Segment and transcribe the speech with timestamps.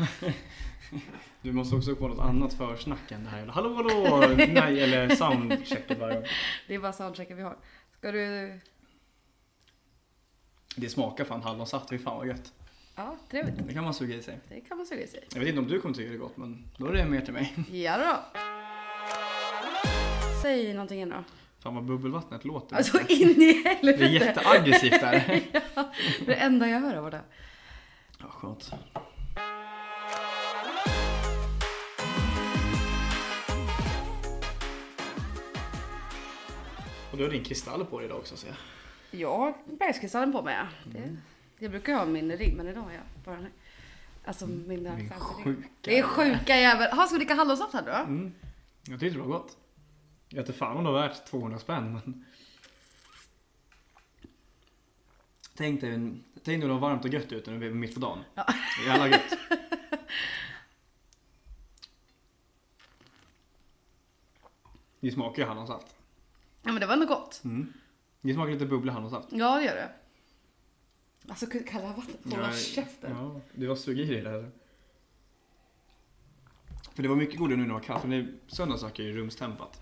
[1.42, 3.46] Du måste också på något annat försnack än det här.
[3.46, 4.26] Hallå hallå!
[4.36, 6.24] Nej, eller soundchecket varje gång.
[6.66, 7.56] Det är bara soundchecken vi har.
[7.98, 8.60] Ska du...
[10.76, 12.52] Det smakar fan hallonsaft, fy fan vad gött.
[12.96, 13.66] Ja, trevligt.
[13.66, 14.40] Det kan man suga i sig.
[14.48, 15.24] Det kan man suga i sig.
[15.32, 17.20] Jag vet inte om du kommer tycka det är gott, men då är det mer
[17.20, 17.54] till mig.
[17.72, 18.40] Ja då.
[20.42, 21.24] Säg någonting igen då.
[21.62, 22.76] Fan vad bubbelvattnet låter.
[22.76, 23.98] Alltså in i helvete.
[23.98, 25.42] det är jätteaggressivt där.
[25.52, 27.22] ja, det är det enda jag hör av det.
[28.18, 28.72] Ja, skönt.
[37.16, 38.56] Och du har din kristall på dig idag också ser jag.
[39.20, 40.66] Jag har bergskristallen på mig ja.
[40.84, 41.18] Det, Mm.
[41.58, 43.50] Jag brukar ha min ring men idag har jag bara den.
[44.24, 45.44] Alltså mina Min fancy ring.
[45.44, 45.68] sjuka.
[45.80, 46.90] Det är sjuka jävel.
[46.92, 47.92] Har ska du dricka hallonsaft här då?
[47.92, 48.32] Mm.
[48.88, 49.56] Jag tyckte det var gott.
[50.28, 52.24] Jag vet fan om det var värt 200 spänn men...
[55.54, 55.90] Tänk dig,
[56.34, 58.18] tänk dig det var varmt och gött ute när vi var mitt på dagen.
[58.34, 58.46] Ja.
[58.86, 59.38] Jävla gött.
[65.00, 65.95] Det smakar ju hallonsaft.
[66.66, 67.40] Ja men det var ändå gott.
[67.44, 67.72] Mm.
[68.20, 69.28] Det smakar lite bubblig hallonsaft.
[69.30, 69.90] Ja det gör det.
[71.28, 73.10] Alltså kalla vattnet, hålla käften.
[73.16, 74.50] Ja, du var sug i dig där.
[76.94, 78.00] För det var mycket godare nu när det var kallt.
[78.00, 79.80] För när söndags drack jag ju rumstempat.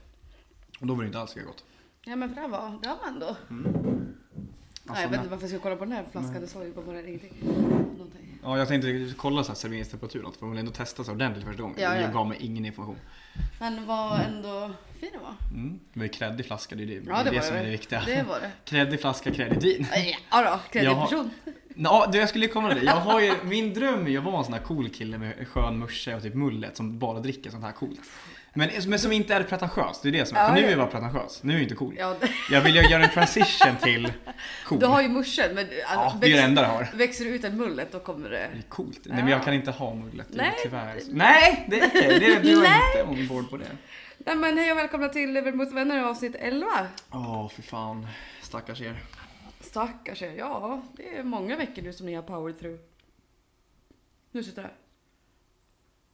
[0.80, 1.64] Och då var det inte alls lika gott.
[2.04, 3.26] Ja men för det här var, det här var ändå.
[3.26, 3.72] Alltså, Nej,
[4.86, 6.72] jag vet men- inte varför jag ska kolla på den här flaskan, det sa ju
[6.72, 7.34] bara ingenting.
[8.44, 11.44] Ja, jag tänkte kolla så här serveringstemperatur och för man vill ändå testa så ordentligt
[11.44, 11.76] första gången.
[11.80, 12.00] Ja, ja.
[12.00, 12.96] Jag gav mig ingen information.
[13.58, 15.34] Men var ändå fin den var.
[15.50, 15.80] Mm.
[15.92, 17.60] Det var ju kreddig flaska, det är det, Ja det, det, som det.
[17.60, 18.02] är det viktiga.
[18.06, 18.50] Det var det.
[18.64, 19.86] Kreddig flaska, kreddigt vin.
[20.30, 21.30] Ja då, kreddig person.
[21.76, 22.84] Ja, du, jag skulle komma till det.
[22.84, 25.48] Jag har ju, min dröm är ju att vara en sån här cool kille med
[25.48, 28.00] skön musche och typ mullet som bara dricker sånt här coolt.
[28.56, 30.40] Men, men som inte är pretentiös, det är det som är.
[30.40, 30.66] Ja, För nu ja.
[30.66, 31.94] är jag bara pretentiös, nu är jag inte cool.
[31.98, 32.16] Ja,
[32.50, 34.12] Jag vill ju göra en transition till
[34.66, 34.78] cool.
[34.80, 36.88] du har ju muschen men Ja, alltså, det är det växer, enda jag har.
[36.94, 38.36] växer du ut en mullet då kommer det...
[38.52, 39.00] Det är coolt.
[39.04, 39.24] Nej Ja.
[39.24, 40.54] men jag kan inte ha mullet, Nej.
[40.62, 41.00] tyvärr.
[41.10, 42.18] Nej, det är okej.
[42.20, 42.70] Det är, du Nej.
[42.96, 43.66] är inte ombord på det.
[44.18, 46.66] Nej men hej och välkomna till Övermot vänner avsnitt 11.
[47.10, 48.06] Åh, för fan.
[48.42, 48.96] Stackars er.
[49.60, 50.34] Stackars er.
[50.38, 52.78] Ja, det är många veckor nu som ni har power through.
[54.32, 54.76] Nu sitter det här.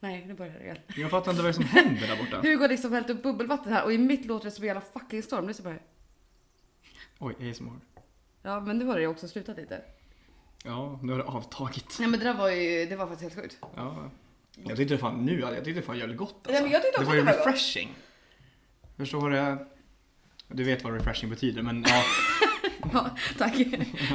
[0.01, 0.77] Nej, nu börjar det igen.
[0.97, 2.41] Jag fattar inte vad det är som händer där borta.
[2.43, 4.81] Hugo har liksom hällt upp bubbelvatten här och i mitt låter det som en jävla
[4.81, 5.47] fucking storm.
[5.47, 5.83] På det här.
[7.19, 7.81] Oj, ASMR.
[8.43, 9.83] Ja, men nu har det ju också slutat lite.
[10.65, 11.97] Ja, nu har det avtagit.
[11.99, 13.59] Nej men det där var ju, det var faktiskt helt sjukt.
[13.77, 14.11] Ja.
[14.65, 16.53] Jag tyckte det fan nu, jag tyckte det fan jävligt gott alltså.
[16.53, 17.47] Ja, men jag tyckte Det också var ju det var gott.
[17.47, 17.95] refreshing.
[18.97, 19.67] Förstår du?
[20.49, 22.03] Du vet vad refreshing betyder men ja.
[22.93, 23.53] Ja, tack.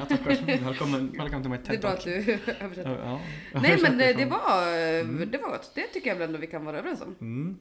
[0.10, 0.64] tackar.
[0.64, 2.12] Välkommen, välkommen till mig Det är bra att du
[2.60, 3.00] översätter.
[3.06, 3.20] Ja,
[3.54, 3.60] ja.
[3.60, 5.72] Nej men det, det var, det var gott.
[5.76, 7.16] Det tycker jag väl ändå vi kan vara överens om.
[7.22, 7.60] Mm.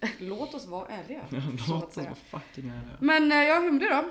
[0.18, 1.20] Låt oss vara ärliga.
[1.30, 2.96] Ja, Låt oss vara fucking ärliga.
[3.00, 4.04] Men eh, jag humde då.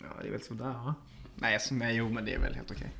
[0.00, 0.94] Ja, det är väl sådär va?
[1.34, 2.90] Nej, alltså, nej, jo men det är väl helt okej.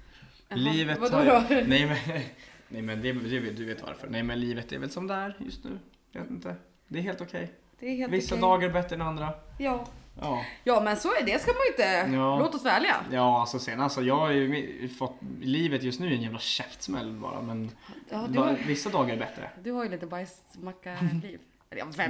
[0.49, 1.45] Jaha, Livet vadå har då?
[1.49, 1.97] Nej men,
[2.69, 4.09] nej, men det, det, du vet varför.
[4.09, 5.79] Nej men livet är väl som det är just nu.
[6.13, 6.57] Jag vet inte.
[6.89, 7.53] Det är helt okej.
[7.81, 8.43] Det är helt Vissa okej.
[8.43, 9.35] dagar är bättre än andra.
[9.59, 9.87] Ja.
[10.21, 10.45] Ja.
[10.65, 12.17] ja men så är det ska man inte.
[12.17, 12.39] Ja.
[12.39, 12.97] Låt oss ärliga.
[13.13, 15.17] Ja, alltså sen alltså jag har ju fått...
[15.41, 17.71] Livet just nu är en jävla käftsmäll bara men
[18.09, 19.51] Ja, har, vissa dagar är bättre.
[19.63, 21.41] du har ju lite bajsmacka-liv.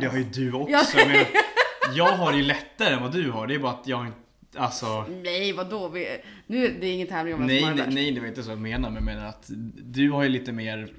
[0.00, 0.98] Det har ju du också.
[0.98, 1.24] Ja.
[1.94, 3.46] Jag, har ju lättare än vad du har.
[3.46, 4.18] Det är bara att jag inte...
[4.56, 5.06] Alltså...
[5.08, 5.88] Nej vadå?
[5.88, 8.58] Vi, nu är det ingen tävling om Nej, nej, nej, det var inte så jag
[8.58, 8.90] menar.
[8.90, 9.44] Men jag menar att
[9.76, 10.92] du har ju lite mer...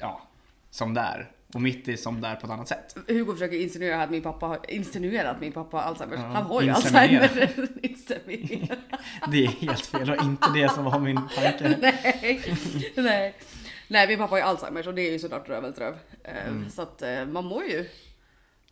[0.00, 0.22] Ja,
[0.70, 1.30] som där.
[1.56, 2.96] Och mitt är som där på ett annat sätt.
[3.08, 6.18] Hugo försöker insinuera att min pappa har insinuerat att min pappa har Alzheimers.
[6.20, 6.68] Ja, Han har ju.
[6.68, 7.28] Inseminera.
[9.30, 10.06] Det är helt fel.
[10.06, 11.76] Det var inte det som var min tanke.
[11.80, 12.42] nej,
[12.96, 13.34] nej.
[13.88, 15.96] Nej, min pappa har ju Alzheimers och det är ju såklart rövens röv.
[16.24, 16.70] Eh, Mm.
[16.70, 17.88] Så att eh, man mår ju.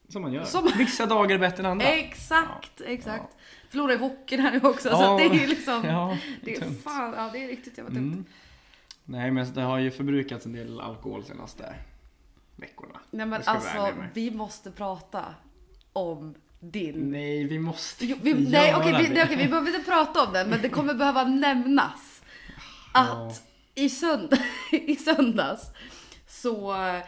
[0.09, 0.45] Som man gör.
[0.45, 1.87] Som- Vissa dagar är bättre än andra.
[1.87, 3.37] Exakt, exakt.
[3.71, 5.13] Förlorade i hockeyn här nu också så Ja.
[5.13, 5.85] att det är ju liksom.
[5.85, 6.83] Ja, Det är tungt.
[6.85, 8.13] fan, ja det är riktigt jävla tungt.
[8.15, 8.25] Mm.
[9.05, 11.75] Nej men det har ju förbrukats en del alkohol senaste
[12.57, 13.01] veckorna.
[13.11, 15.25] Nej men alltså vi måste prata
[15.93, 17.11] om din.
[17.11, 19.15] Nej vi måste Jo, vi, inte nej göra okej, vi, det.
[19.15, 22.23] nej, okej, vi behöver inte prata om den men det kommer behöva nämnas.
[22.95, 23.43] Att
[23.75, 24.39] i, sönd
[24.73, 25.71] i söndags
[26.29, 27.03] så eh,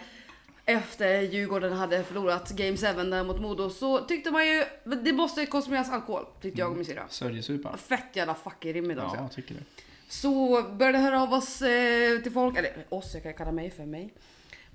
[0.65, 4.65] efter Djurgården hade förlorat Game 7 där mot Modo så tyckte man ju
[5.05, 7.05] det måste konsumeras alkohol tyckte jag och min syrra.
[7.09, 7.77] Sörjesupa.
[7.77, 9.17] Fett jävla fucking rimligt också.
[9.17, 9.61] Ja, jag tycker det.
[10.09, 13.87] Så började höra av oss eh, till folk, eller oss, jag kan kalla mig för
[13.87, 14.15] mig.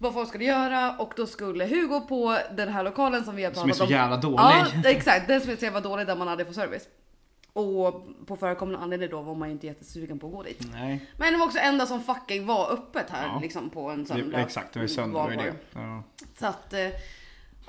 [0.01, 3.51] Vad folk skulle göra och då skulle Hugo på den här lokalen som vi har
[3.51, 3.89] Som är pratat så om.
[3.89, 4.37] jävla dålig.
[4.39, 5.27] Ja, exakt.
[5.27, 6.87] Den som jag säger var dålig där man hade för service.
[7.53, 10.67] Och på förekommande anledning då var man ju inte jättesugen på att gå dit.
[10.73, 13.39] Nej, Men det var också enda som fucking var öppet här Ja.
[13.41, 14.39] liksom på en det, söndag.
[14.39, 14.73] exakt.
[14.73, 15.19] Det var ju söndag.
[15.19, 15.53] Var det.
[15.73, 16.03] Ja.
[16.39, 16.89] Så att, eh,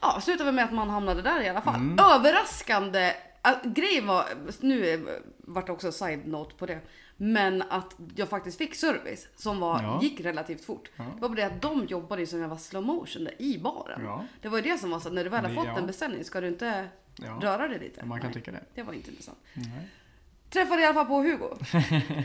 [0.01, 1.75] ja, slutade med att man hamnade där i alla fall.
[1.75, 1.99] Mm.
[2.15, 3.13] Överraskande
[3.45, 4.25] Äh, grejen var,
[4.61, 5.09] nu
[5.39, 6.79] vart det också side-note på det,
[7.23, 9.99] men att jag faktiskt fick service som var, Ja.
[10.03, 10.91] gick relativt fort.
[10.97, 11.05] Ja.
[11.05, 13.59] Det var bara det att de jobbade ju som jag var slow motion där i
[13.59, 14.01] baren.
[14.05, 14.25] Ja.
[14.41, 15.79] Det var ju det som var så att när du väl har fått ja.
[15.79, 16.89] en beställning ska du inte
[17.41, 18.05] röra dig lite?
[18.05, 18.65] Man kan Nej, tycka det.
[18.75, 19.39] Det var inte intressant.
[19.55, 19.89] Nej.
[20.51, 21.49] Träffade i alla fall på Hugo.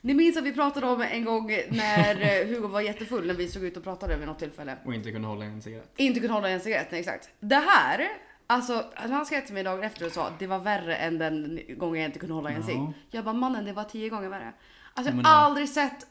[0.00, 3.48] Ni minns att vi pratade om en gång när eh, Hugo var jättefull när vi
[3.48, 4.76] såg ut och pratade vid något tillfälle.
[4.84, 5.92] Och inte kunde hålla en cigarett.
[5.96, 7.28] Inte kunde hålla en cigarett, nej, exakt.
[7.40, 8.08] Det här,
[8.46, 12.00] alltså han skrev till mig dagen efter och sa det var värre än den gången
[12.02, 12.66] jag inte kunde hålla en Ja.
[12.66, 12.80] cigg.
[13.10, 14.52] Jag bara mannen det var tio gånger värre.
[14.94, 16.06] Alltså Ja, jag har det- aldrig sett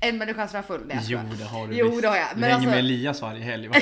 [0.00, 0.80] en människa så här full.
[0.88, 2.26] Jag Jo, det har du Jo, det har jag.
[2.34, 3.70] Du Men hänger alltså- med Elias varje helg.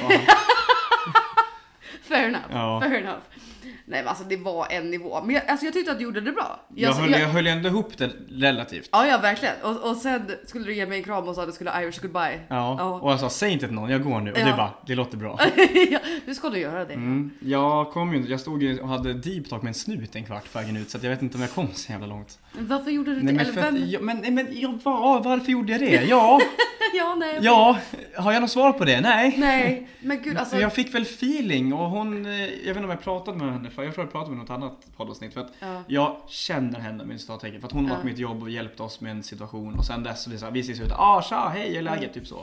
[2.02, 2.80] Fair enough, Ja.
[2.80, 3.20] fair enough.
[3.64, 5.20] Nej men alltså det var en nivå.
[5.24, 6.60] Men jag, alltså, jag tyckte att du gjorde det bra.
[6.74, 8.88] jag, höll, jag höll ändå ihop det relativt.
[8.92, 9.54] Ja, ja verkligen.
[9.62, 12.00] Och, och sen skulle du ge mig en kram och sa att du skulle Irish
[12.02, 12.40] goodbye.
[12.48, 13.00] Ja, Ja.
[13.02, 14.32] och jag sa säg inte till någon, jag går nu.
[14.32, 14.44] Och Ja.
[14.46, 15.40] det bara, det låter bra.
[15.90, 16.94] ja, nu ska du göra det.
[16.94, 17.30] Mm.
[17.40, 20.52] Jag kom ju, jag stod ju och hade deep talk med en snut en kvart
[20.52, 22.38] på vägen ut så jag vet inte om jag kom så jävla långt.
[22.52, 23.24] Men varför gjorde du det?
[23.24, 23.90] Nej men, för vem?
[23.90, 26.04] jag, men, men jag, va, varför gjorde jag det?
[26.04, 26.40] Ja,
[26.94, 27.38] ja, nej.
[27.42, 27.78] ja,
[28.16, 29.00] har jag något svar på det?
[29.00, 29.34] Nej.
[29.38, 30.60] Nej, men gud alltså.
[30.60, 33.70] Jag fick väl feeling och hon, eh, jag vet inte om jag pratade med henne
[33.70, 35.82] för jag tror jag pratade med något annat poddavsnitt för att Ja.
[35.86, 38.80] jag känner henne med citattecken för att hon har varit på mitt jobb och hjälpt
[38.80, 41.22] oss med en situation och sen dess så vi, så här, vi ses ut, ah
[41.22, 42.02] tja, hej hur är läget?
[42.02, 42.12] Mm.
[42.14, 42.36] Typ så.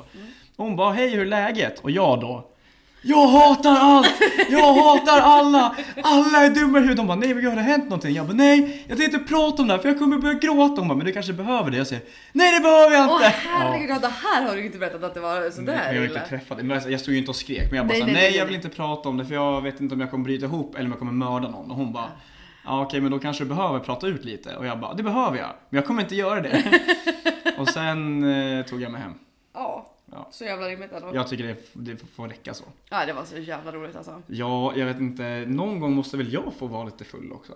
[0.55, 1.79] Och hon bara, hej hur är läget?
[1.79, 2.47] Och jag då
[3.01, 4.13] jag hatar allt!
[4.49, 5.75] Jag hatar alla!
[6.03, 6.97] Alla är dumma i huvudet.
[6.97, 8.15] De bara, nej men har det hänt någonting?
[8.15, 10.81] Jag bara, nej jag tänkte inte prata om det här för jag kommer börja gråta.
[10.81, 11.77] Hon bara, men du kanske behöver det?
[11.77, 13.25] Jag säger, nej det behöver jag Åh inte!
[13.27, 16.19] herregud, det här har du inte berättat att det var Men sådär jag har inte
[16.29, 16.63] träffat det.
[16.63, 17.67] Men alltså, jag stod ju inte och skrek.
[17.71, 18.47] Men jag bara Nej, nej, nej, nej, nej, jag nej.
[18.47, 20.85] vill inte prata om det för jag vet inte om jag kommer bryta ihop eller
[20.85, 21.71] om jag kommer mörda någon.
[21.71, 22.09] Och hon bara,
[22.65, 24.55] ja okej men då kanske du behöver prata ut lite.
[24.55, 25.49] Och jag bara, det behöver jag.
[25.69, 26.63] Men jag kommer inte göra det.
[27.57, 28.23] och sen
[28.59, 29.13] eh, tog jag mig hem.
[30.19, 30.31] Ja, Ja.
[30.31, 31.07] så jävla rimligt ändå.
[31.07, 31.13] Ja.
[31.15, 32.63] Jag tycker det, det får räcka så.
[32.89, 34.21] det var så jävla roligt alltså.
[34.27, 35.43] Ja, jag vet inte.
[35.47, 37.53] Någon gång måste väl jag få vara lite full också.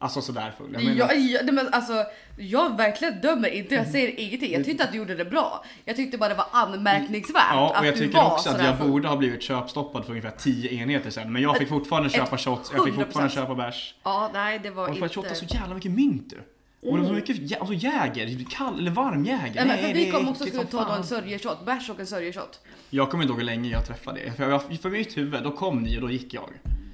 [0.00, 0.72] Alltså sådär full.
[0.72, 2.04] Jag menar, Jag, jag, nej, men alltså,
[2.38, 4.52] jag verkligen dömer inte, jag säger ingenting.
[4.52, 5.64] Jag tyckte att du gjorde det bra.
[5.84, 8.64] Jag tyckte bara det var anmärkningsvärt Ja, att och jag du tycker var också att
[8.64, 8.90] jag full.
[8.90, 11.32] borde ha blivit köpstoppad för ungefär 10 enheter sen.
[11.32, 13.04] Men jag fick fortfarande köpa shots, jag fick 100%.
[13.04, 13.94] fortfarande köpa bärs.
[14.02, 15.08] Ja, nej det var Och att inte...
[15.14, 16.40] shotta så jävla mycket mynt du.
[16.82, 19.54] Och det var så mycket, jä- alltså jäger, kall eller varm jäger.
[19.54, 22.60] Nej, men för vi kom också äckligt skulle ta en sörjeshot, bärs och en sörjeshot.
[22.90, 24.30] Jag kommer inte ihåg hur länge jag träffade er.
[24.30, 26.50] För, jag, för mitt huvud, då kom ni och då gick jag.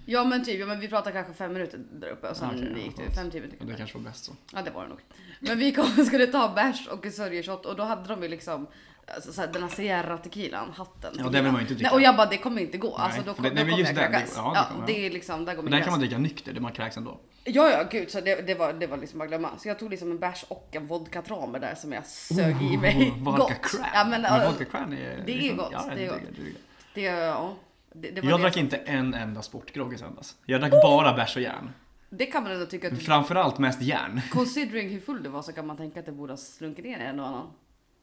[0.07, 2.73] Ja men typ, ja, men vi pratade kanske fem minuter där uppe och sen Okej,
[2.77, 3.61] ja, gick det fem, tio minuter.
[3.65, 4.33] Och det kanske var bäst så.
[4.53, 4.99] Ja det var det nog.
[5.41, 8.29] Men vi kom och skulle ta bärs och en sörjeshot och då hade de ju
[8.29, 8.67] liksom
[9.15, 11.15] alltså, så här, den här Sierra tequilan, hatten.
[11.19, 11.89] Ja, den vill man ju inte dricka.
[11.91, 12.95] Nej, och jag bara det kommer inte gå.
[12.95, 14.33] Alltså, Nej, då, för kom, det- nej, då men kommer just jag det- kräkas.
[14.37, 16.53] ja, det Ja, kommer- det är liksom, där går min den kan man dricka nykter,
[16.53, 17.19] det man kräks ändå.
[17.47, 19.51] Ja ja gud så det, det, var, det var liksom bara glömma.
[19.59, 22.77] Så jag tog liksom en bärs och en vodka tramer där som jag sög i
[22.77, 23.11] mig.
[23.11, 23.55] Oh, vodka.
[23.55, 23.87] Cran.
[23.95, 24.97] Ja, men, men vodka cran är...
[25.27, 26.19] det är liksom- gott, Ja, det är det, gott.
[26.37, 26.50] det, det,
[26.95, 27.55] det, ja,
[27.93, 28.43] det, det Jag det.
[28.43, 30.37] drack inte en enda sportgrogg i söndags.
[30.47, 31.71] Jag drack bara bärs och järn.
[32.11, 34.21] Det kan man ändå tycka att du, Framförallt mest järn.
[34.33, 36.99] considering hur full du var så kan man tänka att det borde ha slunkit ner
[37.00, 37.47] en och annan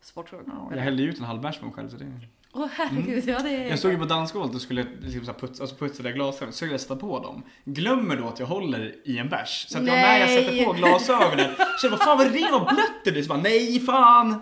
[0.01, 0.41] sportdrog.
[0.47, 1.89] Ja, jag hällde ut en halv bärs på mig själv.
[1.89, 2.05] Så det...
[2.53, 3.55] Åh herregud, ja det är...
[3.55, 3.69] Mm.
[3.69, 6.65] Jag stod ju på dansgolvet och skulle liksom så putsa, alltså putsa det glasögonen, så
[6.65, 7.43] jag sätta på dem.
[7.63, 9.65] Glömmer då att jag håller i en bärs.
[9.69, 13.03] Så att jag, när jag sätter på glasögonen känner vad fan vad det vad blött
[13.03, 13.23] det blir.
[13.23, 14.41] Så bara, nej fan!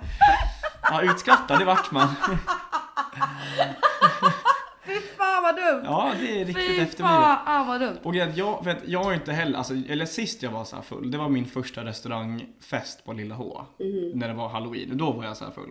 [0.82, 2.08] Ja, utskrattad det vart man.
[5.42, 5.86] Fan vad dumt!
[5.86, 6.98] Ja, det är riktigt Fy efterblivet.
[7.46, 7.98] fan vad dumt!
[8.04, 10.84] Och jag, jag, att jag har inte heller, alltså, eller sist jag var så här
[10.84, 13.66] full, det var min första restaurangfest på Lilla H.
[14.14, 15.70] När det var halloween, då var jag så här full.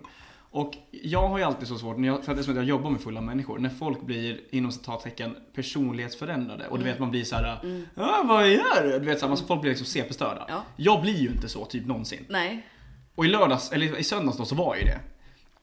[0.51, 2.57] Och jag har ju alltid så svårt, när jag, för att det är som att
[2.57, 7.11] jag jobbar med fulla människor, när folk blir inom citattecken personlighetsförändrade och du vet man
[7.11, 7.59] blir så här,
[7.95, 8.99] ja vad gör du?
[8.99, 10.47] Du vet så här, man, folk blir liksom CP-störda.
[10.49, 10.63] Ja.
[10.77, 12.27] Jag blir ju inte så typ någonsin.
[12.29, 12.67] Nej.
[13.15, 15.01] Och i lördags, eller i söndags då så var jag ju det.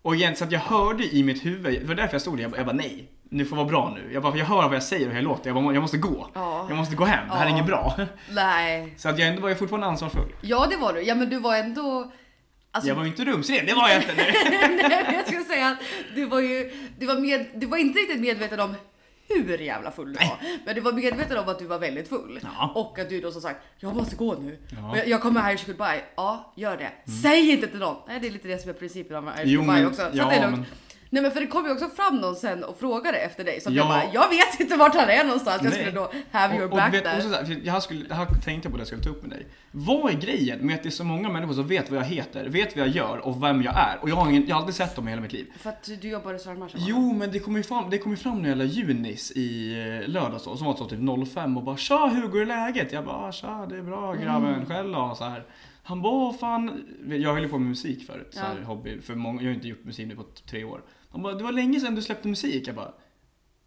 [0.01, 2.43] Och igen, så att jag hörde i mitt huvud, det var därför jag stod där,
[2.43, 4.13] jag jag bara nej, nu får vara bra nu.
[4.13, 5.97] Jag bara, jag hör vad jag säger och hur jag låter, jag bara, jag måste
[5.97, 6.29] gå.
[6.33, 6.65] Ja.
[6.69, 7.55] Jag måste gå hem, det här är Ja.
[7.55, 7.95] inget bra.
[8.31, 8.93] Nej.
[8.97, 10.33] Så att jag ändå var jag fortfarande ansvarsfull.
[10.41, 11.01] Ja det var du.
[11.01, 12.11] Ja men du var ändå...
[12.71, 14.13] Alltså, Jag var ju inte rumsren, det var jag inte.
[14.17, 15.05] Nej.
[15.13, 15.77] Jag skulle säga att
[16.15, 18.75] du var ju, du var, med, du var inte riktigt medveten om
[19.27, 20.37] hur jävla full du var.
[20.65, 22.39] Men du var medveten om att du var väldigt full.
[22.57, 22.71] Ja.
[22.75, 24.59] Och att du då som sagt, jag måste gå nu.
[24.69, 24.97] Ja.
[25.05, 26.01] Jag, kommer Irish goodbye.
[26.15, 27.11] Ja, gör det.
[27.21, 27.95] Säg inte till någon.
[28.07, 30.01] Nej, det är lite det som är principen med Irish Jo, goodbye också.
[30.01, 30.57] Så ja, det är lugnt.
[30.57, 30.65] men-
[31.09, 33.61] Nej men för det kom ju också fram någon sen och frågade efter dig.
[33.61, 33.75] Så Ja.
[33.75, 35.61] jag bara, jag vet inte vart han är någonstans.
[35.63, 35.79] Jag Nej.
[35.79, 37.17] skulle då have your Och- och back vet, där.
[37.17, 39.47] och så för jag, skulle, jag tänkte på det jag skulle ta upp med dig.
[39.71, 42.45] Vad är grejen med att det är så många människor som vet vad jag heter,
[42.49, 43.97] vet vad jag gör och vem jag är?
[44.01, 45.45] Och jag har, ingen, jag har aldrig sett dem i hela mitt liv.
[45.59, 46.67] För att du jobbar i va?
[46.73, 50.09] Jo, men det kom ju fram, det kom ju fram några jävla junis i eh,
[50.09, 50.99] lördags då, som var så typ
[51.33, 52.91] 05 och bara Tja Hugo, hur är läget?
[52.91, 55.15] Jag bara tja, det är bra grabben, själv då?
[55.17, 55.43] Så här.
[55.87, 58.67] Han bara "Åh, fan, jag höll ju på med musik förut, så här, Ja.
[58.67, 60.81] hobby, för många, jag har inte gjort musik nu på t- tre år.
[61.11, 62.67] Han bara, det var länge sedan du släppte musik.
[62.67, 62.91] Jag bara,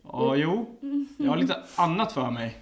[0.04, 0.78] ja jo,
[1.18, 2.56] jag har lite annat för mig.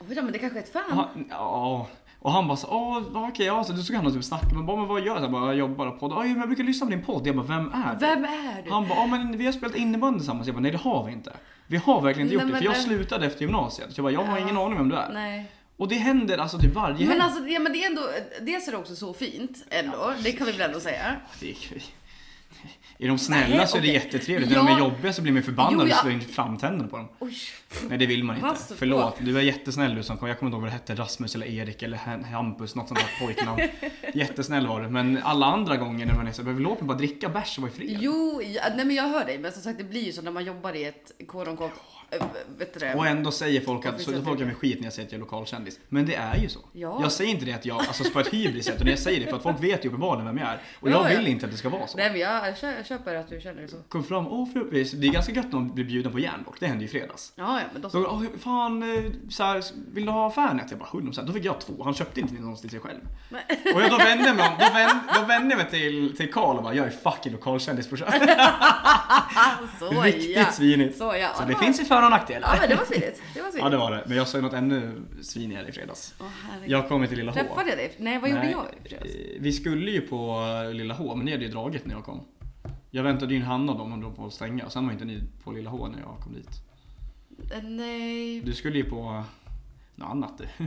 [0.00, 1.24] Oj då, men det kanske är ett fan.
[1.30, 1.86] Ja.
[2.18, 4.46] Och han bara så, åh ja, okej, ja, så då såg han och typ snacka,
[4.54, 5.20] men bara, men vad gör du?
[5.22, 5.98] Jag bara, jag jobbar.
[6.00, 7.26] Ja, men jag brukar lyssna på din podd.
[7.26, 8.06] Jag bara, vem är du?
[8.06, 8.70] Vem är du?
[8.70, 10.46] Han bara, ja men vi har spelat innebandy tillsammans.
[10.46, 11.32] Jag bara, nej det har vi inte.
[11.66, 13.92] Vi har verkligen inte Nej, gjort det, för jag det- slutade efter gymnasiet.
[13.92, 14.42] Så jag bara, jag har Ja.
[14.44, 15.12] ingen aning vem du är.
[15.12, 15.50] Nej.
[15.76, 18.02] Och det händer alltså typ varje Men alltså, ja, men det är ändå,
[18.40, 20.14] dels är det också så fint ändå.
[20.22, 21.16] Det kan vi väl ändå säga.
[21.40, 21.56] Det är,
[22.98, 24.50] är de snälla Nej, så är det jättetrevligt.
[24.50, 24.74] När de Ja.
[24.74, 25.94] är jobbiga så blir man förbannad Jo, ja.
[25.94, 27.08] och slår in framtänderna på dem.
[27.18, 27.34] Oj.
[27.88, 28.48] Nej det vill man inte.
[28.48, 28.74] Pass på.
[28.74, 30.28] Förlåt, du är jättesnäll du som kom.
[30.28, 33.00] Jag kommer inte ihåg vad det hette, Rasmus eller Erik eller Ham- Hampus, något sånt
[33.00, 33.60] där pojknamn.
[34.14, 34.88] Jättesnäll var du.
[34.88, 37.62] Men alla andra gånger när man är så behöver låt mig bara dricka bärs och
[37.62, 37.96] vara fred.
[38.00, 39.38] Jo, ja, nej men jag hör dig.
[39.38, 41.56] Men som sagt det blir ju så när man jobbar i ett quote
[42.80, 42.94] det?
[42.94, 45.18] Och ändå säger folk att, så folk gör mig skit när jag säger att jag
[45.18, 45.78] är lokalkändis.
[45.88, 46.60] Men det är ju så.
[46.72, 46.98] Ja.
[47.02, 49.26] Jag säger inte det att jag, alltså på ett hybris sätt, utan jag säger det
[49.26, 50.60] för att folk vet ju uppenbarligen vem jag är.
[50.80, 51.18] Och Ja, jag ja.
[51.18, 51.96] vill inte att det ska vara så.
[51.98, 53.76] Nej men jag, jag köper att du känner det så.
[53.88, 56.66] Kom fram, åh fru, det är ganska gött när man blir bjuden på järnbock, det
[56.66, 57.32] hände ju i fredags.
[57.36, 58.10] Ja, ja men då Så, så.
[58.10, 60.70] åh, fan, eh, så här, vill du ha Fanet?
[60.70, 61.26] Jag bara 100%.
[61.26, 61.84] Då fick jag två.
[61.84, 63.00] Han köpte inte någonstans till sig själv.
[63.74, 66.56] Och jag, då vände jag mig då vände, då vände jag mig till, till Karl
[66.56, 68.08] och bara, jag är fucking lokalkändis brorsan.
[70.02, 70.52] Riktigt ja.
[70.52, 70.98] svinigt.
[70.98, 71.28] Så ja.
[71.34, 72.48] Så det finns ju för och nackdelar.
[72.54, 73.22] Ja men det var svinigt.
[73.34, 74.04] Det var Ja det var det.
[74.06, 76.14] Men jag sa ju något ännu svinigare i fredags.
[76.20, 76.70] Åh, herregud.
[76.70, 77.38] Jag kom till Lilla H.
[77.40, 77.92] Träffade jag dig?
[77.98, 79.14] Nej vad gjorde Nej, jag i fredags?
[79.14, 82.20] eh, Vi skulle ju på Lilla H, men ni hade ju dragit när jag kom.
[82.90, 84.70] Jag väntade ju in Hanna då, de höll på att stänga.
[84.70, 86.48] Sen var inte ni på Lilla H när jag kom dit.
[87.52, 88.40] Eh, Nej.
[88.40, 89.24] Du skulle ju på
[89.94, 90.66] något annat du.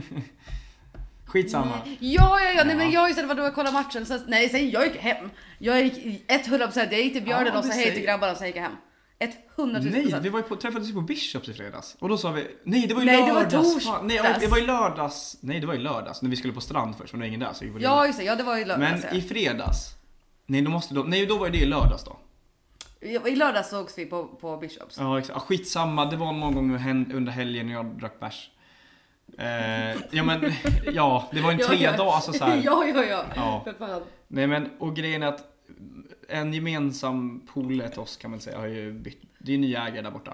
[1.26, 1.78] Skitsamma.
[1.86, 1.96] Nej.
[2.00, 4.70] Ja, ja, ja, nej men jag istället var då jag kollade matchen, sen, nej sen
[4.70, 5.30] jag gick hem.
[5.58, 8.06] Jag gick i 100%, jag gick till Björnen Ja, och sa det hej till säger-
[8.06, 8.72] grabbarna och sen gick jag hem.
[9.56, 11.96] 100 000 Nej, vi var ju på, träffades ju på Bishops i fredags.
[11.98, 13.84] Och då sa vi, nej det var ju Nej, det var lördags.
[13.86, 15.36] Fan, nej, det var ju lördags.
[15.40, 17.40] Nej det var ju lördags när vi skulle på strand först, men det var ingen
[17.40, 19.94] där så vi var Ja just det, ja det var i lördags Men i fredags.
[20.46, 22.16] Nej, då måste då, nej då var ju det i lördags då.
[23.00, 23.28] ja.
[23.28, 24.96] I lördags sågs vi på, på Bishops.
[24.98, 25.36] Ja exakt.
[25.36, 28.50] Ja, skitsamma, det var någon gång hen- under helgen när jag drack bärs.
[29.38, 30.52] Eh, ja men,
[30.94, 31.96] ja det var en Ja, tre ja.
[31.96, 32.56] dagar alltså så här.
[32.64, 33.24] ja, ja, ja.
[33.36, 33.60] Ja.
[33.64, 34.02] För fan.
[34.28, 35.44] Nej men, och grejen är att
[36.30, 40.00] en gemensam polare till oss kan man säga har ju bytt, det är ny ägare
[40.02, 40.32] där borta.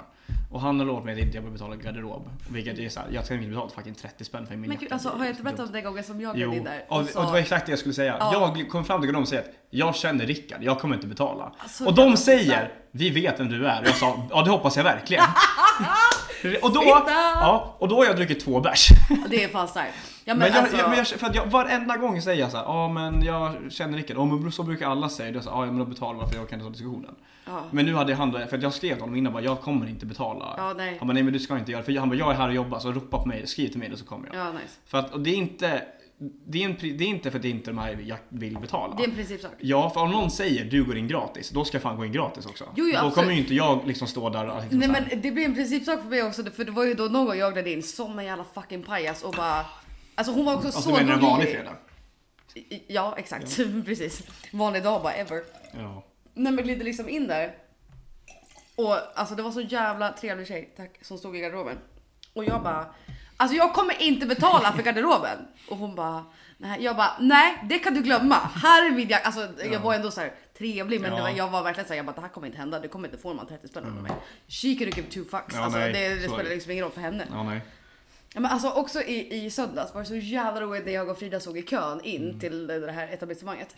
[0.51, 2.31] Och han har lovat mig att inte jag behöver betala garderob.
[2.51, 5.09] Vilket är såhär, jag ska inte betala fucking 30 spänn för min Men gud, alltså,
[5.09, 6.85] har jag inte Det berättat om den gången som jag in där?
[6.89, 8.17] och, och det sa- var exakt det jag skulle säga.
[8.21, 8.55] Ja.
[8.57, 11.53] Jag kom fram till dem och säger att jag känner Rickard, jag kommer inte betala.
[11.59, 13.81] Alltså, och de säger, vi vet vem du är.
[13.81, 15.25] Och jag sa, ja det hoppas jag verkligen.
[16.63, 17.13] och, då, Fitta!
[17.35, 18.89] ja, och då har jag druckit två bärs.
[19.31, 19.95] Det är fan starkt.
[20.25, 22.57] Ja, men, Men, jag, alltså, jag, men jag, för jag, varenda gång säger jag så
[22.57, 25.43] här, ja men jag känner Rickard, men så brukar alla säga.
[25.43, 27.15] Sa ja men då betalar man för jag kan inte ta diskussionen.
[27.45, 27.61] ja.
[27.71, 30.55] Men nu hade han, för jag skrev till honom innan bara, jag kommer inte betala.
[30.57, 30.97] Ja, nej.
[30.99, 31.87] Han bara, nej men du ska inte göra det.
[31.93, 33.93] För han bara, jag är här och jobbar så ropa på mig, skriv till mig
[33.93, 34.47] och så kommer jag.
[34.47, 34.75] Ja, nice.
[34.87, 35.83] För att, och det är inte,
[36.19, 38.59] det är, en, det är inte för att det är inte de här jag vill
[38.59, 38.95] betala.
[38.97, 39.53] Det är en principsak.
[39.59, 42.13] Ja, för om någon säger du går in gratis, då ska jag fan gå in
[42.13, 42.65] gratis också.
[42.65, 43.15] Jo, jo, då absolut.
[43.15, 46.03] kommer ju inte jag liksom stå där och liksom Nej men det blir en principsak
[46.03, 48.25] för mig också för det var ju då någon gång jag gled in som en
[48.25, 49.67] jävla fucking pajas och bara
[50.15, 51.77] Alltså hon var också Alltså så du menar en vanlig fredag?
[52.87, 54.23] Ja exakt, precis.
[54.53, 55.43] Vanlig dag bara ever.
[55.73, 56.05] Ja.
[56.35, 57.55] Nej men glider liksom in där.
[58.77, 61.79] Och alltså det var så jävla trevlig tjej, tack, som stod i garderoben.
[62.33, 62.87] Och jag bara,
[63.37, 65.39] alltså jag kommer inte betala för garderoben.
[65.69, 66.25] Och hon bara,
[66.59, 66.83] nej.
[66.83, 68.35] Jag bara, nej det kan du glömma.
[68.35, 69.25] Här är min jacka.
[69.27, 71.31] Alltså jag var ändå så här trevlig men Ja.
[71.31, 72.81] jag var verkligen såhär, jag bara det här kommer inte hända.
[72.81, 74.13] Du kommer inte få de här 30 spänn av mig.
[74.49, 75.55] She could give two fucks.
[75.55, 77.27] Ja, alltså, nej, det, det spelar liksom ingen roll för henne.
[77.31, 77.61] ja, nej.
[78.35, 81.19] Ja, men alltså också i, i söndags var det så jävla roligt när jag och
[81.19, 82.41] Frida såg i kön in Mm.
[82.41, 83.75] till det här etablissemanget.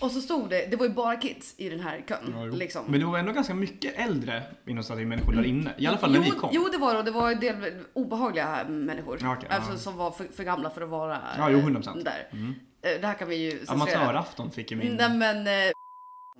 [0.00, 2.34] Och så stod det, det var ju bara kids i den här kön.
[2.36, 2.84] Ja, liksom.
[2.88, 5.74] Men det var ändå ganska mycket äldre inom människor där inne.
[5.78, 6.50] I alla fall när jo, vi kom.
[6.52, 7.56] Jo det var det det var en del
[7.92, 9.18] obehagliga människor.
[9.22, 12.04] Ja, okej, alltså, som var för, för gamla för att vara Ja, jo, eh, 100%.
[12.04, 12.28] där.
[12.32, 12.54] Mm.
[12.82, 13.60] Eh, Det här kan vi ju.
[13.68, 14.94] Amatörafton fick ju min...
[14.94, 15.36] Nej men...
[15.46, 15.72] Eh,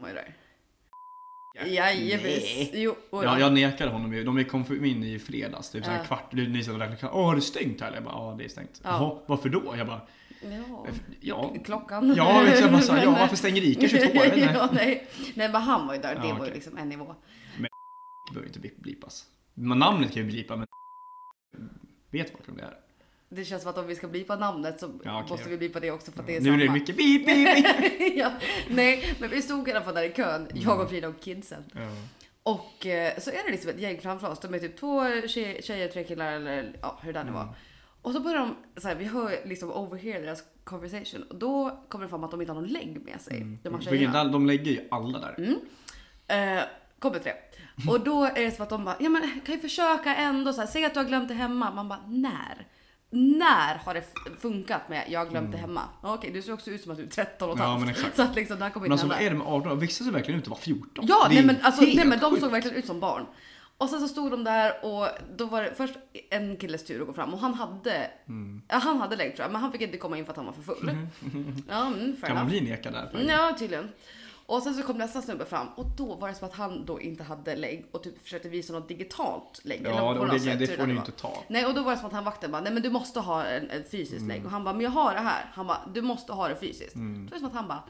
[0.00, 0.34] var ju där.
[1.64, 2.70] Nej.
[2.74, 4.24] Jo, och Ja, jag nekade honom ju.
[4.24, 6.04] De kom in i fredags, typ såhär Ja.
[6.04, 6.32] kvart.
[6.32, 7.14] Ni satt och räknade.
[7.14, 7.94] Åh, har det stängt här?
[7.94, 8.80] Jag bara, ja det är stängt.
[8.84, 8.90] Ja.
[8.90, 9.74] Jaha, varför då?
[9.76, 10.00] Jag bara,
[10.42, 10.86] Ja.
[11.20, 11.54] ja.
[11.64, 12.14] Klockan.
[12.16, 14.04] Ja, jag bara så här, ja Men- varför stänger Ica 22?
[14.14, 14.54] Jag vet inte.
[14.54, 15.06] ja, nej.
[15.34, 17.14] nej men han var ju där, det Ja, var ju liksom en nivå.
[17.58, 19.26] Det behöver inte bli- blipas.
[19.54, 20.66] Men namnet kan ju blipa, men
[22.10, 22.74] vet folk vem det är?
[23.30, 25.30] Det känns som att om vi ska blipa namnet så Ja, okej.
[25.30, 26.72] måste vi blipa det också för att det är Nu är det samma.
[26.78, 27.64] mycket beep, beep,
[27.98, 28.12] beep.
[28.16, 28.32] ja,
[28.70, 31.64] nej, men vi stod i alla fall där i kön, jag och Frida och kidsen.
[32.42, 34.40] Och eh, så är det liksom ett gäng framför oss.
[34.40, 37.48] De är typ två tje- tjejer, tre killar eller ja, hur det nu var.
[38.02, 41.22] Och så börjar de, så här, vi hör liksom overhear deras conversation.
[41.22, 43.58] Och då kommer det fram att de inte har någon lägg med sig.
[43.62, 45.56] De här de lägger ju alla där.
[46.26, 46.62] Eh,
[46.98, 47.32] kommer tre.
[47.88, 50.60] Och då är det som att de bara, ja men kan ju försöka ändå så
[50.60, 51.70] här, säg att du har glömt det hemma.
[51.70, 52.66] Man bara, när?
[53.10, 54.04] När har det
[54.40, 55.82] funkat med jag har glömt det hemma?
[56.02, 57.72] Ja, Okej, du ser också ut som att du är 13 och ett Mm.
[57.72, 58.16] Ja, men exakt.
[58.16, 59.76] Så att liksom, det här kommer Men inte alltså vad är det med 18 år?
[59.76, 61.04] Vissa ser verkligen ut att vara 14.
[61.08, 63.26] Ja, nej men, alltså, nej men de såg verkligen ut som barn.
[63.78, 65.94] Och sen så stod de där och då var det först
[66.30, 68.10] en killes tur att gå fram och han hade,
[68.68, 70.46] ja, han hade lägg tror jag, men han fick inte komma in för att han
[70.46, 71.06] var för full.
[71.68, 73.10] Ja, mm, Kan man bli nekad där?
[73.14, 73.88] Mm, Ja, tydligen.
[74.46, 77.00] Och sen så kom nästa snubbe fram och då var det som att han då
[77.00, 79.80] inte hade lägg och typ försökte visa något digitalt lägg.
[79.80, 81.44] eller Ja, något det, sätt, det får du ju inte ta.
[81.48, 83.44] Nej, och då var det som att han vakten bara, nej men du måste ha
[83.44, 84.28] en, en fysiskt Mm.
[84.28, 84.44] lägg.
[84.44, 85.50] Och han bara, men jag har det här.
[85.54, 86.94] Han bara, du måste ha det fysiskt.
[86.94, 87.82] Då var det som att han bara,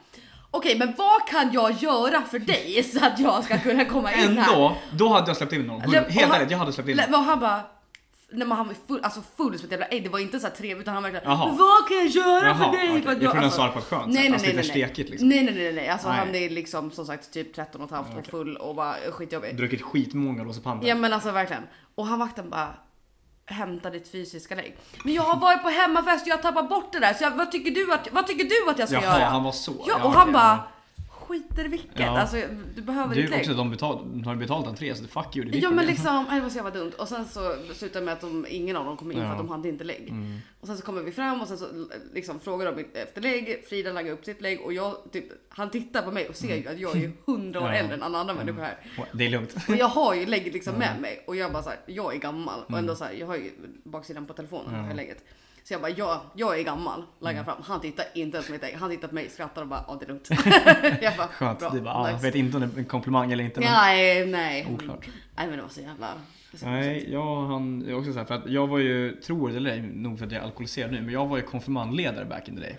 [0.51, 4.37] okej men vad kan jag göra för dig så att jag ska kunna komma in
[4.37, 4.53] här?
[4.53, 5.91] Ändå, då hade jag släppt in honom.
[5.91, 7.19] Nej, och Helt ärligt, jag hade släppt in Nej, honom.
[7.21, 7.61] men han bara,
[8.31, 10.03] nej men han var full, alltså full som ett jävla ägg.
[10.03, 11.55] Det var inte så här trevligt utan han verkligen, Jaha.
[11.59, 12.89] vad kan jag göra Jaha, för dig?
[12.89, 13.01] okej.
[13.01, 14.13] För att Jag trodde han alltså- sa det på ett skönt sätt.
[14.13, 14.87] nej, nej, Alltså nej, lite nej, nej.
[14.87, 15.29] stekigt liksom.
[15.29, 16.17] Nej nej nej nej, alltså Nej.
[16.17, 19.57] han är liksom som sagt typ 13 och ett halvt och full och bara skitjobbig.
[19.57, 20.87] Druckit skitmånga rosepander.
[20.87, 21.63] Ja men alltså verkligen.
[21.95, 22.67] Och han vakten bara
[23.53, 24.75] Hämta ditt fysiska lägg.
[25.03, 27.13] Men jag har varit på hemmafest och jag har tappat bort det där.
[27.13, 29.29] Så jag, vad, tycker du att, vad tycker du att jag ska Jaha, göra?
[29.29, 29.73] han var så.
[29.87, 30.59] Ja, och han bara
[31.29, 31.89] skiter i vilket.
[31.99, 32.19] Ja.
[32.19, 32.37] Alltså
[32.75, 33.39] du behöver är ju lägg.
[33.39, 35.85] också de, betal, de har betalt entré så det fuck you, det är Ja men
[35.85, 36.91] liksom, det var så jävla dumt.
[36.97, 39.31] Och sen så slutade med att de, ingen av dem kom in för Ja.
[39.31, 40.09] att de hade inte lägg.
[40.09, 40.37] Mm.
[40.61, 41.65] Och sen så kommer vi fram och sen så
[42.13, 43.63] liksom frågar de efter lägg.
[43.69, 46.67] Frida lägger upp sitt lägg och jag typ, han tittar på mig och ser ju
[46.67, 47.75] att jag är ju hundra år Mm.
[47.75, 47.79] Ja.
[47.81, 48.77] äldre än alla andra människor här.
[49.11, 49.55] Det är lugnt.
[49.67, 52.59] Och jag har ju lägget liksom med mig och jag bara såhär, jag är gammal
[52.67, 53.51] och ändå såhär, jag har ju
[53.83, 54.89] baksidan på telefonen Mm.
[54.89, 54.95] Ja.
[54.95, 55.23] lägget.
[55.63, 57.61] Så jag bara, jag, jag är gammal, lägger fram.
[57.61, 59.97] Han tittar inte ens på mitt ägg, han tittar på mig, skrattar och bara, ja
[59.99, 60.29] det är lugnt.
[61.01, 61.59] jag bara, Skönt.
[61.59, 63.59] bra, Du bara, ah, jag vet inte om det är en komplimang eller inte.
[63.59, 63.71] Men...
[63.71, 64.67] Nej, nej.
[64.73, 65.07] Oklart.
[65.35, 66.07] Nej men det var så jävla...
[66.53, 69.71] så Nej, jag han, också så här, för att jag var ju, tror det eller
[69.71, 72.55] ej, nog för att jag är alkoholiserad nu, men jag var ju konfirmandledare back in
[72.55, 72.77] the day.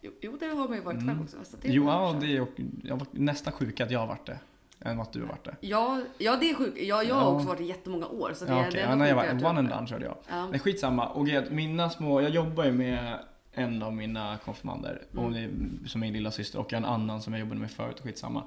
[0.00, 1.36] Jo, jo, det har man ju varit själv också.
[1.44, 1.76] Så det Mm.
[1.76, 2.46] Jo, ja, det är,
[2.82, 4.38] jag var nästan sjuk att jag har varit det,
[4.80, 5.56] än att du har varit det.
[5.60, 6.78] Ja, ja, det är sjukt.
[6.82, 7.28] Ja, jag har Ja.
[7.28, 8.32] också varit i jättemånga år.
[8.34, 10.04] Så det, Ja, är- okej, det ja, när jag var att one and done körde
[10.04, 10.16] jag.
[10.28, 10.46] Ja.
[10.50, 13.18] Men skitsamma, och mina små, jag jobbar ju med
[13.52, 15.78] en av mina konfirmander, Mm.
[15.86, 18.42] som min lilla syster och en annan som jag jobbade med förut, skitsamma.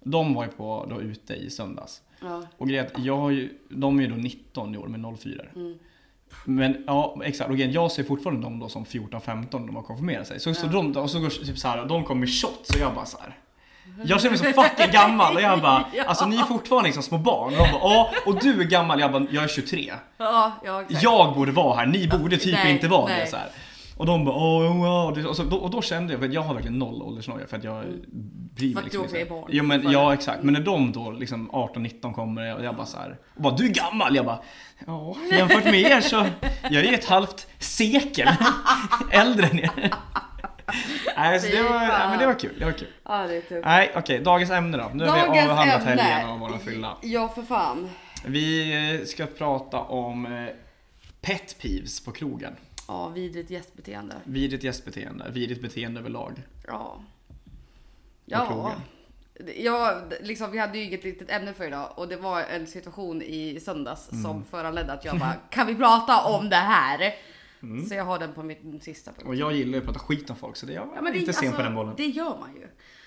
[0.00, 2.02] De var ju på då ute i söndags.
[2.20, 2.42] Ja.
[2.58, 5.78] Och grejen jag har ju, de är ju då 19 i år med 04 Mm.
[6.44, 7.50] Men ja, exakt.
[7.50, 10.40] Och grejen, jag ser fortfarande dem då som 14-15 när de har konfirmerat sig.
[10.40, 12.94] Så, så de, och så går typ så här, de kommer med shots och jag
[12.94, 13.38] bara så här.
[14.04, 16.04] Jag känner mig så fucking gammal och jag bara, Ja.
[16.06, 17.44] alltså ni är fortfarande liksom små barn.
[17.54, 19.92] Och de bara, ja, och du är gammal, jag bara, jag är 23.
[20.18, 21.02] Ja, ja, exakt.
[21.02, 23.20] Jag borde vara här, ni borde typ Nej, inte vara nej.
[23.20, 23.26] det.
[23.30, 23.46] Så här.
[23.96, 25.14] Och de bara, åh, wow.
[25.14, 27.56] Det- Och, så, då, och då kände jag, för jag har verkligen noll åldersnoja för
[27.56, 27.84] att jag
[28.56, 29.30] bryr För mig också inte.
[29.30, 29.44] barn.
[29.52, 32.98] Jo, men, ja exakt, men när de då liksom 18-19 kommer och jag bara så
[32.98, 34.38] här, och bara du är gammal, jag bara
[34.86, 36.24] ja jämfört med er så
[36.62, 38.28] jag är ju ett halvt sekel
[39.10, 39.92] äldre än er.
[41.16, 42.88] Nej, så det var, ja, men det var kul, det var kul.
[43.04, 43.64] Ja, det är tufft.
[43.64, 44.90] Nej okej, dagens ämne då.
[44.94, 46.02] Nu har vi Dagens avhandlat ämne.
[46.02, 46.96] helgen och våran fylla.
[47.02, 47.90] Ja, för fan.
[48.26, 50.46] Vi ska prata om eh,
[51.20, 52.56] pet peeves på krogen.
[52.88, 54.14] Ja, vidrigt gästbeteende.
[54.24, 56.42] Vidrigt gästbeteende, vidrigt beteende överlag.
[56.66, 56.96] Ja.
[58.24, 58.46] Ja.
[58.46, 58.80] krogen.
[59.56, 63.22] Ja, liksom, vi hade ju inget litet ämne för idag och det var en situation
[63.22, 64.22] i söndags Mm.
[64.24, 67.14] som föranledde att jag bara, kan vi prata om det här?
[67.88, 69.20] Så jag har den på min sista punkt.
[69.20, 69.30] Mm.
[69.30, 71.12] Och jag gillar ju att prata skit om folk så det, jag Ja, är men
[71.12, 71.94] det, inte sen alltså, på den bollen.
[71.96, 72.66] Det gör man ju.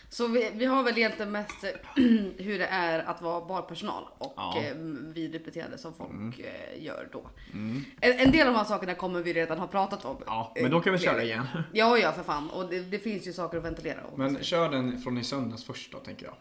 [0.09, 1.65] Så vi, vi har väl egentligen mest
[2.37, 4.61] hur det är att vara barpersonal och Ja.
[4.61, 4.75] eh,
[5.13, 7.29] vidrigt beteende som folk eh, gör då.
[7.53, 7.83] Mm.
[8.01, 10.17] En, en del av de här sakerna kommer vi redan ha pratat om.
[10.25, 11.45] Ja, men då kan vi köra igen.
[11.73, 12.49] Ja, ja för fan.
[12.49, 14.19] Och det, det finns ju saker att ventilera om.
[14.19, 16.35] Men kör den från i söndags först då, tänker jag.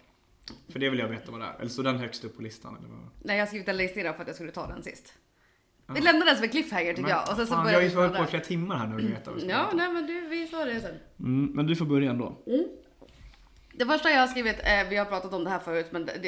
[0.73, 1.55] För det vill jag veta vad det är.
[1.61, 2.77] Eller står den högst upp på listan?
[2.79, 2.99] Eller vad?
[3.23, 5.15] Nej, jag har skrivit längst ner för att jag skulle ta den sist.
[5.87, 7.21] Vi lämnar den som en cliffhanger tycker Men jag.
[7.31, 8.95] Och sen så fan, börjar jag har ju varit på i flera timmar här nu
[8.95, 10.95] och veta vad vi ska Ja, nej men du, vi tar det sen.
[11.19, 12.39] mm, Men du får börja ändå.
[13.73, 16.19] Det första jag har skrivit, eh, vi har pratat om det här förut, men det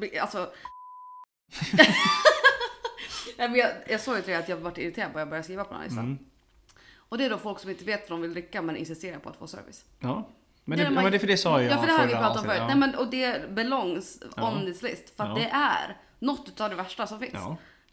[0.00, 0.48] det alltså.
[3.38, 5.28] Nej, men jag, jag sa ju till dig att jag varit irriterad på att jag
[5.28, 6.04] började skriva på den här listan.
[6.04, 6.18] Mm.
[6.96, 9.28] Och det är då folk som inte vet vad de vill dricka men insisterar på
[9.28, 9.84] att få service.
[10.00, 10.28] Ja.
[10.64, 11.98] Men Det det, man- men det är för det sa jag Ja, för det här
[12.00, 12.60] har vi pratat om förut.
[12.60, 14.52] avsnittet, Nej, men, och det belongs Ja.
[14.52, 15.16] on this list.
[15.16, 15.34] För att Ja.
[15.44, 17.32] det är något av det värsta som finns.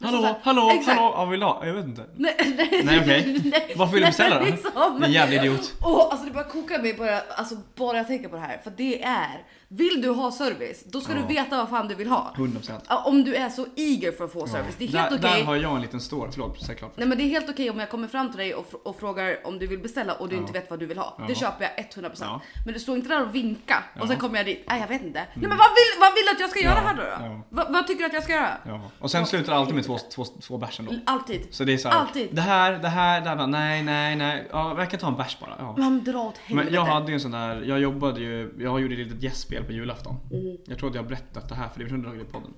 [0.04, 0.98] Hallå, här- hallå, Exakt.
[1.00, 1.66] hallå, vad vill du ha?
[1.66, 2.06] Jag vet inte.
[2.16, 3.42] Nej, nej, Nej, okej.
[3.46, 3.74] nej.
[3.76, 4.46] Varför vill du beställa då?
[4.46, 5.02] Liksom.
[5.02, 5.74] Din jävla idiot.
[5.84, 8.60] Åh, alltså det bara kokar mig bara, alltså bara jag tänker på det här.
[8.64, 11.20] För det är, vill du ha service, då ska Ja.
[11.28, 12.32] du veta vad fan du vill ha.
[12.36, 12.72] 100%.
[12.90, 14.76] Ja, Om du är så eager för att få service.
[14.78, 15.20] Det är helt okej.
[15.40, 16.92] där har jag en liten story, förlåt, säg klart.
[16.96, 19.00] Nej men det är helt okej om jag kommer fram till dig och, fr- och
[19.00, 20.42] frågar om du vill beställa och du Ja.
[20.42, 21.16] inte vet vad du vill ha.
[21.20, 21.26] Ja.
[21.28, 22.12] Det köper jag 100%.
[22.22, 22.42] Ja.
[22.66, 24.02] Men du står inte där och vinka Ja.
[24.02, 24.64] och sen kommer jag dit.
[24.70, 25.20] Nej jag vet inte.
[25.20, 27.02] Nej men vad vill, vad vill du att jag ska göra Ja, här då?
[27.02, 27.42] då?
[27.62, 27.66] ja.
[27.70, 28.58] Vad, tycker du att jag ska göra?
[28.66, 28.82] Ja.
[29.00, 30.94] Och sen slutar det alltid med två, två, två bärs ändå.
[31.06, 31.48] Alltid.
[31.52, 32.30] Så det är så här, Alltid.
[32.32, 34.48] det här, det här, det här, nej, nej, nej.
[34.52, 35.56] Ja, jag kan ta en bärs bara.
[35.60, 35.76] Ja.
[35.78, 36.66] Man drar åt helvete.
[36.66, 39.61] Men jag hade ju en sån där, jag jobbade ju, jag gjorde ett litet gästspel
[39.64, 40.16] på julafton.
[40.32, 40.58] Mm.
[40.66, 42.54] Jag tror att jag har berättat det här för det var under i podden.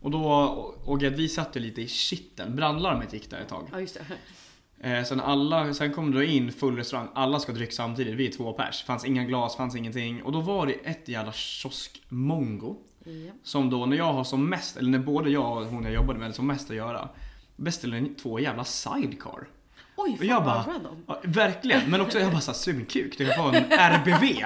[0.00, 3.68] Och då, och, och vi satt ju lite i kitteln, brandlarmet gick där ett tag.
[3.72, 4.16] Ja just det.
[4.82, 8.32] Eh, sen, alla, sen kom det in full restaurang, alla ska dricka samtidigt, vi är
[8.32, 8.82] två pers.
[8.82, 10.22] Fanns inga glas, fanns ingenting.
[10.22, 12.76] Och då var det ett jävla kiosk-mongo.
[13.04, 13.32] Ja.
[13.42, 16.18] Som då när jag har som mest, eller när både jag och hon jag jobbade
[16.18, 17.08] med som mest att göra.
[17.56, 19.48] Beställde två jävla sidecar.
[20.04, 20.96] Oj, fan jag vad bara, random.
[21.06, 24.44] ja, verkligen, men också jag bara såhär, sug kuk, du kan få en RBV.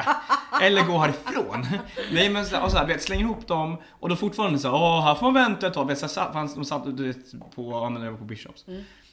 [0.63, 1.67] Eller gå härifrån.
[2.13, 5.15] Nej men så, och vet, släng ihop dem och då fortfarande så här, åh här
[5.15, 5.87] får man vänta ett tag.
[5.87, 8.65] Vet, fanns, de satt du vet, på, ja, men när jag var på Bishops.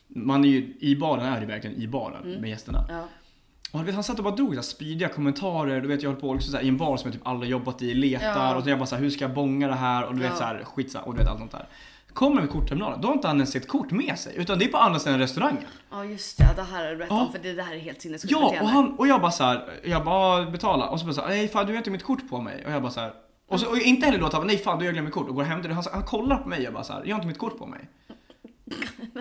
[0.08, 2.86] Man är ju, i baren är det verkligen i baren med gästerna.
[2.90, 3.08] Ja.
[3.72, 6.10] Och han, vet, han satt och bara drog så här, spydiga kommentarer, du vet jag
[6.12, 8.46] höll på liksom, så här, i en bar som jag typ aldrig jobbat i, letar
[8.50, 8.56] Ja.
[8.56, 10.32] och så jag bara så här, hur ska jag bonga det här och du vet
[10.32, 10.38] Ja.
[10.38, 11.66] så här, skit så här, och du vet allt sånt där.
[12.14, 14.70] Kommer med kortterminalen, då har inte han ens ett kort med sig utan det är
[14.70, 15.64] på andra sidan restaurangen.
[15.92, 16.50] ja, just det.
[16.56, 17.22] Det här är rätt Ja.
[17.26, 19.44] om, för det, det här är helt sinnessjukt Ja, och, han, och jag bara så
[19.44, 22.04] här, jag bara betala och så bara så här, nej fan du har inte mitt
[22.04, 22.66] kort på mig.
[22.66, 23.14] Och jag bara så här,
[23.48, 25.36] och, så, och inte heller då att nej fan du har glömt mitt kort och
[25.36, 25.76] går och hämtar det.
[25.76, 27.66] Han, han kollar på mig och bara så här, jag har inte mitt kort på
[27.66, 27.80] mig.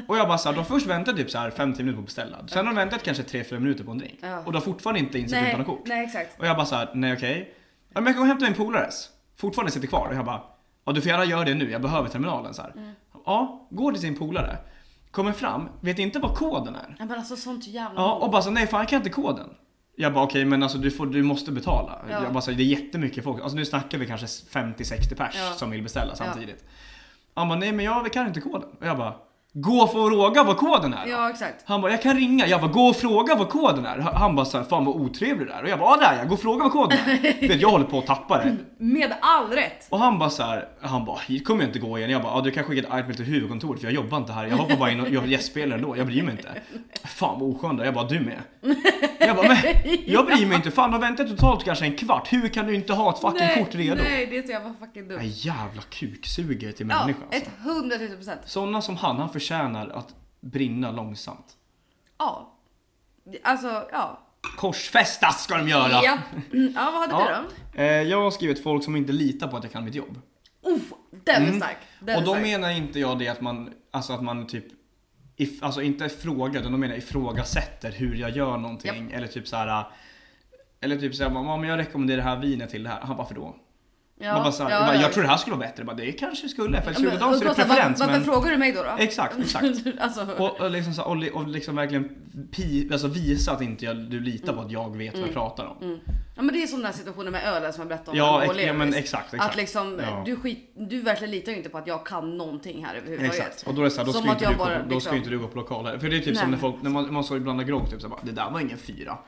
[0.08, 2.06] Och jag bara så här, de först väntat typ så här 50 minuter på att
[2.06, 2.48] beställa.
[2.48, 4.18] Sen har de väntat kanske 3-4 minuter på en drink.
[4.22, 4.38] Ja.
[4.38, 5.82] Och de har fortfarande inte insett nej, utan kort.
[5.86, 6.40] nej, exakt.
[6.40, 7.54] Och jag bara så här, nej okej.
[7.94, 9.08] Ja, men jag kan gå och hämta min polares.
[9.36, 10.08] Fortfarande sitter kvar.
[10.08, 10.42] Och jag bara,
[10.90, 12.62] ja du får gärna göra det nu, jag behöver terminalen så.
[12.62, 12.90] Mm.
[13.26, 14.56] Ja, går till sin polare.
[15.10, 16.96] Kommer fram, vet inte vad koden är.
[16.98, 19.48] Ja, men alltså sånt jävla Ja, och bara så nej fan jag kan inte koden.
[19.96, 21.98] Jag bara okej men alltså du, får, du måste betala.
[22.10, 22.22] Ja.
[22.22, 23.42] Jag bara så det är jättemycket folk.
[23.42, 25.52] Alltså nu snackar vi kanske 50-60 pers Ja.
[25.56, 26.64] som vill beställa samtidigt.
[27.34, 28.68] Han bara nej men jag kan inte koden.
[28.80, 29.14] Och jag bara
[29.52, 31.64] gå och fråga vad koden är då." Ja, exakt.
[31.64, 32.46] Han bara jag kan ringa.
[32.46, 33.98] Jag bara gå och fråga vad koden är.
[33.98, 35.62] Han bara så här, fan vad otrevlig du är.
[35.62, 37.40] Och jag bara ja där jag gå och fråga vad koden är.
[37.48, 38.56] Vet, jag håller på att tappa det.
[38.82, 39.86] Med all rätt.
[39.90, 42.10] Och han bara så här, han bara hit kommer jag inte gå igen.
[42.10, 44.46] Jag bara ja du kan skicka ett argt till huvudkontoret för jag jobbar inte här.
[44.46, 45.96] Jag hoppar bara in och jag gästspelar ändå.
[45.96, 46.62] Jag bryr mig inte.
[47.04, 47.78] Fan vad oskön.
[47.78, 48.38] Jag bara du med.
[49.18, 49.56] Jag bara men
[50.06, 50.70] jag bryr mig inte.
[50.70, 52.32] Fan har väntat totalt kanske en kvart.
[52.32, 54.02] Hur kan du inte ha ett fucking nej, kort redo?
[54.02, 55.18] Nej, det är så jävla fucking dumt.
[55.18, 57.40] Nej jävla kuksugare till Ja, människa alltså.
[57.42, 58.40] ett hundratusen procent.
[58.44, 61.46] Sådana som han, han förtjänar att brinna långsamt.
[62.18, 62.56] Ja.
[63.42, 64.26] Alltså, ja.
[64.56, 65.90] Korsfästas ska de göra!
[65.90, 66.18] Ja.
[66.52, 67.26] Ja, vad hade Ja.
[67.28, 67.48] du då?
[67.80, 70.18] Eh, Jag har skrivit folk som inte litar på att jag kan mitt jobb.
[70.66, 70.92] Uff,
[71.24, 71.76] den är stark.
[72.00, 72.18] Den Mm.
[72.18, 72.42] och då stark.
[72.42, 74.64] menar inte jag det att man, alltså att man typ
[75.36, 79.10] if, Alltså inte frågar, utan då menar jag ifrågasätter hur jag gör någonting.
[79.12, 79.84] Eller typ så här.
[80.80, 83.00] Eller typ såhär, men jag rekommenderar det här vinet till det här.
[83.00, 83.56] Han bara, för då?
[84.22, 85.00] Ja, man bara, så här, ja, ja.
[85.00, 85.80] jag tror det här skulle vara bättre.
[85.80, 86.82] Jag bara, det kanske skulle.
[86.82, 88.00] För Ja, men- ja, dans är det så här, preferens.
[88.00, 88.34] var, varför men...
[88.34, 88.82] frågar du mig då?
[88.82, 88.96] då?
[88.98, 89.66] Exakt, exakt.
[90.00, 92.08] alltså, Och, och, liksom så, här, och, och liksom verkligen
[92.50, 95.66] pi, alltså visa att inte jag, du litar på att jag vet vad jag pratar
[95.66, 95.76] om.
[95.82, 95.98] mm.
[96.36, 98.16] ja, men det är som den här situationen med ölen som jag berättade om.
[98.16, 99.50] Ja, ex- ja, men exakt, exakt.
[99.50, 102.94] Att liksom, du, skit, du verkligen litar ju inte på att jag kan någonting här
[102.94, 103.46] överhuvudtaget.
[103.46, 103.66] Exakt.
[103.66, 105.30] Och då är det så här, då ska, inte bara, gå, då ska liksom- inte
[105.30, 105.98] du gå på lokal här.
[105.98, 106.36] För det är typ Nej.
[106.36, 108.60] som när, folk, när man, man ska blanda grogg, typ så bara, det där var
[108.60, 109.18] ingen fyra.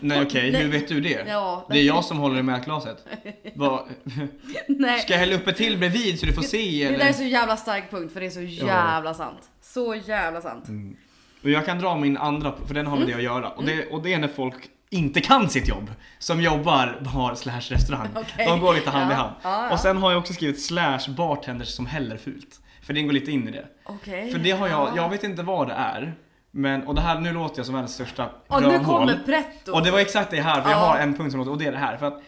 [0.00, 0.62] Nej okej, Nej.
[0.62, 1.24] hur vet du det?
[1.28, 3.06] Ja, det är jag som håller i mätglaset.
[4.68, 5.00] Nej.
[5.00, 6.98] Ska jag hälla upp ett till bredvid så du får se Det eller?
[6.98, 9.38] där är så jävla stark punkt för det är så jävla sant.
[9.62, 10.68] Så jävla sant.
[10.68, 10.96] Mm.
[11.42, 13.10] Och jag kan dra min andra, för den har med Mm.
[13.18, 13.48] det att göra.
[13.50, 14.54] Och det, och det är när folk
[14.90, 15.90] inte kan sitt jobb.
[16.18, 18.08] Som jobbar bar slash restaurang.
[18.14, 18.46] Okej.
[18.46, 19.18] De går lite hand i Ja.
[19.20, 19.34] hand.
[19.42, 19.70] Ja, ja.
[19.72, 22.60] Och sen har jag också skrivit slash bartenders som häller fult.
[22.82, 23.66] För det går lite in i det.
[23.84, 24.32] Okej.
[24.32, 24.92] För det har jag, Ja.
[24.96, 26.14] jag vet inte vad det är.
[26.56, 29.72] Men, och det här, nu låter jag som världens största Och nu kommer pretto.
[29.72, 30.84] Och det var exakt det här, för jag Ja.
[30.86, 31.96] har en punkt som låter, och det är det här.
[31.96, 32.22] För att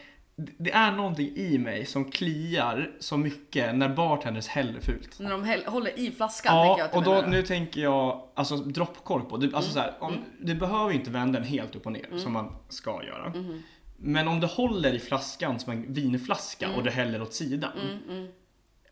[0.59, 5.19] det- är någonting i mig som kliar så mycket när bartenders häller fult.
[5.21, 7.29] När de häll, håller i flaskan Ja, och då, menar.
[7.29, 9.37] nu tänker jag, alltså droppkork på.
[9.37, 10.25] Du, alltså så här, om, Mm.
[10.41, 13.33] du behöver inte vända den helt upp och ner som man ska göra.
[13.33, 13.62] Mm-hmm.
[14.01, 16.79] Men om du håller i flaskan som en vinflaska Mm.
[16.79, 17.71] och du häller åt sidan.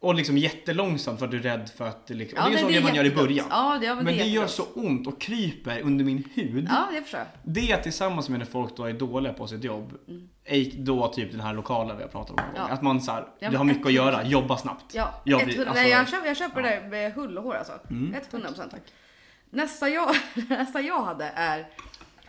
[0.07, 2.61] Och liksom jättelångsamt för att du är rädd för att det liksom, och det är
[2.61, 3.47] så det man gör i början.
[3.51, 6.67] Ja, det, ja, men, Men det, det gör så ont och kryper under min hud.
[6.71, 7.29] Ja, det förstår jag.
[7.55, 9.93] Det tillsammans med när folk då är dåliga på sitt jobb.
[10.45, 12.39] ej- Då typ den här lokalen vi har pratat om.
[12.39, 12.51] Mm.
[12.57, 12.63] Ja.
[12.75, 14.95] Att man så här, Ja, du har mycket att göra, jobba snabbt.
[14.95, 17.55] Ja, Jag 100, blir- alltså- jag, köper, jag köper det där med hull och hår
[17.55, 17.73] alltså.
[17.91, 18.15] Mm.
[18.31, 18.75] 100 procent.
[19.51, 20.15] Nästa jag,
[20.49, 21.67] nästa jag hade är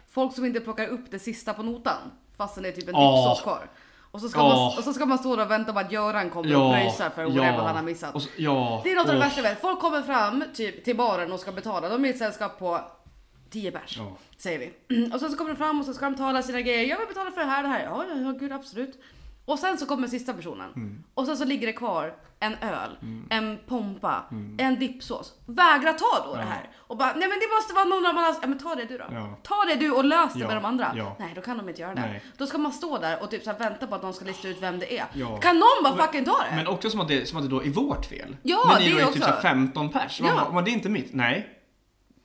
[0.09, 1.97] folk som inte plockar upp det sista på notan.
[2.37, 3.69] Fastän det är typ en dipsås kvar.
[4.17, 4.49] Och så, ska Åh.
[4.49, 7.09] man, och så ska man stå där och vänta på att Göran kommer och pröjsar
[7.09, 8.21] för whatever han har missat.
[8.21, 8.81] Så, ja.
[8.83, 9.61] Det är något av det värsta jag vet.
[9.61, 11.89] Folk kommer fram typ, till baren och ska betala.
[11.89, 12.79] De är ett sällskap på
[13.49, 13.97] 10 pers.
[13.97, 14.17] Ja.
[14.37, 15.11] Säger vi.
[15.13, 16.85] Och sen så kommer de fram och så ska de betala sina grejer.
[16.85, 17.83] Jag vill betala för det här det här.
[17.83, 18.99] Ja, ja, ja gud absolut.
[19.47, 20.73] Och sen så kommer sista personen.
[20.75, 21.03] Mm.
[21.13, 22.97] Och sen så ligger det kvar en öl,
[23.29, 24.23] en pompa,
[24.57, 25.33] en dipsås.
[25.45, 26.47] Vägra ta då det Mm.
[26.47, 26.53] Ja.
[26.53, 26.69] här.
[26.77, 28.35] Och bara, nej men det måste vara någon annan.
[28.41, 29.03] Ja men ta det du då.
[29.11, 29.37] Ja.
[29.43, 31.15] Ta det du och lös det Ja, med de andra.
[31.19, 32.01] Nej då kan de inte göra det.
[32.01, 32.21] Nej.
[32.37, 34.57] Då ska man stå där och typ så vänta på att de ska lista ut
[34.61, 35.05] vem det är.
[35.41, 36.55] Kan någon bara fucking ta det?
[36.55, 38.37] Men också som att, det, som att det då är vårt fel.
[38.43, 40.21] Ja, När ni det då är är typ så här 15 pers.
[40.21, 40.35] Man Ja.
[40.43, 41.13] bara, men det är inte mitt.
[41.13, 41.53] Nej.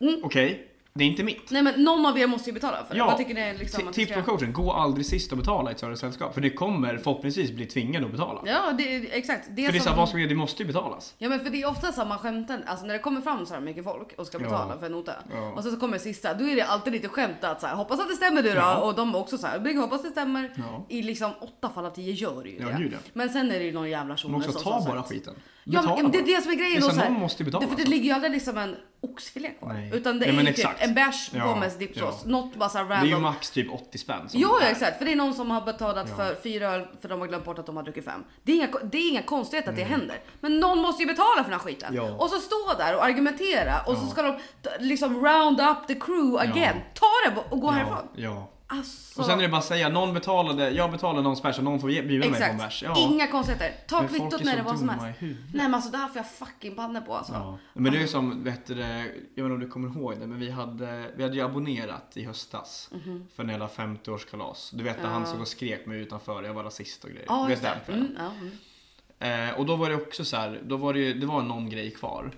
[0.01, 0.21] Mm.
[0.25, 0.72] Okej.
[0.95, 1.51] Det är inte mitt.
[1.51, 2.99] Nej men någon av er måste ju betala för det.
[2.99, 5.73] Ja, Vad tycker ni är liksom Tips från coachen, gå aldrig sist och betala i
[5.73, 6.35] ett större sällskap.
[6.35, 8.43] För det kommer förhoppningsvis bli tvingade att betala.
[8.47, 9.49] Ja, det är exakt.
[9.51, 10.29] Det är för det är som- såhär, vad vi göra?
[10.29, 11.15] Det måste ju betalas.
[11.19, 13.61] Ja men för det är ofta samma skämten, alltså när det kommer fram så här
[13.61, 14.79] mycket folk och ska betala Ja.
[14.79, 15.13] för en nota.
[15.33, 15.53] Ja.
[15.53, 18.01] Och sen så kommer sista, då är det alltid lite skämt att så här, hoppas
[18.01, 18.57] att det stämmer du då.
[18.57, 18.77] Ja.
[18.77, 20.53] Och de också så här, "Bygg, hoppas det stämmer.
[20.57, 20.87] Ja.
[20.89, 22.75] I liksom åtta fall av tio gör det ju Ja, det.
[22.83, 22.99] gud, ja.
[23.13, 25.29] Men sen är det ju någon jävla Men tjomme också som ta som bara sagt-
[25.65, 26.95] Ja men det är det som är grejen Det är då.
[26.95, 29.49] så här, någon måste ju betala, det, för det ligger ju aldrig liksom en oxfilé
[29.49, 29.73] kvar.
[29.73, 29.91] Nej.
[29.95, 32.31] Utan det Ja, är ju typ en bärs, Ja, pommes, dippsås, ja.
[32.31, 33.23] något bara så här Det är ju random.
[33.23, 34.29] max typ 80 spänn.
[34.33, 36.17] Ja, ja exakt, för det är någon som har betalat Ja.
[36.17, 38.25] för fyra öl för de har glömt bort att de har druckit fem.
[38.43, 40.21] Det är inga, det är inga konstigheter att det händer.
[40.41, 41.95] Men någon måste ju betala för den här skiten.
[41.95, 42.03] Ja.
[42.19, 44.39] Och så stå där och argumentera och så ska de
[44.81, 46.77] liksom round up the crew again.
[46.95, 48.09] Ta det och gå härifrån.
[48.17, 48.49] Ja.
[48.77, 51.65] Alltså, Och sen är det bara att säga, någon betalade, jag betalade någons bärs och
[51.65, 52.59] någon får bjuda mig på en exakt.
[52.59, 52.83] bärs.
[52.83, 52.95] Ja.
[52.99, 53.75] Inga konstigheter.
[53.89, 55.21] Ta kvittot så det var som helst.
[55.21, 57.33] Nej men alltså det här får jag fucking panna på alltså.
[57.33, 57.59] Ja.
[57.75, 60.27] Men det är ju som, vet du, jag vet inte om du kommer ihåg det,
[60.27, 62.91] men vi hade, vi hade ju abonnerat i höstas
[63.35, 64.71] för en jävla 50-årskalas.
[64.77, 65.05] Du vet när.
[65.05, 65.11] Ja.
[65.11, 67.27] han såg och skrek mig utanför, jag var rasist och grejer.
[67.29, 68.07] Ja, du vet kvällen.
[68.07, 69.49] Mm, ja, mm.
[69.51, 71.71] Eh, och då var det också så här, då var det ju, det var någon
[71.71, 72.31] grej kvar.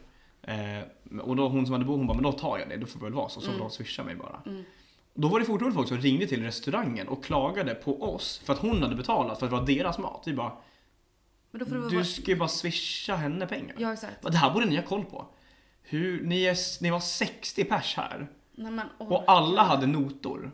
[0.42, 2.87] Eh, och då hon som hade bo, hon bara, men då tar jag det, då
[2.87, 3.40] får det väl vara så.
[3.40, 3.61] Så Mm.
[3.61, 4.42] de swishade mig bara.
[5.14, 8.59] Då var det fortfarande folk som ringde till restaurangen och klagade på oss för att
[8.59, 10.22] hon hade betalat för att det var deras mat.
[10.27, 10.53] Vi bara,
[11.50, 12.05] det du vara...
[12.05, 13.77] ska ju bara swisha henne pengar.
[13.79, 14.22] Ja exakt.
[14.22, 15.27] Det här borde ni ha koll på.
[15.83, 20.50] Hur, ni, är, ni var 60 pers här Nej, men, åh, och alla hade notor.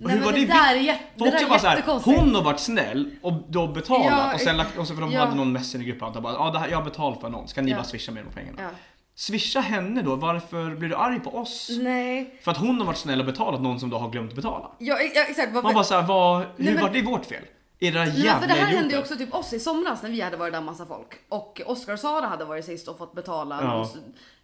[0.00, 1.82] Och Nej, hur var det, det där är, jätte, det För där bara så här,
[2.04, 5.12] hon har varit snäll och då betalat Ja, och sen lagt, och så för de
[5.12, 5.20] ja.
[5.24, 7.70] hade någon messengergrupp jag bara, ja det här, jag har betalat för någon, ska ni
[7.70, 7.76] Ja.
[7.76, 8.62] bara swisha mig de pengarna?
[8.62, 8.70] Ja.
[9.14, 11.70] Swisha henne då, varför blir du arg på oss?
[11.80, 12.38] Nej.
[12.42, 14.70] För att hon har varit snäll och betalat någon som då har glömt betala.
[14.78, 15.52] Ja, ja exakt.
[15.52, 15.62] Varför?
[15.62, 17.42] Man bara såhär, vad, hur Nej, men- var det vårt fel?
[17.78, 18.76] Era jävla för det här idioter.
[18.76, 21.14] hände ju också typ oss i somras när vi hade varit där massa folk.
[21.28, 23.58] Och Oscar och Sara hade varit sist och fått betala.
[23.62, 23.72] Ja.
[23.72, 23.96] Någons,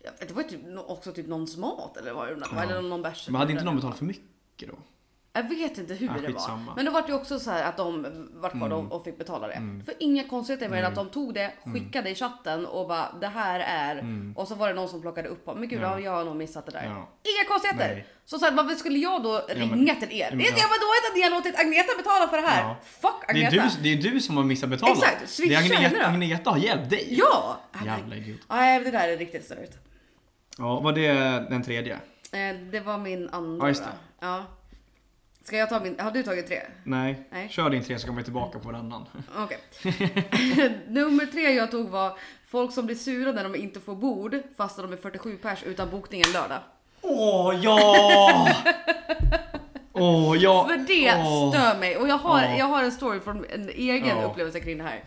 [0.04, 2.62] ja, det var ju typ också typ någons mat eller vad det var.
[2.62, 3.28] Eller någon bärs.
[3.28, 4.74] Men hade inte någon betalat för mycket då?
[5.38, 6.48] Jag vet inte hur Ja, det var.
[6.48, 6.64] Mm.
[6.77, 9.18] Men då var det ju också så här att de vart kvar och- och fick
[9.18, 9.62] betala det.
[9.85, 11.74] För inga konstigheter med att de tog det, Mm.
[11.74, 14.05] skickade i chatten och bara det här är.
[14.37, 15.46] Och så var det någon som plockade upp.
[15.46, 16.01] Men gud, Ja.
[16.01, 16.85] jag har nog missat det där.
[16.85, 17.09] Ja.
[17.33, 17.94] Inga konstigheter.
[17.94, 18.07] Nej.
[18.24, 20.29] Så, så här, varför skulle jag då ringa men- till er?
[20.31, 22.62] men- Vet jag vad dåligt att ni har låtit Agneta betala för det här?
[22.62, 22.77] Ja.
[22.83, 23.70] Fuck Det är, Agneta.
[23.77, 24.92] du, det är du som har missat betala.
[24.92, 26.07] Exakt, det swisha är Agneta.
[26.07, 27.07] Agneta har hjälpt dig.
[27.18, 27.61] Ja!
[27.85, 28.40] Jävla idiot.
[28.48, 29.79] Nej, det där är riktigt störigt.
[30.59, 31.12] Ja, var det
[31.51, 31.94] den tredje?
[32.33, 33.64] Eh, det var min andra.
[33.64, 33.90] Ja, just det.
[34.20, 34.44] Ja.
[35.48, 36.00] Ska jag ta min?
[36.00, 36.61] Har du tagit tre?
[36.84, 37.26] Nej.
[37.30, 37.48] Nej.
[37.48, 39.04] Kör din tre så kommer vi tillbaka på varannan.
[39.37, 39.58] Okej.
[40.88, 44.76] Nummer tre jag tog var folk som blir sura när de inte får bord fast
[44.76, 46.58] de är 47 pers utan bokning en lördag.
[47.00, 48.48] Åh ja!
[49.92, 50.66] Åh ja!
[50.68, 51.50] För det Åh.
[51.52, 52.56] stör mig och jag har, Ja.
[52.58, 55.02] jag har en story från en egen upplevelse kring det här.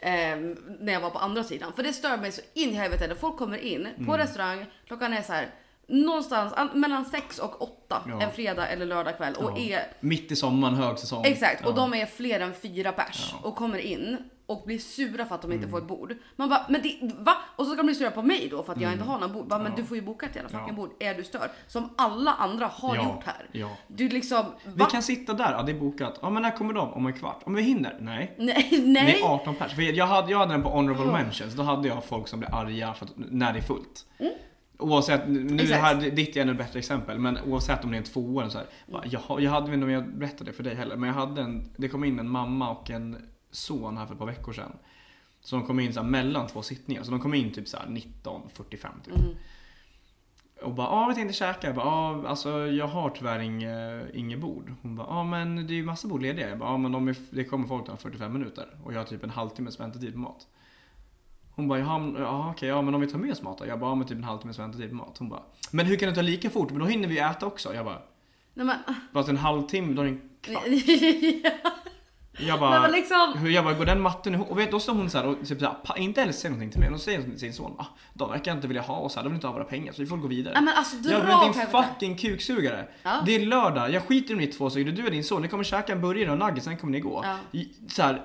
[0.00, 1.72] Ehm, när jag var på andra sidan.
[1.76, 4.06] För det stör mig så in i helvete folk kommer in Mm.
[4.06, 5.46] på restaurang, klockan är så här
[5.88, 8.20] någonstans an- mellan 6 och 8 Ja.
[8.22, 9.58] en fredag eller lördag kväll och Ja.
[9.58, 11.24] är Mitt i sommaren, högsäsong.
[11.24, 11.76] Exakt, och Ja.
[11.76, 13.32] de är fler än fyra pers.
[13.32, 13.44] Mm.
[13.44, 14.16] och kommer in
[14.46, 16.14] och blir sura för att de inte får ett bord.
[16.36, 17.36] Man bara, men det, va?
[17.56, 19.32] Och så ska de bli sura på mig då för att jag inte har någon
[19.32, 19.46] bord.
[19.46, 19.80] Bara, men Mm.
[19.80, 20.90] Du får ju boka ett jävla fucking bord.
[21.00, 21.50] Är du störd?
[21.68, 23.66] Som alla andra har gjort här.
[23.88, 24.86] Du liksom, Vi va?
[24.86, 26.18] kan sitta där, ja det är bokat.
[26.22, 26.92] Ja men när kommer de?
[26.92, 27.40] Om en kvart?
[27.44, 27.96] Om vi hinner?
[28.00, 28.34] Nej.
[28.38, 29.20] Nej, Det nej.
[29.22, 29.74] är 18 pers.
[29.74, 31.54] För jag hade, jag hade den på honorable mentions.
[31.54, 34.04] Då hade jag folk som blir arga för att, när det är fullt.
[34.78, 35.58] Oavsett, nu Mm.
[35.58, 35.80] Exakt.
[35.82, 38.58] här, ditt är ännu ett bättre exempel, men oavsett om det är en tvåa så
[38.58, 40.74] här, bara, jag, har- jag hade, jag vet inte om jag berättade det för dig
[40.74, 43.16] heller, men jag hade en, det kom in en mamma och en
[43.50, 44.72] son här för ett par veckor sedan.
[45.40, 47.76] Så de kom in så här mellan två sittningar, så de kom in typ så
[47.76, 48.70] här 19.45
[49.04, 49.16] typ.
[49.16, 49.34] Mm.
[50.62, 51.66] Och bara, ja vi tänkte käka.
[51.66, 54.72] Jag bara, ja alltså jag har tyvärr inget, inget bord.
[54.82, 56.48] Hon bara, ja men det är ju massa bord lediga.
[56.48, 58.66] Jag bara, ja men de är, det kommer folk om 45 minuter.
[58.84, 60.46] Och jag har typ en halvtimmes väntetid på mat.
[61.54, 63.66] Hon bara, jaha, men- ja okej, ja men om vi tar med oss mat då?
[63.66, 65.16] Jag bara, ja men typ en halvtimmes väntetid på mat.
[65.18, 66.70] Hon bara, men hur kan det ta lika fort?
[66.70, 67.74] Men då hinner vi ju äta också.
[67.74, 68.02] Jag bara,
[68.54, 68.76] Nej men,
[69.12, 70.64] fast en halvtimme, då är det en kvart.
[72.38, 73.34] Jag bara, men liksom.
[73.36, 74.50] hur, jag bara, går den matten ihop?
[74.50, 76.70] Och vet, då står hon så här och typ så här, inte ens säger någonting
[76.70, 76.88] till mig.
[76.88, 79.34] Hon säger till sin son, ah, de verkar inte vilja ha oss här, de vill
[79.34, 80.54] inte ha våra pengar så vi får gå vidare.
[80.54, 82.88] Nej men alltså dra Jag men din fucking kuksugare.
[83.02, 83.22] Ja.
[83.26, 85.42] Det är lördag, jag skiter i ni två är det du och din son.
[85.42, 87.24] Ni kommer käka en burgare och nuggets, sen kommer ni gå.
[87.24, 87.60] Ja.
[87.88, 88.22] Så här,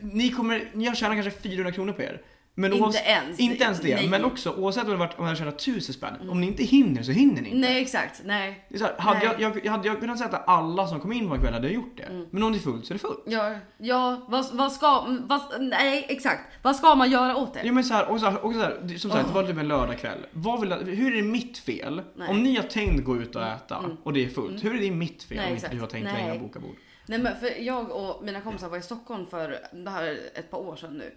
[0.00, 2.22] ni kommer, jag tjänar kanske 400 kronor på er.
[2.58, 3.38] Men Inte oavs- ens.
[3.40, 4.08] Inte ens det, Nej.
[4.08, 6.30] men också oavsett om det varit, om jag tjänar 1000 spänn.
[6.30, 7.60] Om ni inte hinner så hinner ni inte.
[7.60, 8.66] Nej exakt, nej.
[8.68, 9.26] Det är så här, hade Nej.
[9.26, 11.52] jag, jag, jag, hade jag kunnat säga att alla som kom in på en kväll
[11.52, 12.02] hade gjort det.
[12.02, 12.26] Mm.
[12.30, 13.22] Men om det är fullt så är det fullt.
[13.26, 16.40] Ja, ja vad, vad ska, vad, nej exakt.
[16.62, 17.62] Vad ska man göra åt det?
[17.64, 19.28] Ja men så här, och så här, och så här, som sagt, Åh.
[19.28, 20.26] det var typ en lördagkväll.
[20.32, 22.02] Vad vill, hur är det mitt fel?
[22.16, 22.28] Nej.
[22.28, 24.90] Om ni har tänkt gå ut och äta och det är fullt, hur är det
[24.90, 26.76] mitt fel Nej, om inte du har tänkt och boka bord?
[27.06, 30.50] Nej men för jag och mina kompisar var i Stockholm för det här är ett
[30.50, 31.12] par år sedan nu.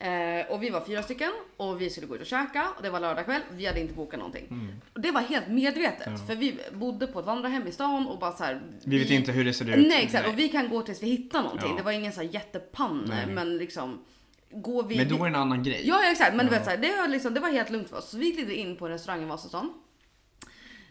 [0.00, 2.90] Eh, och vi var fyra stycken och vi skulle gå ut och käka och det
[2.90, 3.42] var lördag kväll.
[3.52, 4.72] Vi hade inte bokat någonting.
[4.94, 8.32] Och det var helt medvetet för vi bodde på ett vandrarhem i stan och bara
[8.32, 8.60] så här.
[8.84, 9.88] Vi vet inte hur det ser ut.
[9.88, 11.70] Nej exakt och vi kan gå tills vi hittar någonting.
[11.70, 11.76] Ja.
[11.76, 13.34] Det var ingen så här jättepanne Nej.
[13.34, 14.04] men liksom.
[14.50, 15.82] Går vi, Men då är det en annan grej.
[15.84, 16.58] Ja ja, exakt men du Ja.
[16.58, 18.10] vet så här, det, var liksom, det var helt lugnt för oss.
[18.10, 19.72] Så vi glider in på en restaurang i Vasastan.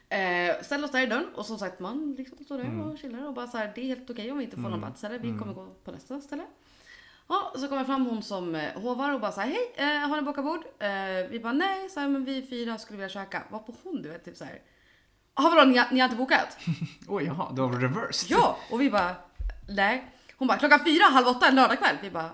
[0.10, 2.82] Eh, ställer oss där i dörren och som sagt man liksom står där Mm.
[2.82, 4.80] och chillar och bara så här, det är helt okej om vi inte får någon
[4.82, 6.43] plats eller vi kommer gå på nästa ställe.
[7.29, 10.15] Ja, så kommer fram hon som eh, hovar och bara så här, hej, eh, har
[10.15, 10.63] ni bokat bord?
[10.79, 13.43] Eh, vi bara nej, så här, men vi fyra skulle vilja käka.
[13.49, 14.61] Var på hon du vet typ så här.
[15.35, 16.57] Ja vadå, ni, har- ni har inte bokat?
[17.07, 18.31] Oj, jaha, det var reversed.
[18.37, 18.57] ja!
[18.71, 19.15] Och vi bara,
[19.69, 20.07] nej.
[20.37, 21.95] Hon bara, klockan fyra, halv åtta en lördagkväll.
[22.01, 22.29] Vi bara,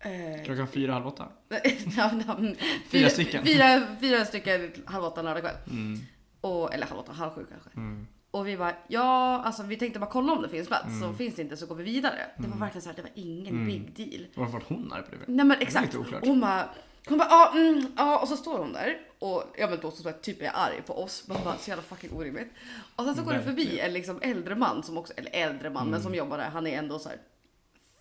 [0.00, 1.28] eh, Klockan fyra, halv åtta.
[1.96, 2.54] Ja, mm.
[2.88, 3.44] Fyra stycken.
[3.44, 5.56] Fyra, fyra stycken halv åtta en lördagkväll.
[5.70, 5.98] Mm.
[6.40, 7.70] Och, eller halv åtta, halv sju kanske.
[7.76, 8.06] Mm.
[8.30, 11.00] Och vi bara, ja alltså vi tänkte bara kolla om det finns plats.
[11.02, 12.18] Så finns det inte så går vi vidare.
[12.38, 14.26] Det var verkligen så här, det var ingen big deal.
[14.34, 15.16] Varför var hon arg på det?
[15.32, 15.94] Nej men exakt.
[15.94, 16.68] hon bara,
[17.08, 20.08] hon bara, ja, mm, ja och så står hon där och ja men då så
[20.08, 21.24] jag typ är arg på oss.
[21.28, 22.50] Man bara så jävla fucking orimligt.
[22.96, 25.88] Och sen så går det förbi en liksom äldre man som också, eller äldre man
[25.90, 26.48] men som jobbar där.
[26.50, 27.18] Han är ändå så här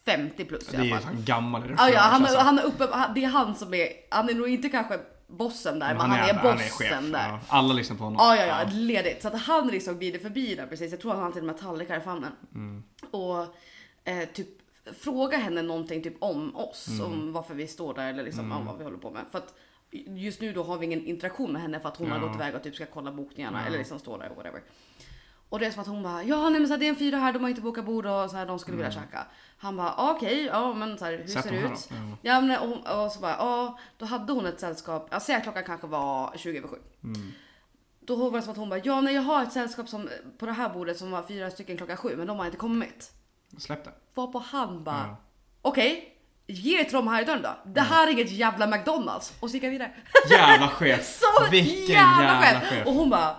[0.05, 1.13] 50 plus i Det är ju alla fall.
[1.15, 2.37] en gammal Ja, han, alltså.
[2.39, 5.79] han är uppe, han- det är han som är, han är nog inte kanske bossen
[5.79, 7.27] där, men han, är, bossen där.
[7.29, 8.17] Ja, alla lyssnar på honom.
[8.19, 9.21] Ja, ja, ja, ledigt.
[9.21, 10.91] Så att han liksom glider förbi där precis.
[10.91, 12.31] Jag tror han har till och med tallrikar i famnen.
[12.55, 12.83] Mm.
[13.11, 13.39] Och
[14.03, 14.47] eh, typ
[14.99, 17.05] fråga henne någonting typ om oss, Mm.
[17.05, 19.25] om varför vi står där eller liksom om vad vi håller på med.
[19.31, 19.53] För att
[20.07, 22.25] just nu då har vi ingen interaktion med henne för att hon har Ja.
[22.27, 23.67] gått iväg och typ ska kolla bokningarna Ja.
[23.67, 24.61] eller liksom stå där och whatever.
[25.49, 26.95] Och det är som att hon bara, ja nej men så här, det är en
[26.95, 29.25] fyra här, de har inte bokat bord och så här, de skulle vilja käka.
[29.57, 31.27] Han bara, "Ah, okej, ja men så här, hur Mm.
[31.33, 31.89] Sätt ser det ut?
[31.89, 31.95] då.
[32.21, 32.41] Ja.
[32.41, 35.43] Men och, hon- och så bara, ja då hade hon ett sällskap, jag säger att
[35.43, 36.75] klockan kanske var 20 över 7.
[37.03, 37.31] Mm.
[37.99, 40.09] Då var det som att hon bara, ja nej jag har ett sällskap som,
[40.39, 43.11] på det här bordet som var fyra stycken klockan sju men de har inte kommit.
[43.57, 43.91] Släpp det.
[44.13, 45.17] Varpå han bara, Ja.
[45.61, 46.15] okej,
[46.47, 47.49] ge till dem här i dörren då.
[47.65, 49.33] Det här är inget jävla McDonalds.
[49.39, 49.91] Och så gick jag vidare.
[50.29, 51.19] Jävla chef!
[51.19, 52.69] Så Vilken jävla, jävla chef.
[52.69, 52.87] chef.
[52.87, 53.35] Och hon bara,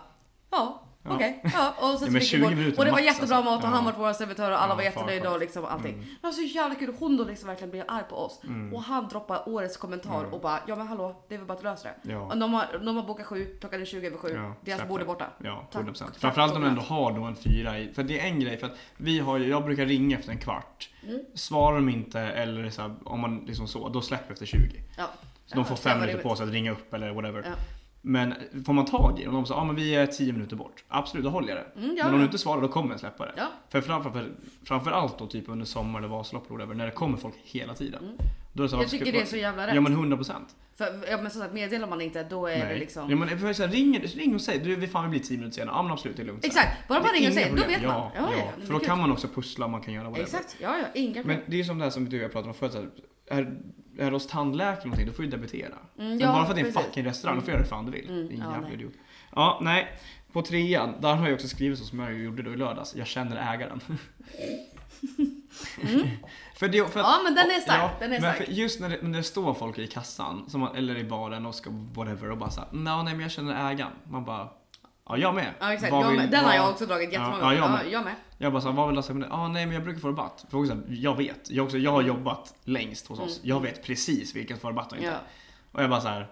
[0.50, 0.79] ja.
[1.02, 1.14] Ja.
[1.14, 1.74] Okej, ja.
[1.78, 2.78] Och, så Ja, men gick vi 20 bort.
[2.78, 3.50] och det var max, jättebra alltså.
[3.50, 5.94] mat och han var vår servitör och alla Ja, var jättenöjda och liksom allting.
[5.94, 6.06] Mm.
[6.22, 6.94] Var så jävla kul.
[6.98, 8.40] Hon då liksom verkligen blev arg på oss.
[8.72, 11.64] Och han droppade årets kommentar och bara, ja men hallå, det är väl bara att
[11.64, 12.10] lösa det.
[12.10, 12.16] Mm.
[12.22, 12.26] Ja.
[12.32, 14.28] Och de, har, de har bokat sju, klockan är 20 över sju.
[14.34, 15.26] Ja, Deras bord är borta.
[15.44, 15.82] Ja, Tack.
[15.82, 15.98] 100%.
[15.98, 17.92] Tack Framförallt om och du ändå har då en fyra i.
[17.92, 20.38] För det är en grej, för att vi har ju, jag brukar ringa efter en
[20.38, 20.90] kvart.
[21.08, 21.20] Mm.
[21.34, 24.82] Svarar de inte eller så här, om man liksom så, då släpper efter 20.
[24.98, 25.04] Ja.
[25.46, 27.54] Så de får fem minuter på sig att ringa upp eller whatever.
[28.02, 28.34] Men
[28.66, 30.84] får man tag i dem, de säger ja men vi är 10 minuter bort.
[30.88, 31.80] Absolut, då håller jag det.
[31.80, 33.32] Mm, ja, men om du inte svarar, då kommer jag släppa det.
[33.36, 33.46] Ja.
[33.68, 34.26] För framför,
[34.64, 38.02] framförallt då typ under sommar eller Vasalopp eller när det kommer folk hela tiden.
[38.52, 38.82] Då är det så, Mm.
[38.82, 39.74] Jag tycker ska- det är så jävla rätt.
[39.74, 40.56] Ja men 100 procent.
[41.08, 43.10] Ja, men som sagt, meddelar man inte då är det liksom...
[43.10, 45.38] Ja, men för så här, ring, ring och säg du vi fan vi blir 10
[45.38, 45.76] minuter senare.
[45.76, 46.44] Ja men absolut, det är lugnt.
[46.44, 47.80] Exakt, bara man Det ringer och säger, då vet man.
[47.82, 50.24] Ja, Ja, ja, ja, men För då kan man också pussla, man kan göra whatever.
[50.24, 51.40] Exakt, ja ja, inga Men problem.
[51.46, 52.72] det är ju som det här som du och jag pratade om förut.
[52.72, 52.78] så
[53.34, 53.56] här, Är,
[54.00, 55.74] är det hos tandläkaren eller någonting, då får du debitera.
[55.98, 56.86] Mm, Men ja, bara för att det är en precis.
[56.86, 58.08] fucking restaurang, då får du göra det fan du vill.
[58.10, 58.74] Mm, Din ja, jävla nej.
[58.74, 58.92] idiot.
[59.34, 59.88] Ja, nej.
[60.32, 62.96] På trean, där har jag också skrivit så som jag gjorde då i lördags.
[62.96, 63.80] Jag känner ägaren.
[66.54, 68.48] för det, för att, Ja, men den är stark, den är stark.
[68.48, 71.54] Just när det, när det står folk i kassan, som man, eller i baren och
[71.54, 73.92] ska whatever och bara såhär, nej men jag känner ägaren.
[74.04, 74.48] Man bara,
[75.16, 75.52] ja jag med.
[75.60, 76.30] Ja exakt, jag vill- med.
[76.30, 77.76] den har jag också dragit jättemånga Ja, ja, gånger.
[77.76, 77.92] jag Ja, med.
[77.92, 78.14] jag med.
[78.38, 79.34] Jag bara såhär, vad vill du ha med det?
[79.34, 80.44] Ah, nej men jag brukar få rabatt.
[80.50, 81.50] För också, jag vet.
[81.50, 83.40] Jag, också, jag har jobbat längst hos oss.
[83.42, 85.08] Jag vet precis vilken som får rabatt och inte.
[85.08, 85.20] Mm.
[85.22, 85.30] Ja.
[85.72, 86.26] Och jag bara så här.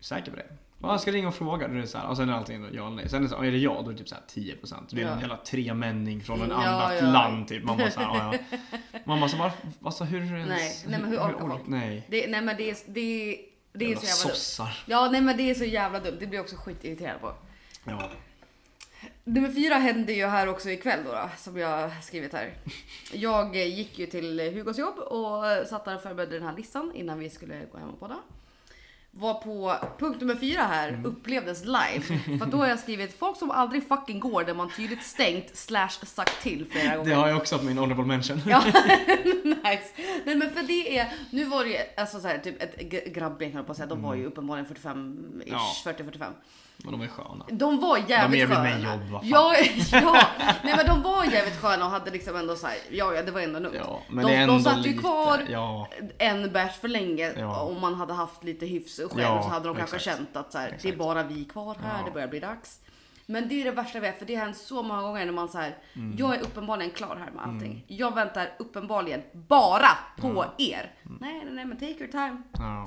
[0.00, 0.46] säker på det?
[0.84, 1.68] Ja, jag ska ringa och fråga.
[1.68, 3.08] Då är det så här, och sen är allting ja eller nej.
[3.08, 4.86] Sen är det, så, här, är det ja, då är det typ så här 10%.
[4.90, 5.12] Det är Ja.
[5.12, 7.06] en jävla tremänning från en Ja, annat ja.
[7.06, 7.64] land typ.
[7.64, 8.98] Man bara så här, ja, ja.
[9.04, 11.62] Man bara så varför, alltså hur ens, Nej, nej, men hur orkar folk?
[11.66, 12.06] Nej.
[12.10, 13.36] Det, nej men det är, det, är-
[13.72, 14.34] det är Jävla så jävla dumt.
[14.36, 14.82] sossar.
[14.86, 16.16] Ja nej men det är så jävla dumt.
[16.20, 17.34] Det blir jag också skitirriterad på.
[17.84, 18.10] Ja.
[19.24, 22.54] Nummer fyra hände ju här också ikväll då, då som jag skrivit här.
[23.12, 27.18] Jag gick ju till Hugos jobb och satt där och förberedde den här listan innan
[27.18, 28.16] vi skulle gå hem och podda.
[29.10, 31.06] Var på punkt nummer fyra här Mm.
[31.06, 32.00] upplevdes live.
[32.38, 35.88] För då har jag skrivit folk som aldrig fucking går där man tydligt stängt slash
[36.06, 37.14] sagt till flera Det gånger.
[37.14, 38.40] har jag också på min honorable mention.
[38.46, 38.64] Ja,
[39.44, 39.88] nice.
[40.24, 42.78] Nej men för det är, nu var det ju alltså så här, typ ett
[43.14, 45.16] grabbgäng höll på att säga, de var ju uppenbarligen 45
[45.46, 45.58] ish, Mm.
[45.58, 45.72] Ja.
[45.84, 46.32] 40-45.
[46.84, 47.44] Men de är sköna.
[47.50, 48.62] De var jävligt erbjöd sköna.
[48.62, 49.30] mig jobb, vad fan.
[49.30, 49.54] ja,
[49.92, 50.26] ja,
[50.64, 53.30] nej men de var jävligt sköna och hade liksom ändå så här, ja, ja det
[53.30, 53.76] var ändå lugnt.
[53.80, 55.88] Ja, men de, det är ändå de satt ju kvar Ja.
[56.18, 57.60] en bärs för länge Ja.
[57.60, 60.16] om man hade haft lite hyfs själv Ja, så hade de kanske exakt.
[60.16, 62.80] känt att så här, det är bara vi kvar här, det börjar bli dags.
[63.26, 65.32] Men det är det värsta jag vet för det har hänt så många gånger när
[65.32, 66.14] man så här, Mm.
[66.18, 67.84] jag är uppenbarligen klar här med allting.
[67.88, 69.88] Jag väntar uppenbarligen bara
[70.20, 70.92] på er.
[71.02, 72.42] Nej, nej, nej, men take your time.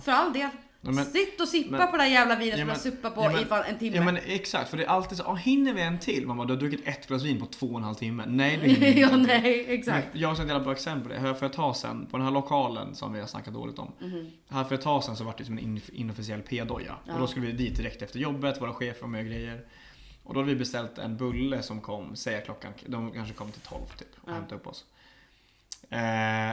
[0.05, 0.49] För all del.
[0.91, 3.09] Men- Sitt och sippa men- på det där jävla vinet Ja, som men- jag suppar
[3.09, 3.95] på ja, men- i fan en timme.
[3.97, 6.27] Ja men exakt, för det är alltid så, ah, hinner vi en till?
[6.27, 8.23] Man bara, du har druckit ett glas vin på två och en halv timme.
[8.27, 10.07] Nej du hinner inte ja, en nej, exakt.
[10.11, 11.11] Men Jag har ett jävla bra exempel.
[11.11, 12.05] Det här får jag ta sen.
[12.11, 13.91] På den här lokalen som vi har snackat dåligt om.
[14.49, 16.95] Här för ett tag sen så var det som en in- inofficiell p-doja.
[17.05, 17.13] Ja.
[17.13, 19.65] Och då skulle vi dit direkt efter jobbet, våra chefer var med och grejer.
[20.23, 23.61] Och då hade vi beställt en bulle som kom, säger klockan, de kanske kom till
[23.61, 24.33] 12 typ och Ja.
[24.33, 24.85] hämtade upp oss.
[25.89, 26.51] Eh,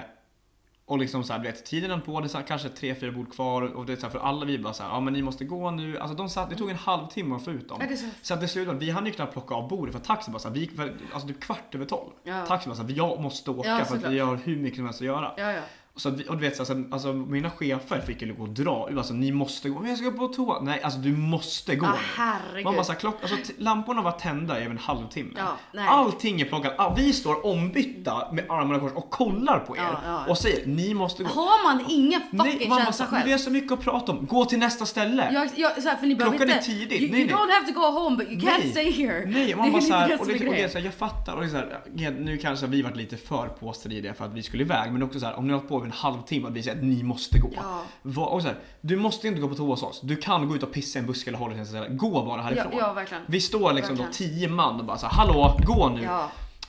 [0.92, 3.12] och liksom så här, vet, tiden höll på, det är så här, kanske tre, fyra
[3.12, 5.12] bord kvar och det är så här, för alla vi bara så här, ja men
[5.12, 5.98] ni måste gå nu.
[5.98, 7.78] Alltså de satt, det tog en halvtimme att få ut dem.
[7.90, 8.06] Ja, så.
[8.22, 10.48] Så att det slutade, vi hann ju knappt plocka av bordet för taxin bara så
[10.48, 12.10] här, vi, för, alltså typ kvart över tolv.
[12.22, 12.46] Ja.
[12.46, 14.84] Taxin bara så här, jag måste åka Ja, för att vi har hur mycket som
[14.84, 15.32] helst att göra.
[15.36, 15.60] Ja, ja.
[15.96, 18.88] Så och du vet, så alltså, alltså, mina chefer fick ju gå och dra.
[18.96, 19.80] Alltså, ni måste gå.
[19.80, 20.60] Men jag ska på toa.
[20.62, 22.64] Nej, alltså du måste gå Ah, herregud.
[22.64, 25.30] Man bara så här, klock, alltså, lamporna var tända i en halvtimme.
[25.36, 25.86] Ja, nej.
[25.88, 26.74] Allting är plockat.
[26.78, 29.80] Ah, vi står ombytta med armarna kors och kollar på er.
[29.80, 30.24] Ja, ja.
[30.30, 31.28] Och säger, ni måste gå.
[31.28, 33.26] Har man ingen fucking Nej, man känsla så här, "Men själv?
[33.26, 34.26] vi har så mycket att prata om.
[34.26, 35.28] Gå till nästa ställe.
[35.32, 37.00] Jag, jag, så här, för ni Klockan är inte, tidigt.
[37.02, 37.36] You, Nej, you nej.
[37.36, 38.70] don't have to go home but you can't Nej.
[38.70, 39.26] stay here.
[39.26, 40.94] Nej, man är bara såhär, det och, det, är och det är så här, jag
[40.94, 44.34] fattar, och det är så här, nu kanske vi varit lite för påstridiga för att
[44.34, 46.54] vi skulle iväg, men också så här, om ni har på över en halvtimme att
[46.54, 47.50] vi säger att ni måste gå.
[47.56, 47.82] Ja.
[48.02, 50.56] Va- Och så här, du måste inte gå på toa hos oss, du kan gå
[50.56, 51.96] ut och pissa i en buske eller hålla dig till en.
[51.96, 52.72] Gå bara härifrån.
[52.78, 53.16] Ja, ja.
[53.26, 54.30] Vi står liksom då Verkligen.
[54.32, 56.08] tio man och bara så här, hallå, gå nu.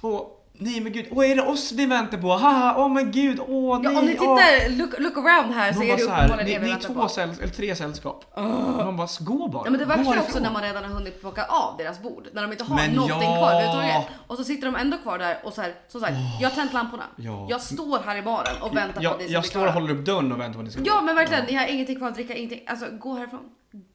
[0.01, 2.27] Och, nej men gud, och är det oss ni väntar på?
[2.27, 3.93] Haha, åh men gud, åh nej.
[3.93, 4.37] Ja, om ni åh.
[4.37, 6.93] tittar, look, look around här så De är det uppenbarligen er vi ni är väntar
[6.93, 7.07] två på.
[7.09, 8.25] säll, eller tre sällskap.
[8.35, 9.61] Man bara, gå bara.
[9.65, 12.27] Ja men det värsta är också när man redan har hunnit plocka av deras bord.
[12.33, 13.37] När de inte har Men någonting ja.
[13.37, 14.07] kvar överhuvudtaget.
[14.27, 16.73] Och så sitter de ändå kvar där och så här, som sagt, jag har tänt
[16.73, 17.03] lamporna.
[17.15, 17.47] Ja.
[17.49, 19.73] Jag står här i baren och väntar på jag, att ni ska jag står och
[19.73, 20.81] håller upp dörren och väntar på att ni ska.
[20.85, 22.61] Ja men verkligen, ni har ingenting kvar att dricka, ingenting.
[22.67, 23.39] Alltså gå härifrån.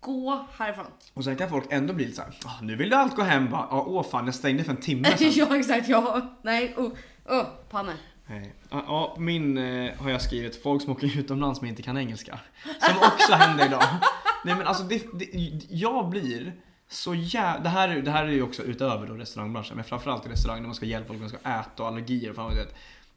[0.00, 0.86] Gå härifrån.
[1.14, 3.62] Och sen kan folk ändå bli lite såhär, ah, nu vill allt gå hem bara.
[3.62, 5.32] Ah, åh fan, jag stängde för en timme sedan.
[5.34, 6.20] ja exakt, ja.
[6.42, 7.92] Nej, uh, uh, panne.
[8.26, 8.54] Nej.
[8.70, 12.40] Ja, ja, min eh, har jag skrivit, folk som åker utomlands men inte kan engelska.
[12.80, 13.82] Som också händer idag.
[14.44, 15.28] Nej men alltså, det, det,
[15.70, 16.52] jag blir
[16.88, 17.60] så jävla...
[17.62, 20.60] Det här, är- det här är ju också utöver då restaurangbranschen, men framförallt i restaurang
[20.60, 22.66] när man ska hjälpa folk, man ska äta och allergier och fan vad det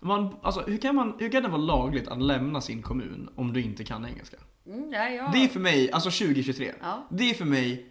[0.04, 3.54] man, alltså, hur, kan man, hur kan det vara lagligt att lämna sin kommun om
[3.54, 4.38] du inte kan engelska?
[4.72, 5.30] Mm, ja, ja.
[5.34, 7.08] Det är för mig, alltså 2023, Ja.
[7.10, 7.86] det är för mig,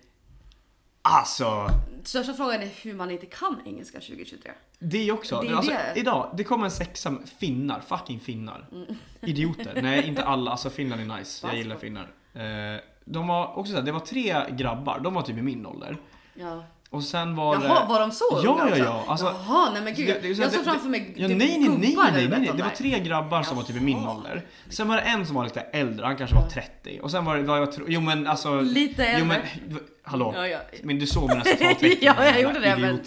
[1.03, 1.68] alltså
[2.05, 4.53] Största frågan är hur man inte kan engelska 2023.
[4.78, 5.41] Det också.
[5.41, 6.01] Det är alltså, det.
[6.01, 8.68] Idag, det kommer en sexa med finnar, fucking finnar.
[9.20, 9.83] Idioter.
[9.83, 10.51] Nej, inte alla.
[10.51, 11.47] Alltså Finland är nice.
[11.47, 12.12] Jag gillar finnar.
[12.35, 15.97] Eh, de var också såhär, det var tre grabbar, de var typ i min ålder.
[16.35, 16.64] Ja.
[16.93, 17.93] Och sen var Jaha, det...
[17.93, 18.78] var de så Ja, unga ja, också?
[18.84, 19.05] ja.
[19.09, 20.07] Alltså, Jaha, nej men gud.
[20.07, 22.28] det- det jag såg framför mig Ja, typ nej, nej, nej, nej, nej, nej.
[22.28, 24.14] berättade Det var tre grabbar som var typ i min Jaha.
[24.16, 24.43] ålder.
[24.68, 27.01] Sen var det en som var lite äldre, han kanske var 30.
[27.03, 28.61] Och sen var det, var jag, tro- jo men alltså...
[28.61, 29.80] Lite Jo men, äldre.
[30.03, 30.32] hallå.
[30.36, 30.59] Ja, ja.
[30.82, 31.99] Men du såg mina citattecken.
[32.01, 33.01] Ja, jag gjorde det, men-.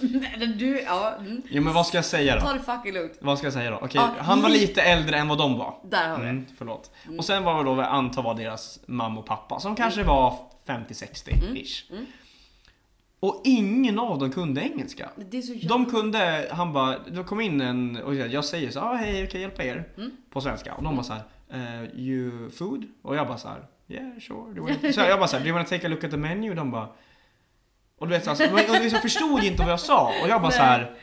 [0.38, 1.14] Men du, ja.
[1.18, 1.42] Mm.
[1.50, 2.40] Jo men vad ska jag säga då?
[2.40, 3.12] Ta det fucking lugnt.
[3.20, 3.76] Vad ska jag säga då?
[3.76, 5.74] Okej, Ja, han var li- lite äldre än vad de var.
[5.90, 6.28] Där har vi.
[6.28, 6.90] Mm, förlåt.
[7.18, 10.02] Och sen var det då vad jag antar var deras mamma och pappa som kanske
[10.02, 11.90] var 50-60 ish.
[11.92, 12.06] Mm.
[13.24, 15.10] Och ingen av dem kunde engelska.
[15.68, 19.40] De kunde, han bara, det kom in en och jag säger så ah, hej, kan
[19.40, 19.88] jag hjälpa er?
[19.96, 20.10] Mm.
[20.30, 20.74] På svenska.
[20.74, 22.84] Och de bara så här, eh, you food?
[23.02, 24.92] Och jag bara så här, yeah sure.
[24.92, 26.50] Så jag bara så här, do you wanna take a look at the menu?
[26.50, 26.88] Och de bara,
[27.98, 30.12] och du vet så och jag förstod inte vad jag sa.
[30.22, 30.96] Och jag bara så här.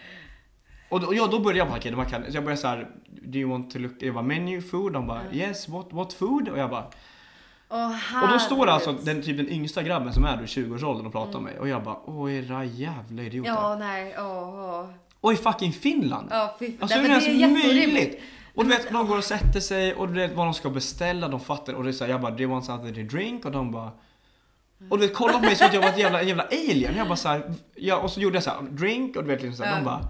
[0.89, 2.88] Och då, och jag, då började jag bara, okej, kan, så jag började så här,
[3.22, 4.93] do you want to look, jag bara menu food?
[4.93, 6.49] De bara, yes, what, what food?
[6.49, 6.86] Och jag bara,
[7.74, 10.45] Åh, och då står det alltså den, typ den yngsta grabben som är då i
[10.45, 11.59] 20-årsåldern och pratar med mig.
[11.59, 13.51] Och jag bara, åh era jävla idioter.
[13.51, 14.89] Ja, nej, åh, åh.
[15.22, 16.28] Och i fucking Finland!
[16.32, 18.22] Ja, fy Alltså hur är det ens möjligt?
[18.55, 21.28] Och du vet, de går och sätter sig och du vet vad de ska beställa,
[21.28, 23.45] de fattar och det är så här, jag bara, do you want something to drink?
[23.45, 23.91] Och de bara
[24.89, 26.95] och du vet, kollar på mig som att jag var ett jävla, en jävla alien.
[26.97, 29.41] Jag bara så här, ja, och så gjorde jag så här, drink och du vet
[29.41, 30.09] liksom så här, de bara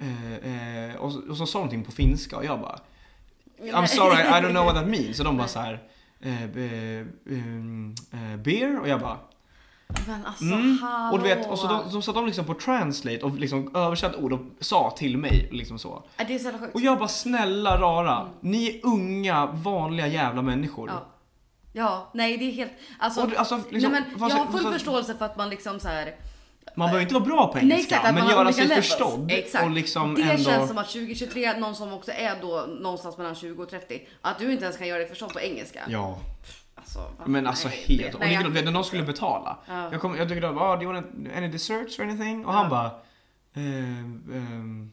[0.00, 2.78] eh, eh, och, så, och så sa någonting på finska och jag bara
[3.60, 5.16] I'm sorry, I don't know what that means.
[5.16, 5.82] Så de bara så här
[6.20, 9.18] eh, eh, eh, beer och jag bara
[10.06, 10.78] Men alltså, Mm.
[10.82, 11.12] hallå.
[11.16, 14.16] och du vet, och så de, så satt de liksom på translate och liksom översatte
[14.16, 16.02] ord och sa till mig liksom så.
[16.16, 16.74] Det är så sjukt.
[16.74, 20.88] Och jag bara snälla rara, ni är unga vanliga jävla människor.
[20.94, 21.06] Ja.
[21.72, 22.72] Ja, nej det är helt...
[22.98, 25.80] Alltså, Och alltså, liksom, nej, men jag har full fast- förståelse för att man liksom
[25.80, 26.14] så här.
[26.74, 29.30] Man behöver inte vara bra på Nej engelska, exakt, att man men göra sig förstådd.
[29.32, 29.64] Exakt.
[29.64, 30.42] Och liksom det ändå...
[30.42, 34.38] känns som att 2023, någon som också är då någonstans mellan 20 och 30, att
[34.38, 35.80] du inte ens kan göra dig förstådd på engelska.
[35.88, 36.18] Ja,
[36.74, 38.00] Alltså, men alltså Nej, helt.
[38.02, 39.58] det- Och nej, likadant, jag- när de skulle betala.
[39.68, 39.88] Ja.
[39.92, 41.06] Jag, kom, jag tyckte de ah, do you want
[41.36, 42.46] any desserts or anything?
[42.46, 42.56] Och Ja.
[42.56, 42.90] han bara
[43.54, 44.92] ehm, ehm,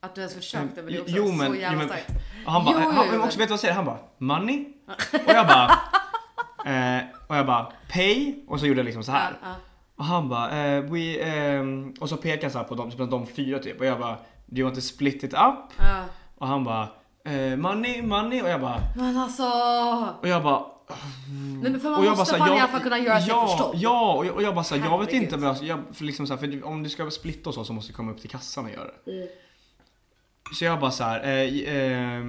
[0.00, 2.10] Att du ens försökte, men det är också Jo, men- så jo, jävla men- starkt.
[2.46, 3.74] Och han bara, Jo, han, jo, men men- också vet du vad jag säger?
[3.74, 4.64] Han bara, money?
[5.26, 5.70] Och jag bara,
[6.66, 8.34] eh, och jag bara, pay?
[8.48, 9.32] Och så gjorde jag liksom så här.
[9.42, 9.48] Ja.
[9.96, 13.26] Och han bara, eh, we, ehm, och så pekade han så på de, på de
[13.26, 13.80] fyra typ.
[13.80, 14.16] Och jag bara,
[14.46, 15.72] do you want to split it up?
[15.78, 16.04] Ja.
[16.34, 16.88] Och han bara,
[17.24, 18.42] eh, money, money?
[18.42, 19.42] Och jag bara, Men alltså.
[20.22, 20.64] och jag bara,
[21.62, 22.98] Nej, men för man Och jag bara måste så fan här, i alla fall kunna
[22.98, 23.76] göra sig ja, förstådd.
[23.76, 26.04] Ja, och jag, och jag bara så här, jag vet inte vad jag, jag för
[26.04, 28.20] liksom så här, för om du ska splitta och så, så måste du komma upp
[28.20, 29.12] till kassan och göra det.
[29.12, 29.28] Mm.
[30.52, 32.24] Så jag bara så här, eh, eh,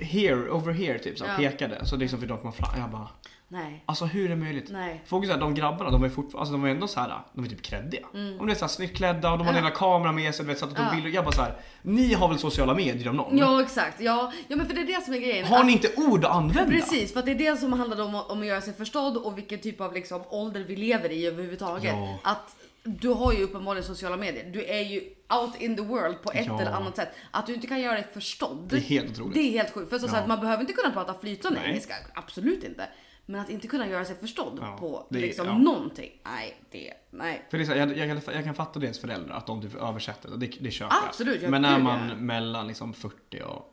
[0.00, 1.36] here, over here typ, så Ja.
[1.36, 1.86] pekade.
[1.86, 3.08] Så liksom för de kom fram, jag bara,
[3.48, 3.82] Nej.
[3.86, 4.68] alltså hur är det möjligt?
[4.70, 5.02] Nej.
[5.06, 7.08] Folk är så de grabbarna, de var ju fortfarande, alltså de var ändå så här,
[7.32, 8.06] de var typ kreddiga.
[8.40, 9.64] Om det är så här snyggt klädda och de hade Mm.
[9.64, 9.70] Ja.
[9.70, 10.90] hela kameran med sig, du vet, så att de Ja.
[10.94, 11.10] bilder.
[11.10, 13.38] Jag bara så här, ni har väl sociala medier om någon?
[13.38, 14.32] Ja exakt, ja.
[14.48, 15.44] ja men för det är det som är grejen.
[15.46, 16.70] Har ni inte ord att använda?
[16.72, 19.38] Precis, för att det är det som handlar om, om att göra sig förstådd och
[19.38, 21.94] vilken typ av liksom, ålder vi lever i överhuvudtaget.
[21.94, 22.18] Ja.
[22.22, 22.56] Att
[22.88, 24.50] du har ju uppenbarligen sociala medier.
[24.52, 25.00] Du är ju
[25.40, 26.60] out in the world på ett Ja.
[26.60, 27.08] eller annat sätt.
[27.30, 28.66] Att du inte kan göra dig förstådd.
[28.70, 29.34] Det är helt otroligt.
[29.34, 29.90] Det är helt sjukt.
[29.90, 30.20] För så, så Ja.
[30.20, 31.68] att man behöver inte kunna prata flytande Nej.
[31.70, 31.94] engelska.
[32.14, 32.88] Absolut inte.
[33.26, 35.58] Men att inte kunna göra sig förstådd Ja, på det liksom ja.
[35.58, 36.12] någonting.
[36.24, 37.46] Nej, det, nej.
[37.50, 39.62] För det är så här, jag, jag, kan, jag kan fatta deras föräldrar, att de
[39.62, 41.04] typ översätter det, det köper jag.
[41.08, 43.72] Absolut, ja, Men när man mellan liksom 40 och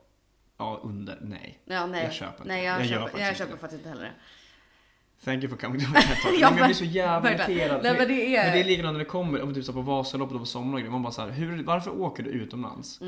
[0.58, 1.60] ja, under, nej.
[1.66, 2.04] Ja, nej.
[2.04, 2.48] Jag köper inte.
[2.48, 4.14] Nej, jag, Jag köper, jag inte köper faktiskt inte heller det.
[5.26, 6.34] Thank you for coming to my TED Talk.
[6.40, 7.80] Ja, men jag blir så jävla irriterad.
[7.84, 9.82] Nej, men det är- men det är likadant när det kommer, om typ så på
[9.82, 10.92] Vasaloppet och på somrar och grejer.
[10.92, 13.00] Man bara så här, hur, varför åker du utomlands?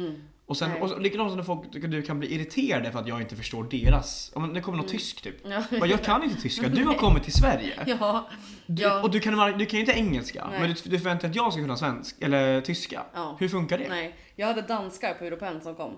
[0.47, 0.82] Och sen, Nej.
[0.82, 4.32] och likadant som när folk du kan bli irriterade för att jag inte förstår deras,
[4.36, 5.36] om det kommer något tysk typ.
[5.45, 5.63] Ja.
[5.80, 7.74] Bara, jag kan inte tyska, du har kommit till Sverige.
[7.99, 8.28] Ja,
[8.66, 9.01] Du, ja.
[9.03, 10.59] Och du kan, du kan ju inte engelska, Nej.
[10.59, 13.01] men du, du förväntar dig att jag ska kunna svensk, eller tyska.
[13.13, 13.36] Ja.
[13.39, 13.89] Hur funkar det?
[13.89, 15.93] Nej, jag hade danskar på Europen som kom.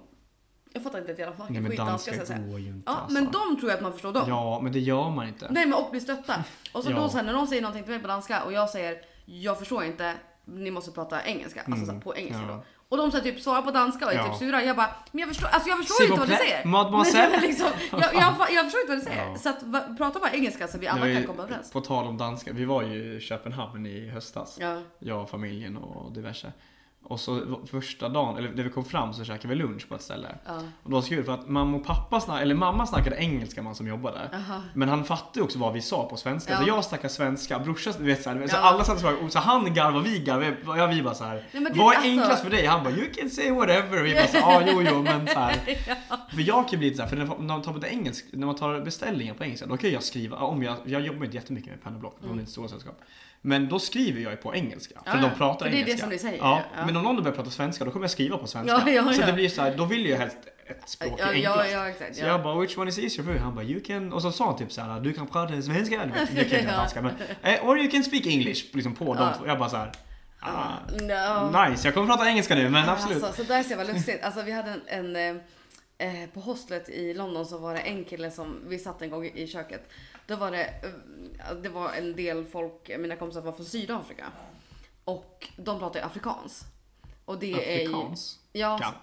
[0.74, 2.48] Jag fattar inte ett jävla fucking Nej men danska ska jag danska säga.
[2.48, 3.14] går ju inte Ja, alltså.
[3.14, 4.24] men de tror jag att man förstår dem.
[4.30, 5.48] Ja, men det gör man inte.
[5.50, 6.44] Nej men och bli stötta.
[6.74, 6.96] Och så Ja.
[7.00, 9.84] då sen när någon säger någonting till mig på danska och jag säger jag förstår
[9.84, 10.14] inte,
[10.46, 11.62] ni måste prata engelska.
[11.66, 12.50] Alltså så här, på engelska Mm.
[12.50, 12.56] ja.
[12.56, 12.64] då.
[12.90, 14.28] Och de så här, typ svarar på danska och är Ja.
[14.30, 14.64] typ sura.
[14.64, 16.66] Jag bara, men jag förstår, alltså jag förstår S'il inte vous vad du plaît, säger.
[16.66, 17.30] mademoiselle.
[17.32, 18.14] Men liksom, jag, jag,
[18.54, 19.26] jag förstår inte vad du säger.
[19.30, 19.38] Ja.
[19.38, 21.72] Så att, va, prata bara engelska så vi alla Det var kan ju- komma överens.
[21.72, 24.58] På tal om danska, vi var ju i Köpenhamn i höstas.
[24.62, 24.82] Ja.
[25.00, 26.52] Jag familjen och diverse.
[27.10, 30.02] Och så första dagen, eller när vi kom fram så käkade vi lunch på ett
[30.02, 30.36] ställe.
[30.46, 30.56] Ja.
[30.84, 33.62] Och det var så kul för att mamma och pappa snackade, eller mamma snackade engelska
[33.62, 34.30] man som jobbade.
[34.34, 34.62] Aha.
[34.74, 36.54] Men han fattade också vad vi sa på svenska.
[36.54, 36.60] Ja.
[36.60, 38.60] Så jag snackade svenska, brorsan, du vet såhär, så Ja.
[38.60, 41.44] alla satt och så han garvade, vi garvade, vi bara såhär.
[41.54, 42.66] Vad är alltså- enklast för dig?
[42.66, 44.00] Han bara, you can say whatever.
[44.00, 45.54] Och vi bara så, ja jo jo men så här.
[46.36, 48.56] För jag kan ju bli lite såhär, för när man tar, på engelsk, när man
[48.56, 51.84] tar beställningar på engelska, då kan jag skriva, om jag, jag jobbar inte jättemycket med
[51.84, 52.38] penna och block, mm.
[52.38, 53.02] det är ett stora sällskap.
[53.42, 55.92] Men då skriver jag ju på engelska, för Ja, de pratar För det är det
[55.92, 56.02] engelska.
[56.02, 56.86] som vi säger, Ja, ja.
[56.86, 58.84] Men om någon börjar prata svenska, då kommer jag skriva på svenska.
[58.86, 60.38] Ja, ja, Så det blir så här, då vill jag helst
[60.70, 61.72] ett språk Ja, är ja, enklast.
[61.72, 62.28] ja, exakt, Så ja.
[62.28, 63.44] jag bara, which one is easier for you?
[63.44, 64.14] Han bara, you can...
[64.14, 66.60] Och så sa han typ så här, du kan prata svenska, du vet, det kan
[66.60, 67.12] inte danska, men...
[67.42, 69.48] Eh, or you can speak English, liksom på de två.
[69.48, 69.92] Jag bara så här,
[70.40, 70.50] ah,
[71.10, 71.68] Ja.
[71.70, 73.24] nice, jag kommer prata engelska nu, men absolut.
[73.24, 74.24] Alltså, så där ser jag lustigt.
[74.24, 75.40] Alltså vi hade en, en
[75.98, 79.26] eh, på hostlet i London så var det en kille som, vi satt en gång
[79.26, 79.90] i, köket.
[80.28, 84.26] Då var det, eh, det var en del folk, mina kompisar var från Sydafrika.
[85.04, 86.64] Och de pratar ju afrikans.
[87.26, 87.86] Och det är ju...
[87.96, 88.40] Afrikans?
[88.54, 88.78] Ja.
[88.78, 88.94] Kan.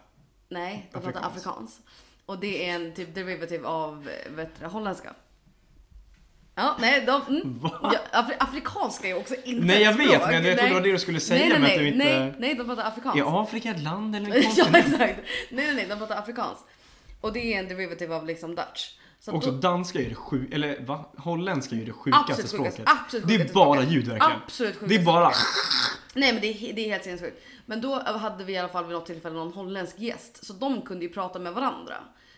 [0.48, 1.46] Nej, de pratar Afrikans.
[1.46, 1.80] afrikans.
[2.26, 5.14] Och det är en typ derivative av, eh, vet du, holländska.
[6.56, 10.22] Ja, nej, de, mm, ja, afri, afrikanska är också inte Nej, jag vet, språk.
[10.30, 11.88] men jag trodde det var det du skulle säga, nej, nej, men nej, att du
[11.88, 13.18] inte- Nej, nej, de pratar afrikanskt.
[13.20, 14.76] Är Afrika ett land eller en ja, kontinent?
[14.76, 15.00] exakt.
[15.00, 15.16] Nej,
[15.50, 16.64] nej, nej, de pratar afrikanskt.
[17.24, 18.90] Och det är en derivative av liksom Dutch.
[19.20, 21.04] Så Också då- danska är det sju, eller va?
[21.16, 23.00] Holländska är det sjukaste Absolut sjukaste, språket.
[23.04, 24.32] absolut det är sjukaste bara ljud verkligen.
[24.44, 25.30] Absolut Det är sjukaste bara...
[26.14, 27.42] Nej men det är, det är helt sinnessjukt.
[27.66, 30.44] Men då hade vi i alla fall vid något tillfälle någon holländsk gäst.
[30.46, 31.94] Så de kunde ju prata med varandra.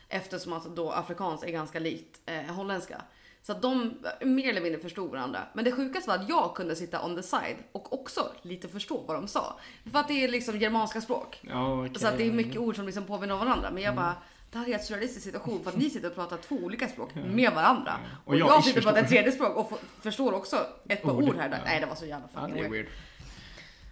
[0.09, 3.03] Eftersom att då afrikanskt är ganska likt eh, holländska.
[3.43, 5.41] Så att de mer eller mindre förstod varandra.
[5.55, 9.05] Men det sjukaste var att jag kunde sitta on the side och också lite förstå
[9.07, 9.59] vad de sa.
[9.93, 11.41] För att det är liksom germanska språk.
[11.43, 12.01] Ja, okej.
[12.01, 13.71] Så att det är mycket ord som liksom påminner om varandra.
[13.71, 14.15] Men jag bara,
[14.53, 17.11] det här är en surrealistisk situation för att ni sitter och pratar två olika språk
[17.15, 17.93] med varandra.
[18.25, 20.57] Och Och, jag jag, sitter och pratar ett tredje språk och förstår också
[20.89, 21.23] ett par Ord.
[21.25, 21.49] ord här.
[21.49, 21.57] Där.
[21.59, 21.63] Ja.
[21.65, 22.73] Nej det var så jävla Ja, fucking är weird.
[22.73, 22.87] weird.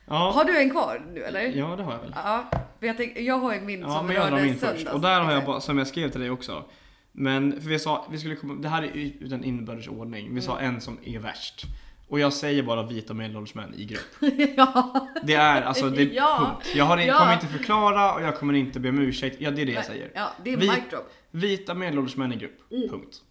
[0.07, 1.40] Ja, Har du en kvar nu eller?
[1.40, 2.12] ja, det har jag väl.
[2.16, 2.44] Ja,
[2.80, 4.82] jag, tänk, jag har ju min Ja, som men jag drar rörde min söndags.
[4.82, 4.94] först.
[4.94, 6.64] Och där har jag bara, som jag skrev till dig också.
[7.12, 10.34] Men för vi sa, vi skulle komma, det här är utan inbördes ordning.
[10.34, 10.74] Vi sa Mm.
[10.74, 11.64] en som är värst.
[12.09, 14.00] Och jag säger bara vita medelålders män i grupp.
[14.57, 15.09] ja.
[15.22, 16.38] Det är alltså, det är Ja.
[16.62, 16.72] punkt.
[16.76, 17.18] Jag har, Ja.
[17.18, 19.36] kommer inte förklara och jag kommer inte be om ursäkt.
[19.40, 20.11] Ja, det är det jag säger.
[20.14, 21.11] ja, det är Vi- mic drop.
[21.30, 22.72] Vita medelålders män i grupp.
[22.72, 22.88] Mm.
[22.88, 23.22] Punkt.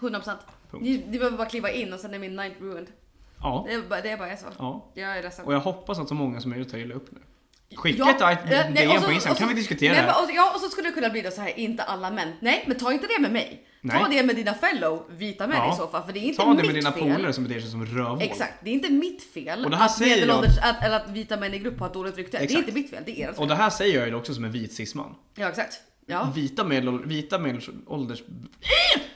[0.00, 0.40] 100 procent.
[0.70, 0.82] Punkt.
[0.84, 2.86] Ni, ni behöver bara kliva in och sen är min night ruined.
[3.40, 3.64] Ja.
[3.68, 4.46] Det är bara, det är bara så.
[4.58, 4.90] ja.
[4.94, 5.44] Jag är ledsen.
[5.44, 7.18] Och jag hoppas att så många som möjligt tar illa upp nu.
[7.76, 10.26] Skicka Ja, ett eh, nej, DM så- på Instagram, kan vi diskutera nej, det här?
[10.26, 12.32] men, Ja, och så skulle det kunna bli då så här, inte alla män.
[12.40, 13.66] Nej, men ta inte det med mig.
[13.90, 14.16] Ta Nej.
[14.16, 15.74] det med dina fellow vita män Ja.
[15.74, 17.02] i så fall, för det är inte Ta det mitt med dina fel.
[17.16, 18.22] polare som beter sig som rövhål.
[18.22, 21.10] Exakt, det är inte mitt fel Och det här att, säger jag- att, eller att
[21.10, 22.36] vita män i grupp har ett dåligt rykte.
[22.36, 22.58] Det är Exakt.
[22.60, 23.42] inte mitt fel, det är ert fel.
[23.42, 25.14] Och det här säger jag ju också som en vit cisman.
[25.34, 25.74] Ja, exakt.
[26.06, 26.32] Ja.
[26.34, 27.06] Vita medelålders...
[27.10, 28.22] Vita medelålders...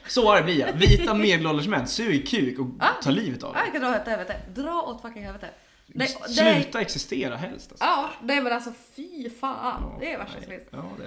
[0.07, 0.73] Så arg blir jag.
[0.73, 2.85] Vita medelålders män sug kuk och Ja.
[3.03, 3.81] tar livet av Ja, jag dig.
[3.81, 4.35] kan dra åt helvete.
[4.55, 5.49] Dra åt fucking helvete.
[5.93, 7.85] Nej, Sluta existera helst alltså.
[7.85, 9.97] Ja, nej men alltså fy fan.
[9.99, 10.67] Det är värsta som.
[10.71, 11.03] Ja, det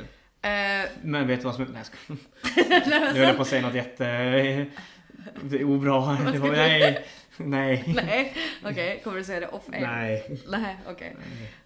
[0.49, 0.85] är.
[0.85, 1.65] Eh, Men vet du vad som.
[1.65, 2.17] Nej jag.
[2.87, 4.05] Nu höll jag på att säga något jätte...
[5.43, 6.19] Det är obra.
[6.33, 7.07] Det var, nej.
[7.37, 7.93] Nej.
[7.97, 9.01] nej, okej.
[9.05, 9.81] Kommer du säga det off air?
[9.81, 10.41] Nej.
[10.49, 11.17] Nej, okej.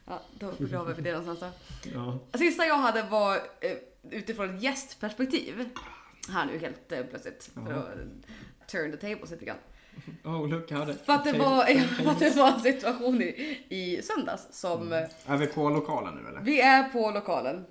[0.06, 1.54] Ja, då begraver vi det någonstans
[1.84, 1.90] då.
[1.94, 2.38] Ja.
[2.38, 3.72] Sista jag hade var eh,
[4.10, 5.68] utifrån ett gästperspektiv.
[6.32, 7.50] Här nu helt eh, plötsligt.
[7.54, 7.76] För Ja.
[7.76, 9.56] att turn the tables lite grann.
[10.24, 10.94] Oh look, hade...
[10.94, 11.64] För att det var,
[12.02, 14.92] för att det var en situation i, i söndags som...
[14.92, 16.40] eh, Är vi på lokalen nu eller?
[16.40, 17.64] Vi är på lokalen.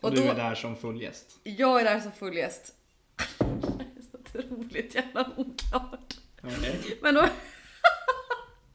[0.00, 1.38] Och Och du då, är där som full gäst?
[1.42, 2.74] jag är där som full gäst.
[3.38, 6.14] Det är så otroligt jävla oklart.
[6.42, 6.98] Okej.
[7.02, 7.26] Men då,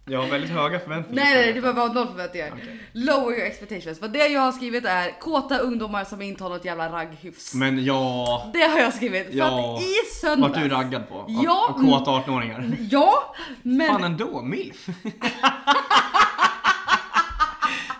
[0.08, 1.24] Jag har väldigt höga förväntningar.
[1.24, 2.51] nej, nej, det var bara noll förväntningar.
[2.53, 2.80] Okej.
[2.93, 3.99] Lower your expectations.
[3.99, 7.53] För det jag har skrivit är kåta ungdomar som inte har något jävla ragghyfs.
[7.53, 8.49] Men ja...
[8.53, 9.28] Det har jag skrivit.
[9.28, 9.76] För Ja.
[9.78, 10.53] att i söndags.
[10.56, 11.26] Vart du raggad på?
[11.28, 12.72] Ja, Av kåta 18-åringar?
[12.91, 13.88] Ja, men...
[13.88, 14.88] Fan ändå, milf.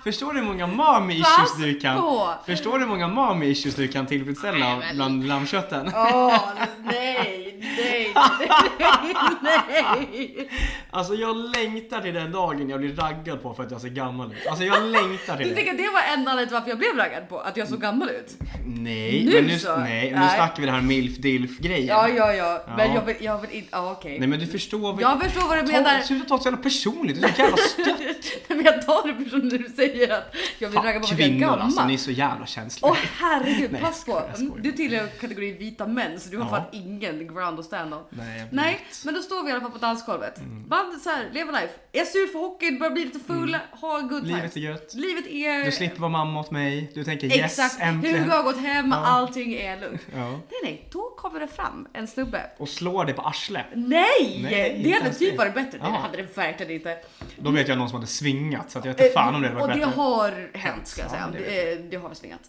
[0.04, 1.98] Förstår du hur många mommy issues du kan...
[2.02, 2.34] på.
[2.46, 5.92] Förstår du hur många mommy issues du kan tillfredsställa Nej, men- bland lammkötten?
[5.96, 6.40] Åh,
[6.84, 10.50] nej, nej, nej, nej.
[10.92, 14.32] Alltså jag längtar till den dagen jag blir raggad på för att jag ser gammal
[14.32, 14.48] ut.
[14.48, 15.56] Alltså jag längtar till Du det.
[15.56, 17.40] tänker att det var enda anledningen till varför jag blev raggad på?
[17.40, 18.38] Att jag såg gammal ut?
[18.66, 19.76] Nej, Nu men nu, så.
[19.78, 20.36] nej, nu Nej.
[20.36, 21.88] snackar vi den här milf dilf grejen.
[21.88, 22.64] Ja, ja, ja.
[22.78, 22.96] Men Ja.
[22.96, 24.20] jag vill, jag vill inte, ja okej.
[24.20, 26.00] Nej men du förstår vad Jag förstår vad du menar.
[26.00, 28.00] Ta, sluta ta det så jävla personligt, du är så jävla stött.
[28.48, 31.14] Nej, men jag tar det personligt när du säger att jag blir raggad på för
[31.16, 31.62] att jag är Kvinnor gammal.
[31.62, 32.92] alltså, ni är så jävla känsliga.
[32.92, 34.22] Åh herregud, Nej, pass jag på.
[34.22, 34.64] skojar, jag skojar.
[34.64, 36.50] Du tillhör kategorin vita män så du har Ja.
[36.52, 38.04] fan ingen ground att stand on.
[38.10, 40.38] Nej, Nej, men då står vi i alla fall på dansgolvet.
[40.40, 40.68] Mm.
[40.70, 41.74] Band så här, lever life.
[41.92, 44.36] Är sur för hockeyn, börjar bli lite full, ha good times.
[44.36, 44.94] Livet är gött.
[44.94, 45.66] Livet är...
[45.66, 46.92] Du slipper vara mamma åt mig.
[46.94, 48.20] Du tänker yes, Exakt, äntligen.
[48.24, 49.06] Hugo har gått hem, Ja.
[49.06, 50.02] allting är lugnt.
[50.16, 50.30] Ja.
[50.30, 52.42] Nej, nej, då kommer det fram en snubbe.
[52.58, 53.66] Och slår dig på arslet.
[53.76, 54.40] Nej!
[54.44, 55.38] Nej, det hade typ det.
[55.38, 55.78] varit bättre.
[55.82, 55.88] Ja.
[55.90, 56.98] det hade det verkligen inte.
[57.38, 59.60] Då vet jag någon som hade svingat så jag vet inte fan om det hade
[59.60, 60.02] Eh, och varit det bättre.
[60.02, 61.46] har hänt ska jag Ja, säga.
[61.48, 62.40] det Det, det har svingat.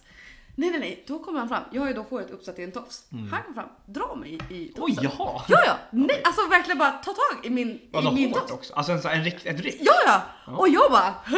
[0.59, 1.03] Nej, nej, nej.
[1.07, 1.63] Då kommer han fram.
[1.71, 3.03] Jag har ju då håret uppsatt i en tofs.
[3.11, 3.31] Mm.
[3.31, 5.11] Han kommer fram, drar mig i Oj, tofsen.
[5.17, 5.41] jaha!
[5.47, 5.77] Ja, ja.
[5.91, 8.51] Nej, alltså verkligen bara ta tag i min, Vadå i min hårt tofs.
[8.51, 8.73] också?
[8.73, 9.77] Alltså en, sån- en rikt, ett rikt?
[9.81, 10.21] Ja, ja.
[10.57, 11.37] Och jag bara "Hö!"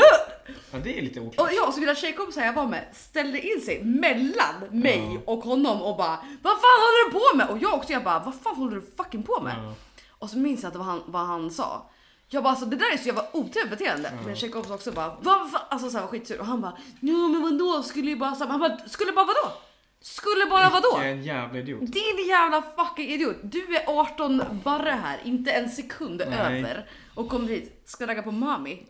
[0.72, 1.48] Ja, det är lite oklart.
[1.48, 5.44] Och jag och så mina tjejkompisar jag var med ställde in sig mellan mig och
[5.44, 7.50] honom och bara Vad fan håller du på med?
[7.50, 9.56] Och jag också jag bara Vad fan håller du fucking på med?
[9.58, 9.74] Ja.
[10.10, 11.90] Och så minns jag att det var han, vad han sa.
[12.32, 14.12] Jag bara alltså det där är så jävla otrevligt beteende.
[14.26, 15.62] Min tjejkompis också bara vad fan?
[15.70, 18.78] Alltså såhär skitsur och han bara ja men vadå skulle ju bara så Han bara
[18.78, 19.54] skulle bara vadå?
[20.02, 20.90] Skulle bara vadå?
[20.98, 21.80] Jag är en jävla idiot.
[21.80, 23.36] Din jävla fucking idiot.
[23.44, 26.60] Du är 18 barre här, inte en sekund Nej.
[26.60, 26.90] över.
[27.16, 28.88] Och kommer hit, ska ragga på mami.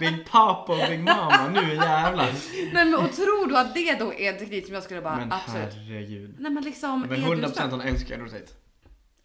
[0.00, 2.32] Big papa och big mama, nu jävlar.
[2.72, 5.16] Nej men och tror du att det då är en teknik som jag skulle bara
[5.16, 5.74] Men absolut.
[5.74, 6.34] herregud.
[6.38, 7.00] Nej men liksom.
[7.00, 7.70] Men är du 100% snäll?
[7.70, 8.52] han älskar Edward Tate.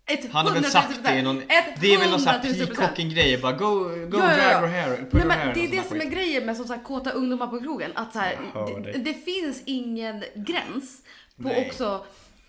[0.06, 1.42] Ett Han har väl 100 sagt det i någon...
[1.80, 2.76] Det är väl någon sån här 100 000%.
[2.76, 4.60] peacocking grej bara go, go Ja, ja, drag ja.
[4.60, 4.98] your hair.
[4.98, 6.14] Put Nej your hair men det är det som är skit.
[6.14, 7.92] grejen med som sagt kåta ungdomar på krogen.
[7.96, 8.38] Att så här,
[8.84, 11.02] det, det finns ingen gräns
[11.38, 11.68] på Nej.
[11.68, 12.06] också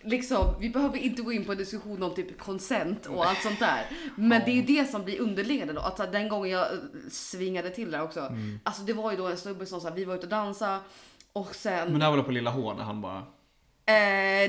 [0.06, 3.58] Liksom, vi behöver inte gå in på en diskussion om typ consent och allt sånt
[3.58, 3.86] där.
[4.16, 5.80] Men det är ju det som blir underliggande då.
[5.80, 6.78] Att så här, den gången jag eh,
[7.10, 8.20] svingade till där också.
[8.20, 8.60] Mm.
[8.62, 10.80] Alltså det var ju då en snubbe som sa vi var ute och dansa
[11.32, 13.18] och sen Men det här var då på Lilla H där han bara...
[13.86, 13.94] Eh,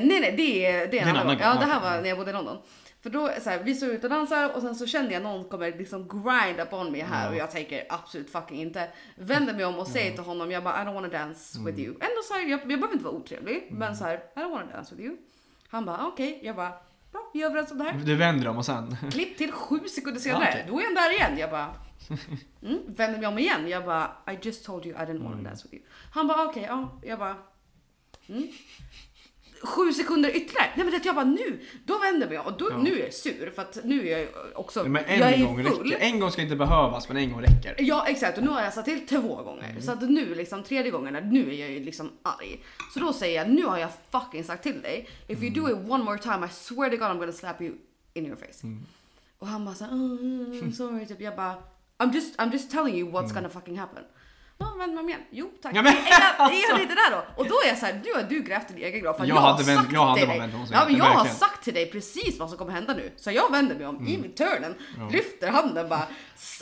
[0.01, 1.37] nej nej det är, det är en annan gång.
[1.41, 2.57] Ja det här var när jag bodde i London.
[3.05, 5.49] För då så här, vi står ute och dansar och sen så kände jag någon
[5.49, 8.89] kommer liksom grind up on me här och jag tänker absolut fucking inte.
[9.15, 11.89] Vänder mig om och säger till honom jag bara I don't wanna dance with you.
[11.93, 14.71] Ändå så här, jag, jag behöver inte vara otrevlig men så här I don't wanna
[14.71, 15.17] dance with you.
[15.67, 16.69] Han bara okej, jag bara
[17.11, 17.93] bra vi är överens om det här.
[17.93, 18.97] Du vänder om och sen...
[19.11, 20.65] Klipp till sju sekunder senare, okej.
[20.67, 21.37] då är han där igen.
[21.37, 21.73] Jag bara
[22.61, 23.67] mm, vänder mig om igen.
[23.67, 25.23] Jag bara I just told you I didn't Mm.
[25.23, 25.83] wanna dance with you.
[26.11, 26.99] Han bara okej, ja.
[27.03, 27.35] Jag bara
[28.27, 28.47] mm.
[29.61, 30.69] Sju sekunder ytterligare.
[30.75, 32.77] Nej men det, jag bara nu, då vänder jag mig om och då, Ja.
[32.77, 35.63] nu är jag sur för att nu är jag också, Men jag är en gång
[35.65, 35.91] full.
[35.91, 36.05] räcker.
[36.05, 37.75] En gång ska inte behövas men en gång räcker.
[37.79, 39.69] Ja exakt och nu har jag satt till två gånger.
[39.69, 39.81] Mm.
[39.81, 42.63] Så att nu liksom tredje gången, nu är jag ju liksom arg.
[42.93, 45.09] Så då säger jag, nu har jag fucking sagt till dig.
[45.27, 45.63] If you Mm.
[45.63, 47.73] do it one more time I swear to God I'm gonna slap you
[48.13, 48.63] in your face.
[48.63, 48.85] Mm.
[49.39, 50.19] Och han bara såhär, oh,
[50.63, 51.21] I'm sorry typ.
[51.21, 51.55] Jag bara,
[51.97, 54.03] I'm just, I'm just telling you what's gonna fucking happen.
[54.57, 55.21] Ja, vänd mig om igen.
[55.31, 55.71] Jo tack.
[55.75, 55.85] Mm.
[55.85, 56.69] Ja, men, är, jag, är alltså.
[56.69, 57.25] jag lite där då?
[57.41, 59.13] Och då är jag såhär, nu har du grävt din egen grav.
[59.13, 60.49] För Jag jag, har hade vänt- sagt jag hade till dig.
[60.71, 63.13] Ja men jag har sagt till dig precis vad som kommer hända nu.
[63.17, 64.25] Så jag vänder mig om Mm.
[64.25, 64.75] i turnen,
[65.11, 66.07] lyfter handen bara,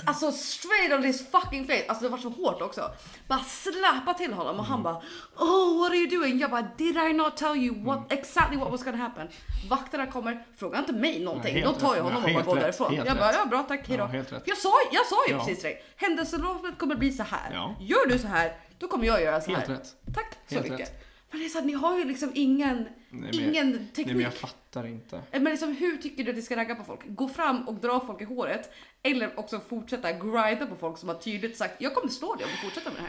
[0.05, 1.83] alltså straight on his fucking face.
[1.87, 2.81] Alltså det var så hårt också.
[3.27, 4.71] Bara släpa till honom och Mm.
[4.71, 5.01] han bara,
[5.37, 6.39] oh what are you doing?
[6.39, 8.19] Jag bara, did I not tell you what, Mm.
[8.19, 9.27] exactly what was gonna happen?
[9.69, 11.55] Vakterna kommer, frågar inte mig någonting.
[11.55, 12.03] De helt tar rätt.
[12.03, 12.95] honom Nej, och bara går därifrån.
[13.05, 14.09] Jag bara, ja bra tack, hejdå.
[14.13, 14.23] Ja.
[14.45, 15.39] Jag sa, jag sa ju Ja.
[15.39, 17.73] precis till dig, händelseförloppet kommer bli så här.
[17.83, 19.75] Gör du så här, då kommer jag göra så Helt här.
[19.75, 19.95] rätt.
[20.13, 20.87] Tack så Helt mycket.
[20.89, 20.99] rätt.
[21.31, 24.05] Men det är så att ni har ju liksom ingen, Nej, men ingen jag, teknik.
[24.05, 25.21] nej men jag fattar inte.
[25.31, 26.99] Men liksom, hur tycker du att ni ska ragga på folk?
[27.05, 28.71] Gå fram och dra folk i håret
[29.03, 32.49] eller också fortsätta grinda på folk som har tydligt sagt jag kommer slå dig om
[32.51, 33.07] du fortsätter med det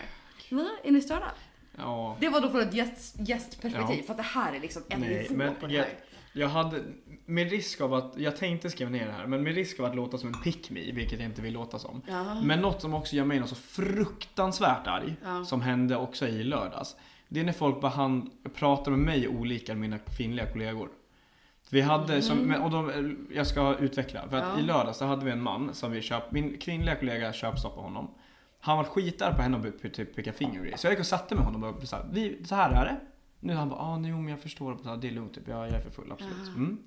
[0.56, 0.68] här.
[0.84, 1.30] Är ni störda?
[1.76, 2.16] Ja.
[2.20, 4.02] Det var då från ett gäst, gästperspektiv, Ja.
[4.06, 5.92] för att det här är liksom en Nej, nivå på det jag, här.
[6.37, 6.82] Jag hade,
[7.26, 9.97] med risk av att, jag tänkte skriva ner det här, men med risk av att
[9.97, 12.03] låta som en pick me, vilket jag inte vill låta som.
[12.09, 12.41] Jaha.
[12.45, 15.45] Men något som också gör mig något så fruktansvärt arg, Ja.
[15.45, 16.97] som hände också i lördags.
[17.28, 20.89] Det är när folk behand, pratar med mig olika än mina kvinnliga kollegor.
[21.70, 24.28] Vi hade, som, men- och de, jag ska utveckla.
[24.28, 24.57] För att Mm.
[24.57, 24.62] Ja.
[24.62, 28.11] i lördags så hade vi en man som vi köp, min kvinnliga kollega köpstoppade honom.
[28.61, 30.76] Han var skitar på henne och typ peka finger grejer.
[30.76, 31.82] Så jag gick och satte med honom och
[32.12, 32.97] vi, så här är det.
[33.45, 35.49] Nu han bara, ah, jo, men jag förstår, det är lugnt, typ.
[35.49, 36.49] jag, jag är för full, absolut.
[36.49, 36.78] Mm.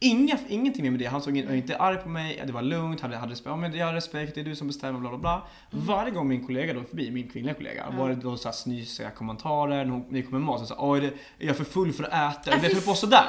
[0.00, 1.06] Inga, ingenting mer med det.
[1.06, 3.46] Han såg in, inte arg på mig, det var lugnt, hade, hade respekt.
[3.50, 5.42] Ja, men jag har respekt, det är du som bestämmer, bla bla bla.
[5.70, 8.52] Varje gång min kollega då är förbi, min kvinnliga kollega, var det då så här
[8.52, 11.06] snysiga kommentarer, när hon- när vi kom med mat, så sa "Oj, det-
[11.44, 12.56] är jag för full för att äta?
[12.56, 13.24] Äh, vet du på sådär.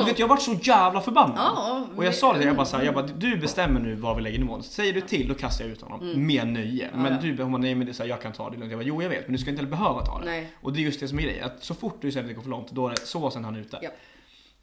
[0.00, 1.34] Och vet, jag vart så jävla förbannad.
[1.38, 4.16] Ja, och jag sa det, jag bara, så här, jag bara, du bestämmer nu vad
[4.16, 4.62] vi lägger nivån.
[4.62, 6.26] Säger du till, då kastar jag ut honom.
[6.26, 6.90] Med nöje.
[6.94, 8.70] Men du, hon bara, nej men det är så här, jag kan ta det lugnt.
[8.72, 10.24] Jag bara, jo jag vet, men du ska inte heller behöva ta det.
[10.24, 10.46] Nej.
[10.60, 12.34] Och det är just det som är grejen, att så fort du säger att det
[12.34, 13.78] går för långt, då är det så sen han är ute.
[13.82, 13.90] Ja.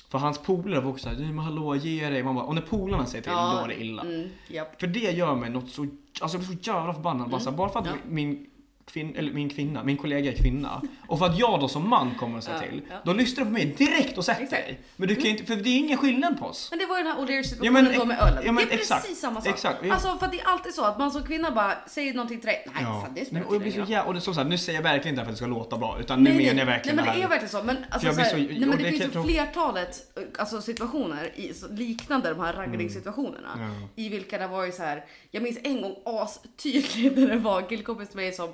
[0.09, 2.23] För hans polare var också såhär, men hallå ge dig.
[2.23, 4.01] Man bara, och när polarna säger till, Ja, då är det illa.
[4.01, 4.79] Mm, japp.
[4.79, 5.87] För det gör mig något så,
[6.21, 7.29] alltså jag blir så jävla förbannad.
[7.29, 7.99] Bara, så här, bara för att Mm.
[8.03, 8.11] Ja.
[8.13, 8.45] min,
[8.91, 10.81] kvin, eller min kvinna, min kollega är kvinna.
[11.07, 12.81] Och för att jag då som man kommer att säga Ja, till.
[12.89, 12.95] ja.
[13.05, 14.65] Då lyssnar du på mig direkt och sätter Exakt.
[14.65, 14.79] dig.
[14.95, 16.67] Men du kan inte, för det är ingen skillnad på oss.
[16.71, 17.55] Men det var ju den här O'Leary
[17.93, 18.43] Ja, då med ölen.
[18.45, 19.01] ja, men det är exakt.
[19.03, 19.53] precis samma sak.
[19.53, 19.79] Exakt.
[19.85, 19.93] Ja.
[19.93, 22.47] Alltså för att det är alltid så att man som kvinna bara säger någonting till
[22.47, 22.63] dig.
[22.73, 23.01] Nej, Ja.
[23.01, 23.87] fan det Nej, spelar och, inte blir så roll.
[23.87, 25.37] jä- och det är så så här, nu säger jag verkligen inte för att det
[25.37, 25.97] ska låta bra.
[25.99, 26.59] Utan nu Nej, menar nej.
[26.59, 27.63] jag verkligen nej, men det är verkligen så.
[27.63, 29.97] Men, alltså, jag så här, så- nej, men och det, det finns ju jag flertalet
[30.39, 33.53] alltså, situationer i, så, liknande de här raggningssituationerna.
[33.55, 33.81] Mm.
[33.81, 33.87] Ja.
[33.95, 35.05] I vilka det var ju så här.
[35.31, 38.49] Jag minns en gång astydligt när det var en killkompis till mig som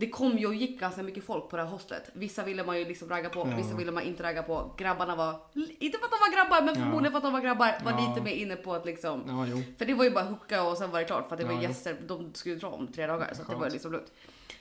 [0.00, 2.10] det kom ju och gick ganska mycket folk på det här hostlet.
[2.12, 3.56] Vissa ville man ju liksom ragga på, Ja.
[3.56, 4.74] vissa ville man inte ragga på.
[4.78, 5.34] Grabbarna var,
[5.78, 6.80] inte för att de var grabbar, men Ja.
[6.84, 8.08] förmodligen för att de var grabbar, var Ja.
[8.08, 10.90] lite mer inne på att liksom Ja, för det var ju bara hooka och sen
[10.90, 13.52] var det klart för att det var gäster, de skulle dra om tre dagar så
[13.52, 14.12] det var liksom lugnt.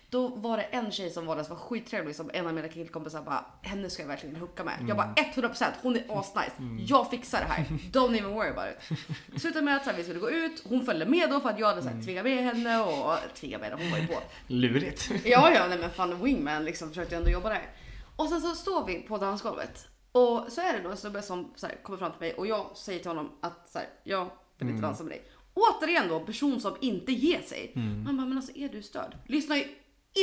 [0.09, 2.67] Då var det en tjej som var där som var skittrevlig som en av mina
[2.67, 4.73] killkompisar bara, henne ska jag verkligen hooka med.
[4.87, 6.51] Jag bara 100% hon är asnice,
[6.87, 7.65] jag fixar det här.
[7.91, 9.41] Don't even worry about it.
[9.41, 11.59] Slutade med att så här, vi skulle gå ut, hon följde med då för att
[11.59, 14.19] jag hade så här, tvingat med henne och tvingat med henne, hon var ju på.
[14.47, 15.11] Lurigt.
[15.25, 17.69] Ja, ja, nej men fan wingman liksom försökte ändå jobba där.
[18.15, 21.53] Och sen så står vi på dansgolvet och så är det då en snubbe som
[21.55, 24.29] så här, kommer fram till mig och jag säger till honom att så här, jag
[24.57, 25.25] vill inte dansa med dig.
[25.53, 27.71] Återigen då, person som inte ger sig.
[28.05, 29.17] Han bara, men alltså är du störd?
[29.25, 29.55] Lyssna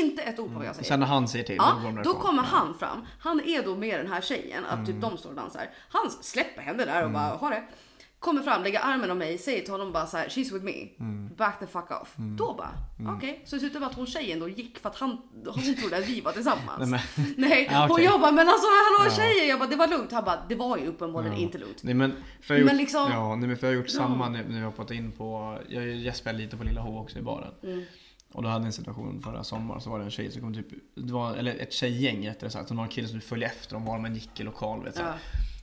[0.03, 0.89] inte ett ord på vad jag säger.
[0.89, 2.15] Sen när han säger till, då Ja, då därifrån.
[2.15, 3.07] kommer han fram.
[3.21, 5.71] Han är då med den här tjejen, att typ de står och dansar.
[5.89, 7.63] Han släpper henne där och bara har det.
[8.19, 10.73] Kommer fram, lägger armen om mig, säger till honom bara så här: she's with me.
[11.37, 12.15] Back the fuck off.
[12.17, 12.71] Då bara,
[13.17, 13.43] okej.
[13.47, 16.09] Så det slutade med att hon tjejen då gick för att han, hon trodde att
[16.09, 16.91] vi var tillsammans.
[16.91, 18.05] Nej, men- Nej, Ja, och okej.
[18.05, 19.17] jag bara, men alltså hallå Ja.
[19.17, 19.49] tjejen.
[19.49, 20.13] Jag bara, det var lugnt.
[20.13, 21.41] Han bara, det var ju uppenbarligen Ja.
[21.43, 21.83] inte lugnt.
[21.83, 23.99] Nej men, för jag Men gjort, liksom- ja, nej, men för jag har gjort Ja.
[23.99, 27.19] samma när, när jag har hoppat in på, jag gäspade lite på Lilla H också
[27.19, 27.51] i baren.
[27.63, 27.83] Mm.
[28.35, 30.55] Och då hade jag en situation förra sommaren så var det en tjej som kom
[30.55, 33.85] typ, det var, eller ett tjejgäng rättare sagt, var en kille som följde efter dem
[33.85, 35.03] var man gick i lokal vet, så.
[35.03, 35.13] Ja.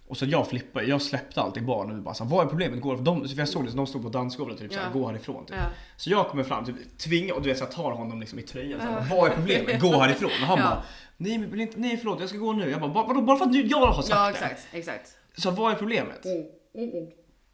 [0.08, 2.50] Och så jag flippade, jag släppte allt i baren och bara så här, vad är
[2.50, 2.82] problemet?
[2.82, 5.00] Går, de, för jag såg det, så de stod på dansgolvet typ såhär, Ja.
[5.00, 5.56] gå härifrån typ.
[5.60, 5.64] Ja.
[5.98, 8.42] Så jag kommer fram, typ, tvingar, och du vet så jag tar honom liksom i
[8.42, 9.82] tröjan så här, vad är problemet?
[9.82, 10.30] Gå härifrån.
[10.42, 10.64] Och han Ja.
[10.70, 10.84] bara,
[11.18, 12.70] nej, vill inte- nej förlåt jag ska gå nu.
[12.70, 14.30] Jag bara, "Va- vadå bara för att du, jag har sagt Ja, det?
[14.32, 15.18] exakt, exakt.
[15.38, 16.26] Så vad är problemet?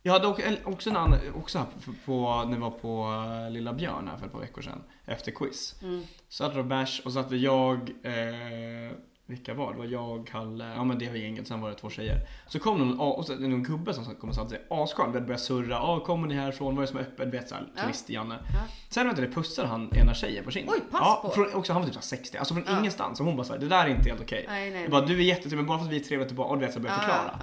[0.08, 0.28] Jag hade
[0.64, 1.66] också- en annan, också
[2.05, 4.84] på, när vi var på eh, Lilla Björn här för ett par veckor sedan.
[5.05, 5.76] Efter quiz.
[5.82, 6.03] Mm.
[6.30, 8.91] Så hade det bärs och så hade jag, eh,
[9.26, 9.74] vilka var det?
[9.74, 12.18] Det var jag, Kalle, ja men det var gänget, sen var det två tjejer.
[12.47, 15.70] Så kom någon, och så, någon gubbe som kom och satte sig asskön, började surra,
[15.76, 17.32] ja kommer ni härifrån, vad är det som är öppet?
[17.32, 17.82] Du vet såhär, Ja.
[17.84, 18.36] turist-Janne.
[18.53, 18.60] Ja.
[18.89, 20.74] Sen vet du, pussade han ena tjejen på kinden.
[20.74, 21.30] Oj, pass ja, på.
[21.32, 22.80] Från, också, han var typ så här 60, alltså från Ja.
[22.80, 23.20] ingenstans.
[23.20, 24.45] Och hon bara såhär, det där är inte helt okej.
[24.49, 25.16] Nej, nej, Jag bara, nej.
[25.16, 26.80] du är jättetrevlig, men bara för att vi är trevliga tillbaka, och du vet så
[26.80, 27.39] började förklara.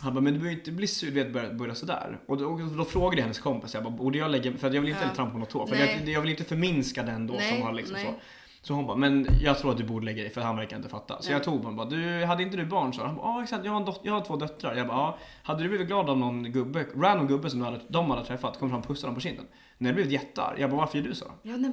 [0.00, 2.18] Han bara, men du behöver inte bli sur, du vet, börja, börja sådär.
[2.26, 4.80] Och då, och då frågade jag hennes kompis, jag bara, borde jag lägga, för jag
[4.80, 5.14] vill inte Ja.
[5.14, 5.66] trampa på något tå.
[5.66, 8.04] För jag, jag vill inte förminska den då Nej, som har liksom nej.
[8.06, 8.14] så.
[8.62, 10.88] Så hon bara, men jag tror att du borde lägga dig för han verkar inte
[10.88, 11.22] fatta.
[11.22, 11.32] Så Ja.
[11.32, 12.92] jag tog honom bara, du, hade inte du barn?
[12.92, 14.74] Så han bara, ja exakt, jag har, jag har två döttrar.
[14.74, 15.18] Jag bara, ja.
[15.42, 18.58] Hade du blivit glad om någon gubbe, random gubbe som du hade, de hade träffat,
[18.58, 19.44] kom fram och pussade dem på kinden?
[19.78, 20.58] Nej, jag blev jättearg.
[20.60, 21.24] Jag bara, varför gör du så?
[21.42, 21.56] ja.
[21.56, 21.70] nej,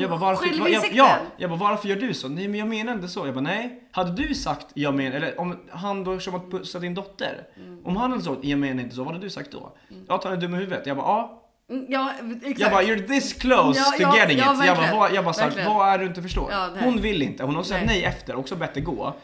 [0.00, 0.96] Jag bara, varför, jag, Självinsikten.
[0.96, 2.28] ja, jag bara, varför gör du så?
[2.28, 3.26] Nej men jag menar inte så.
[3.26, 3.82] Jag bara, nej.
[3.92, 7.46] Hade du sagt, jag menar, eller om han då som att pussa din dotter.
[7.56, 7.80] Mm.
[7.84, 9.76] Om han hade sagt, jag menar inte så, vad hade du sagt då?
[10.08, 10.86] Jag tar en dum i huvudet.
[10.86, 11.44] Jag bara, ja.
[11.70, 12.12] Mm, Ja,
[12.42, 12.58] exakt.
[12.60, 14.66] Jag bara, you're this close Ja, to ja, getting ja, it.
[14.66, 16.52] jag bara, vad, jag bara så här, vad är det du inte förstår?
[16.80, 17.96] Hon vill inte, hon har sagt Nej.
[17.96, 19.14] nej efter, också bett det gå.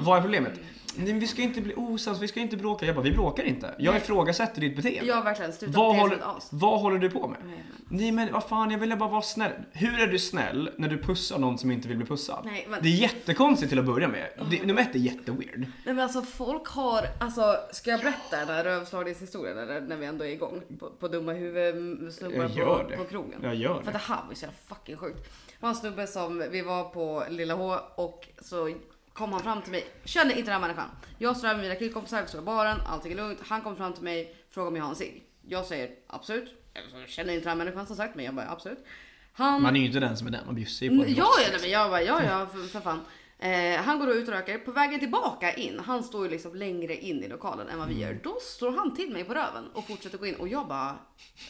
[0.00, 0.52] Vad är problemet?
[0.96, 2.86] Nej, men vi ska inte bli osams, vi ska inte bråka.
[2.86, 3.74] Jag bara, vi bråkar inte.
[3.78, 5.06] Jag ifrågasätter ditt beteende.
[5.08, 6.18] Jag har verkligen slutat vad, håller,
[6.50, 7.38] vad håller du på med?
[7.44, 9.52] Nej, Nej men vad fan, jag ville bara vara snäll.
[9.72, 12.42] Hur är du snäll när du pussar någon som inte vill bli pussad?
[12.44, 14.28] Nej, men- Det är jättekonstigt till att börja med.
[14.50, 15.58] Det, nummer ett är jätteweird.
[15.58, 20.06] Nej men alltså folk har, alltså ska jag berätta den här rövslagningshistorien eller när vi
[20.06, 20.60] ändå är igång?
[20.78, 22.96] På, på dumma huvudsnubbar på, det.
[22.96, 23.40] på krogen.
[23.42, 23.92] Jag gör För det.
[23.92, 25.24] det här var ju så jävla fucking sjukt.
[25.46, 28.74] Det var en snubbe som, vi var på Lilla H och så
[29.14, 29.86] kom han fram till mig.
[30.04, 30.88] Känner inte den här människan.
[31.18, 33.38] Jag står där med mina killkompisar, vi står i baren, allting är lugnt.
[33.46, 35.22] Han kommer fram till mig, frågar om jag har en cigg.
[35.48, 36.48] Jag säger absolut.
[36.90, 38.84] Så känner inte den här människan som sagt, men jag bara absolut.
[39.32, 41.58] Han Man är ju inte den som är den, man bjussar ju på Ja, ja,
[41.60, 43.00] men jag bara, ja, ja, för, för fan.
[43.38, 44.58] Eh, han går då ut och röker.
[44.58, 47.94] På vägen tillbaka in, han står ju liksom längre in i lokalen än vad vi
[47.94, 48.06] Mm.
[48.08, 48.20] gör.
[48.24, 50.96] Då står han till mig på röven och fortsätter gå in och jag bara...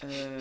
[0.03, 0.35] Eh,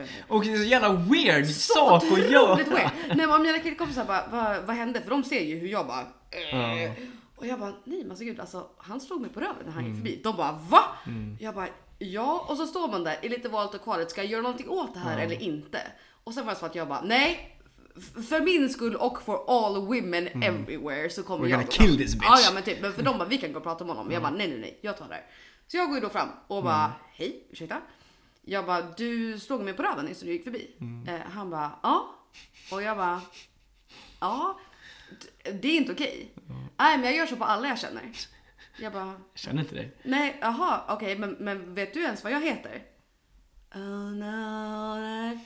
[0.00, 0.06] eh.
[0.28, 2.54] Och det är så jävla weird Så sak att otroligt göra.
[2.56, 2.90] weird.
[3.16, 5.00] Nej, men mina killkompisar bara, vad, vad hände?
[5.00, 6.06] För de ser ju hur jag bara...
[6.52, 6.92] Eh.
[7.36, 9.84] Och jag bara, nej men alltså gud, alltså, han slog mig på röven när han
[9.84, 9.92] Mm.
[9.94, 10.20] gick förbi.
[10.24, 10.82] De bara, va?
[11.40, 11.68] Jag bara,
[11.98, 12.46] ja.
[12.48, 14.10] Och så står man där i lite valet och kvalet.
[14.10, 15.80] Ska jag göra någonting åt det här eller inte?
[16.24, 17.52] Och sen var det så att jag bara, nej.
[18.28, 21.58] För min skull och for all women everywhere så kommer Mm.
[21.60, 22.24] We're jag gå kill this bitch.
[22.28, 22.80] Ja, ja men typ.
[22.82, 24.12] Men för de bara, vi kan gå och prata med honom.
[24.12, 25.24] Jag bara, nej nej nej, jag tar det här.
[25.66, 26.90] Så jag går ju då fram och bara, Mm.
[27.14, 27.80] hej, ursäkta.
[28.42, 30.70] Jag bara, du slog mig på röven nyss när du gick förbi.
[30.80, 31.08] Mm.
[31.08, 32.14] Eh, han bara, ja.
[32.72, 33.20] Och jag bara,
[34.20, 34.58] ja.
[35.42, 36.34] Det är inte okej.
[36.78, 38.02] Nej men jag gör så på alla jag känner.
[38.80, 39.92] Jag bara, Jag känner inte dig.
[40.02, 42.82] nej jaha okej men, men vet du ens vad jag heter?
[43.76, 45.38] Uh, no, nej.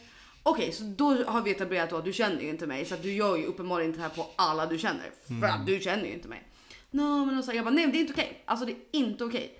[0.43, 3.03] Okej så då har vi etablerat då att du känner ju inte mig så att
[3.03, 5.11] du gör ju uppenbarligen inte det här på alla du känner.
[5.41, 6.49] För att du känner ju inte mig.
[6.91, 8.43] No, men då sa jag bara nej men det är inte okej.
[8.45, 9.59] Alltså det är inte okej.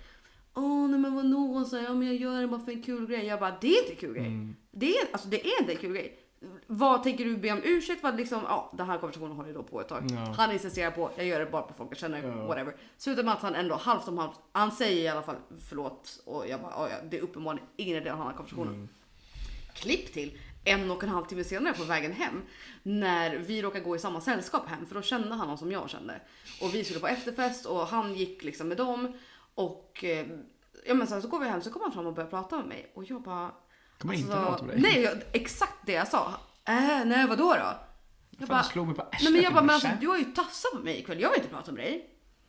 [0.55, 3.27] Åh nej men så här, ja, men jag gör det bara för en kul grej.
[3.27, 4.55] Jag bara det är inte en kul grej.
[4.71, 6.19] Det, är, alltså, det är inte en kul grej.
[6.67, 8.03] Vad tänker du be om ursäkt?
[8.03, 10.03] Vad liksom, ja, den här konversationen håller då på ett tag.
[10.11, 10.17] Ja.
[10.37, 12.47] Han insisterar på, jag gör det bara på folk jag känner, Ja.
[12.47, 12.77] whatever.
[12.97, 15.37] Slutar med att han ändå halvt om halvt, han säger i alla fall
[15.69, 18.89] förlåt och jag bara, "Ja, det är uppenbarligen ingen idé att ha den här konversationen.
[19.75, 22.43] Klipp till en och en halv timme senare på vägen hem
[22.83, 25.91] när vi råkar gå i samma sällskap hem för då kände han någon som jag
[25.91, 26.21] kände.
[26.63, 29.13] Och vi skulle på efterfest och han gick liksom med dem
[29.55, 30.27] och eh,
[30.87, 32.67] ja men sen så går vi hem så kommer han fram och börjar prata med
[32.67, 33.51] mig och jag bara
[34.01, 34.83] Kommer inte alltså, prata med dig.
[34.83, 36.35] Nej, jag, exakt det jag sa.
[36.69, 37.81] Äh, nej vadå då?
[38.39, 40.25] Jag Fan, du slog mig på nej men jag bara, men alltså, du har ju
[40.25, 42.07] tafsat på mig ikväll, jag vill inte prata med dig.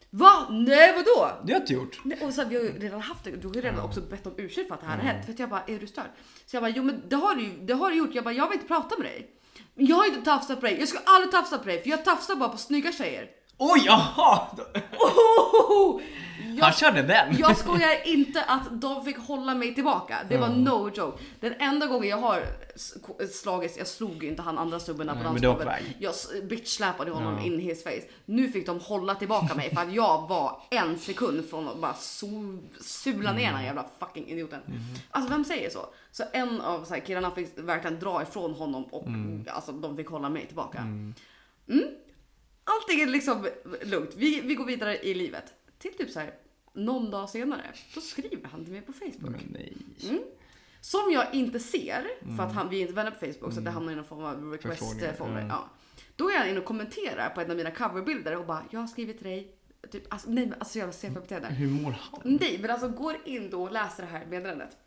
[0.10, 0.48] Va?
[0.50, 1.32] Nej vadå?
[1.44, 2.00] Det har jag inte gjort.
[2.04, 4.02] Nej, och så, här, vi har ju redan haft det, du har ju redan också
[4.02, 5.26] bett om ursäkt för att det här har hänt.
[5.26, 6.10] För att jag bara, är du störd?
[6.46, 8.16] Så jag bara, jo men det har du det har du gjort.
[8.16, 9.30] Jag bara, jag vill inte prata med dig.
[9.76, 12.36] Jag har inte tafsat på dig, jag ska aldrig tafsa på dig för jag tafsar
[12.36, 13.30] bara på snygga tjejer.
[13.64, 14.48] Oj, jaha!
[15.00, 16.02] Oh!
[16.42, 17.38] Han Jag, körde den.
[17.38, 20.18] jag skojar inte att de fick hålla mig tillbaka.
[20.30, 21.24] Det var no joke.
[21.40, 22.44] Den enda gången jag har
[23.34, 25.68] slagits, jag slog ju inte han andra du var på dansgolvet.
[25.68, 25.98] väg.
[26.00, 26.14] Jag
[26.50, 27.44] bitch-släpade honom Ja.
[27.46, 28.02] in his face.
[28.26, 31.94] Nu fick de hålla tillbaka mig för att jag var en sekund från att bara
[31.94, 34.60] so- sula ner den här jävla fucking idioten.
[35.12, 35.86] Alltså vem säger så?
[36.12, 39.06] Så en av så här, killarna fick verkligen dra ifrån honom och
[39.56, 40.78] alltså, de fick hålla mig tillbaka.
[40.78, 41.14] Mm.
[42.64, 43.48] Allting är liksom
[43.84, 44.16] lugnt.
[44.16, 45.54] Vi, vi går vidare i livet.
[45.78, 46.34] Till typ så här
[46.74, 47.62] någon dag senare,
[47.96, 49.36] då skriver han till mig på Facebook.
[49.50, 49.78] Nej.
[50.82, 52.08] Som jag inte ser,
[52.38, 54.06] för att han, vi är inte vänner på Facebook så att det hamnar i någon
[54.06, 55.40] form av Förfrågningar, request-folder.
[55.42, 55.48] ja.
[55.50, 55.70] Ja.
[56.16, 58.88] Då är han inne och kommenterar på en av mina coverbilder och bara “Jag har
[58.88, 59.56] skrivit till dig”.
[59.92, 61.48] Typ, alltså, nej men alltså jävla CP-beteende.
[61.48, 62.22] Hur mår han?
[62.24, 64.78] Nej men alltså går in då och läser det här meddelandet.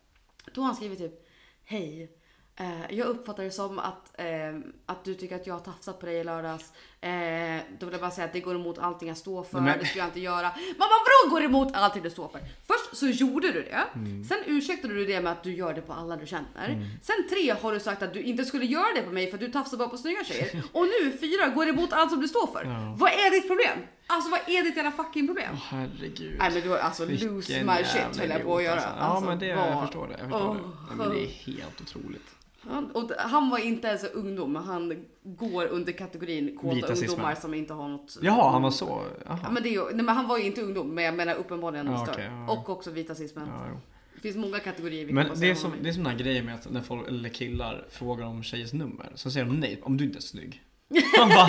[0.53, 1.27] Då har han skrivit typ
[1.63, 2.17] Hej.
[2.55, 6.05] Eh, jag uppfattar det som att, eh, att du tycker att jag har tafsat på
[6.05, 6.73] dig i lördags.
[7.05, 9.59] Eh, då vill jag bara säga att det går emot allting jag står för.
[9.61, 10.51] Men- Det skulle jag inte göra.
[10.77, 12.39] Men vadå går emot allting du står för?
[12.67, 13.83] Först så gjorde du det.
[14.27, 16.87] Sen ursäktade du det med att du gör det på alla du känner.
[17.01, 19.41] Sen tre har du sagt att du inte skulle göra det på mig för att
[19.41, 20.63] du tafsar bara på snygga tjejer.
[20.71, 22.63] Och nu fyra går emot allt som du står för.
[22.65, 22.95] Ja.
[22.99, 23.79] Vad är ditt problem?
[24.07, 25.49] Alltså vad är ditt jävla fucking problem?
[25.53, 26.35] Åh, herregud.
[26.39, 28.73] Nej men du har alltså Vilken lose my shit höll jag på att göra.
[28.75, 28.89] alltså.
[28.99, 30.13] Ja Alltså, men det, jag förstår det.
[30.19, 30.55] Jag förstår Åh.
[30.55, 30.61] det.
[30.87, 32.27] Nej, men det är helt otroligt.
[32.69, 37.09] Han, och han var inte ens en ungdom, men han går under kategorin kåta Vitasismen.
[37.09, 38.17] ungdomar som inte har något...
[38.21, 39.03] Jaha, han var så?
[39.25, 41.35] Ja, men, det är ju, nej, men han var ju inte ungdom, men jag menar
[41.35, 42.53] uppenbarligen Ja, okej, ja.
[42.53, 43.47] Och också vitasismen.
[43.47, 43.79] Ja.
[44.15, 46.19] Det finns många kategorier vi Men kan det är, som, det är som den här
[46.19, 49.79] grejen med att när folk, eller killar frågar om tjejens nummer, så säger de nej,
[49.83, 50.61] om du inte är snygg.
[51.19, 51.47] Man bara,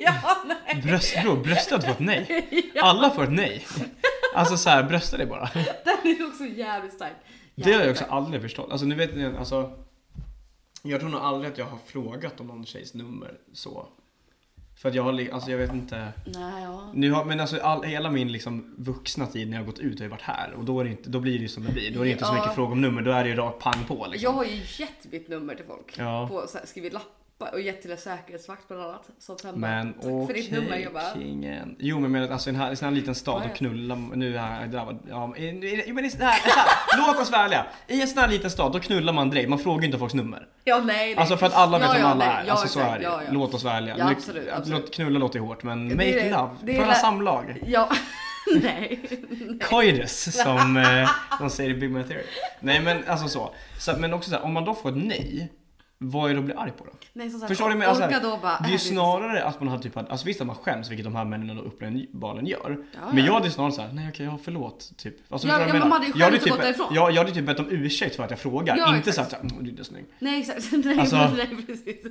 [0.00, 0.82] ja, nej.
[0.82, 2.48] bröst, bro, bröstet får ett nej.
[2.82, 3.66] Alla får ett nej.
[4.34, 5.50] Alltså så här, brösta dig bara.
[5.54, 7.12] Den är också jävligt stark.
[7.54, 8.16] Det har jag Jävligt också stark.
[8.16, 8.70] aldrig förstått.
[8.70, 9.70] Alltså nu vet ni, alltså.
[10.86, 13.86] Jag tror nog aldrig att jag har frågat om någon tjejs nummer så.
[14.82, 16.12] För att jag har, alltså jag vet inte.
[16.26, 16.90] Nej, ja.
[16.94, 19.98] Nu har, men alltså all, hela min liksom vuxna tid när jag har gått ut
[19.98, 21.72] har ju varit här och då, är det inte, då blir det ju som det
[21.72, 21.90] blir.
[21.94, 22.40] Då är det inte så Ja.
[22.40, 24.24] mycket fråga om nummer, då är det ju rakt pang på liksom.
[24.24, 25.94] Jag har ju gett mitt nummer till folk.
[25.98, 26.28] Ja.
[26.28, 27.02] På, så här, skrivit lapp
[27.38, 29.08] och gett till en säkerhetsvakt bland annat.
[29.18, 30.76] Som sen Men bara, tack för ditt nummer.
[30.76, 31.76] Jag bara, kingen.
[31.78, 34.36] Jo men med, alltså i en, här, en sån här liten stad och knulla, nu
[34.38, 34.98] är jag drabbad.
[35.08, 37.66] Ja, men, i- men i sån här, så här, låt oss vara ärliga.
[37.88, 40.46] I en sån här liten stad då knullar man direkt, man frågar inte folks nummer.
[40.64, 41.16] ja nej, nej.
[41.16, 42.44] Alltså för att alla vet Ja, vem ja, alla nej, är.
[42.46, 43.32] ja, Alltså så är det ja, ja.
[43.32, 43.94] Låt oss vara ärliga.
[43.98, 44.80] Ja, absolut, absolut.
[44.80, 46.50] låt- Knulla låter hårt men Det make är- love.
[46.62, 47.62] det la- samlag.
[47.66, 47.90] Ja,
[48.62, 49.00] nej.
[49.68, 51.10] Coitus som eh,
[51.40, 52.24] de säger i Big Man Theory.
[52.60, 53.54] Nej men alltså så.
[53.78, 55.52] så men också så här, om man då får ett nej,
[55.98, 56.90] vad är det att bli arg på då?
[57.12, 57.74] nej som sagt, Förstår du?
[57.74, 60.46] Men, alltså, då bara, det är ju snarare att man har typ, alltså visst att
[60.46, 62.84] man skäms vilket de här männen då uppenbarligen gör.
[62.92, 63.26] Ja, Men ja.
[63.26, 64.92] jag hade snarare såhär, nej okej, ja förlåt.
[64.96, 65.16] Typ.
[65.28, 66.86] Alltså, Ja, ja, jag men man hade ju jag hade och typ, gått därifrån.
[66.90, 68.76] jag, jag hade typ bett om ursäkt för att jag frågar.
[68.76, 69.30] Ja, inte exakt.
[69.30, 70.04] såhär, mm, du är inte snygg.
[70.18, 72.06] Nej exakt, nej, Alltså, nej precis.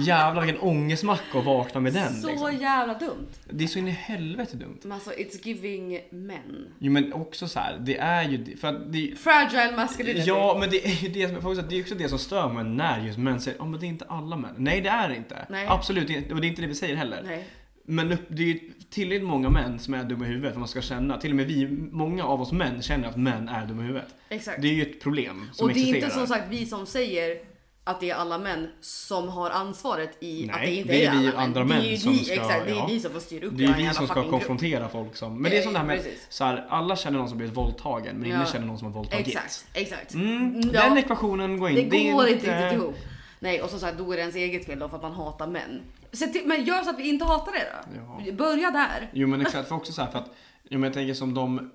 [0.00, 2.56] Jävlar vilken ångestmacka att vakna med den så liksom.
[2.56, 3.28] jävla dumt.
[3.50, 4.78] Det är så in i helvete dumt.
[4.82, 6.68] Men alltså it's giving men.
[6.78, 10.28] Jo men också så här, det är ju, för att det, Fragile masculinity.
[10.28, 13.06] Ja, men det är ju det som, det är också det som stör mig när
[13.06, 14.54] just män säger oh, men det är inte alla män.
[14.58, 15.46] Nej, det är det inte.
[15.48, 15.66] Nej.
[15.68, 16.34] Absolut inte.
[16.34, 17.22] Och det är inte det vi säger heller.
[17.26, 17.44] Nej.
[17.88, 18.60] Men det är ju
[18.90, 21.18] tillräckligt många män som är dumma i huvudet för man ska känna.
[21.18, 24.08] Till och med vi, många av oss män känner att män är dumma i huvudet.
[24.28, 24.62] Exakt.
[24.62, 26.04] Det är ju ett problem som och det är existerar.
[26.04, 27.36] inte som sagt vi som säger
[27.84, 31.12] att det är alla män som har ansvaret i Nej, att det inte det är
[31.14, 31.80] är vi alla andra män.
[31.82, 32.86] det är ju som vi, ska- exakt, det är ja.
[32.90, 34.30] vi som får styra upp det är vi som ska fucking grupp.
[34.30, 35.42] konfrontera folk som...
[35.42, 38.16] Men det är som det här med så här, alla känner någon som blivit våldtagen
[38.16, 38.36] men Ja.
[38.36, 39.26] ingen känner någon som har våldtagit.
[39.26, 40.14] Exakt, exakt.
[40.14, 40.82] Mm, Ja.
[40.88, 42.12] Den ekvationen går Det in.
[42.14, 42.94] går inte riktigt ihop.
[43.38, 45.46] Nej och som sagt då är det ens eget fel då för att man hatar
[45.46, 45.82] män.
[46.12, 48.22] Till, men gör så att vi inte hatar det då.
[48.26, 48.32] Ja.
[48.32, 49.10] Börja där.
[49.12, 50.30] Jo men exakt, för också så här för att,
[50.62, 51.70] jo, men jag tänker som de,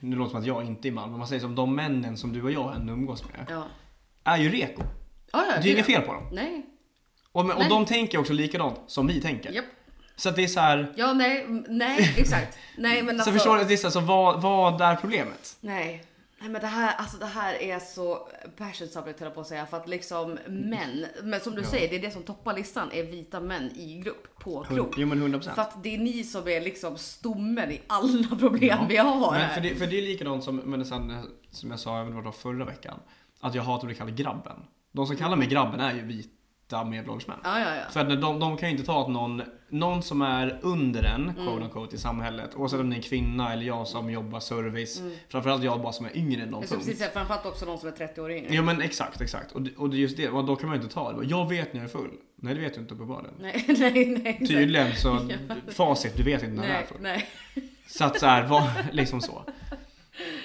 [0.00, 2.16] nu låter det som att jag inte är man, men man säger som de männen
[2.16, 3.64] som du och jag ändå umgås med, Ja.
[4.24, 4.82] är ju reko.
[5.32, 6.28] Ja, ja, Det är inget fel på dem.
[6.32, 6.66] Nej.
[7.32, 7.68] Och, men, och Nej.
[7.70, 9.52] de tänker också likadant som vi tänker.
[9.52, 9.64] Japp.
[10.16, 12.58] Så att det är så här, Ja, nej, nej, exakt.
[12.78, 13.32] Nej, men så alltså.
[13.32, 15.56] förstår du, det är så, här, så vad, vad är problemet?
[15.60, 16.04] Nej.
[16.42, 18.28] Nej men det här, alltså det här är så
[18.58, 21.66] passion subject höll jag på att säga för att liksom män, men som du Ja.
[21.68, 24.94] säger det är det som toppar listan är vita män i grupp på krog.
[24.96, 25.54] jo men 100%.
[25.54, 29.50] För att det är ni som är liksom stommen i alla problem vi har Men
[29.50, 31.12] för, det, för det är likadant som, men sen,
[31.50, 32.98] som jag sa även var förra veckan,
[33.40, 34.56] att jag hatar att bli kallad grabben.
[34.92, 37.38] De som kallar mig grabben är ju vita medelålders män.
[37.44, 37.82] Ja, ja, ja.
[37.90, 41.34] För de, de kan ju inte ta att någon, någon som är under en, Mm.
[41.34, 45.02] quote unquote, i samhället, oavsett om det är en kvinna eller jag som jobbar service,
[45.28, 46.84] framförallt jag bara som är yngre än någon punkt.
[46.86, 48.54] precis framförallt också någon som är 30 år yngre.
[48.54, 49.52] Ja men exakt, exakt.
[49.52, 51.26] Och, och just det, då kan man ju inte ta det.
[51.26, 52.10] Jag vet när jag är full.
[52.36, 53.34] Nej det vet du inte uppenbarligen.
[53.40, 54.38] Nej, nej, nej.
[54.48, 55.08] Tydligen så,
[55.48, 55.54] Ja.
[55.72, 56.98] facit, du vet inte när jag är full.
[57.00, 57.26] nej.
[57.86, 58.62] Så att så här, vad,
[58.92, 59.42] liksom så.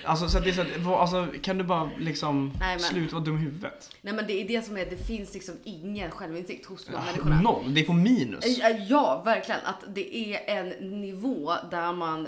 [0.04, 3.16] Alltså, så det är så att, vad, alltså kan du bara liksom Nej, men- sluta
[3.16, 3.90] vara dum i huvudet?
[4.02, 7.00] Nej men det är det som är, det finns liksom ingen självinsikt hos de här
[7.00, 7.42] Ja, människorna.
[7.42, 8.46] Noll, det är på minus.
[8.90, 9.62] Ja, verkligen.
[9.66, 10.70] Att det är en
[11.02, 12.28] nivå där man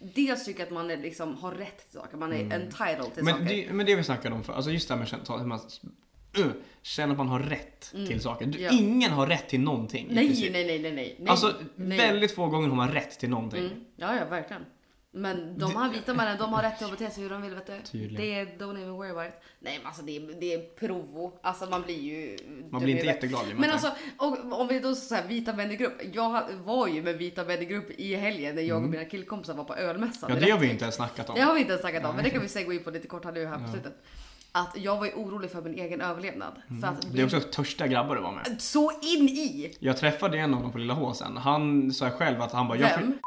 [0.00, 3.24] dels tycker att man är liksom har rätt till saker, man är entitled till Mm.
[3.24, 3.56] Men saker.
[3.66, 5.46] det, men det vi snackade om för, alltså just det här med att känna, hur
[5.46, 5.60] man,
[6.38, 6.46] uh,
[6.82, 8.46] känna att man har rätt till saker.
[8.46, 8.76] Du, Mm.
[8.76, 8.82] Ja.
[8.82, 10.10] Ingen har rätt till någonting.
[10.10, 10.52] i nej, princip.
[10.52, 11.28] nej, nej, nej, nej, nej.
[11.30, 11.98] Alltså nej.
[11.98, 13.60] väldigt få gånger har man rätt till någonting.
[13.60, 13.72] Mm.
[13.96, 14.64] Ja, ja, verkligen.
[15.20, 17.66] Men de här vita männen, de har rätt att bete sig hur de vill, vet
[17.66, 17.72] du.
[17.90, 18.16] Tydligen.
[18.16, 19.34] Det är don't even worry about it.
[19.60, 21.32] Nej, men alltså det är, det är provo.
[21.42, 22.36] Alltså man blir ju...
[22.70, 23.04] Man blir inte huvudet.
[23.04, 23.88] jätteglad blir man Men inte.
[23.88, 24.02] alltså,
[24.52, 26.00] och, om vi då så här, vita män i grupp.
[26.12, 29.54] Jag var ju med vita män i grupp i helgen när jag och mina killkompisar
[29.54, 30.30] var på ölmässan.
[30.30, 30.42] Mm.
[30.42, 31.34] Ja det har vi inte ens snackat om.
[31.34, 32.90] Det har vi inte ens snackat om, men det kan vi säga gå in på
[32.90, 33.92] lite kort här nu här på slutet.
[34.52, 36.52] Att jag var ju orolig för min egen överlevnad.
[36.80, 37.16] För att Mm.
[37.16, 38.56] Det är också törstiga grabbar du var med.
[38.62, 39.76] Så in i!
[39.80, 41.36] Jag träffade en av dem på Lilla H sen.
[41.36, 43.18] Han sa själv att han bara, jag, Vem?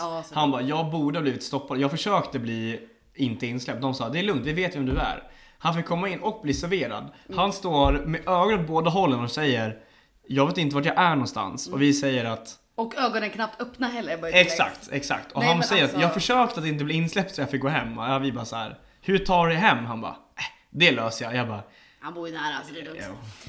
[0.00, 1.78] Ja, han bara, jag borde ha blivit stoppad.
[1.78, 3.82] Jag försökte bli inte insläppt.
[3.82, 5.22] De sa, det är lugnt, vi vet vem du är.
[5.58, 7.08] Han fick komma in och bli serverad.
[7.26, 7.38] Mm.
[7.38, 9.78] Han står med ögonen på båda hållen och säger,
[10.26, 11.68] jag vet inte vart jag är någonstans.
[11.68, 14.34] Och vi säger att, Och ögonen knappt öppna heller.
[14.34, 15.32] exakt, exakt.
[15.32, 17.60] Och Nej, han säger alltså- att jag försökte att inte bli insläppt så jag fick
[17.62, 17.98] gå hem.
[17.98, 19.84] Och vi bara så här, hur tar du hem?
[19.86, 21.34] Han bara, äh, det löser jag.
[21.34, 21.62] Jag bara,
[22.00, 23.00] Han bor ju nära så det är lugnt.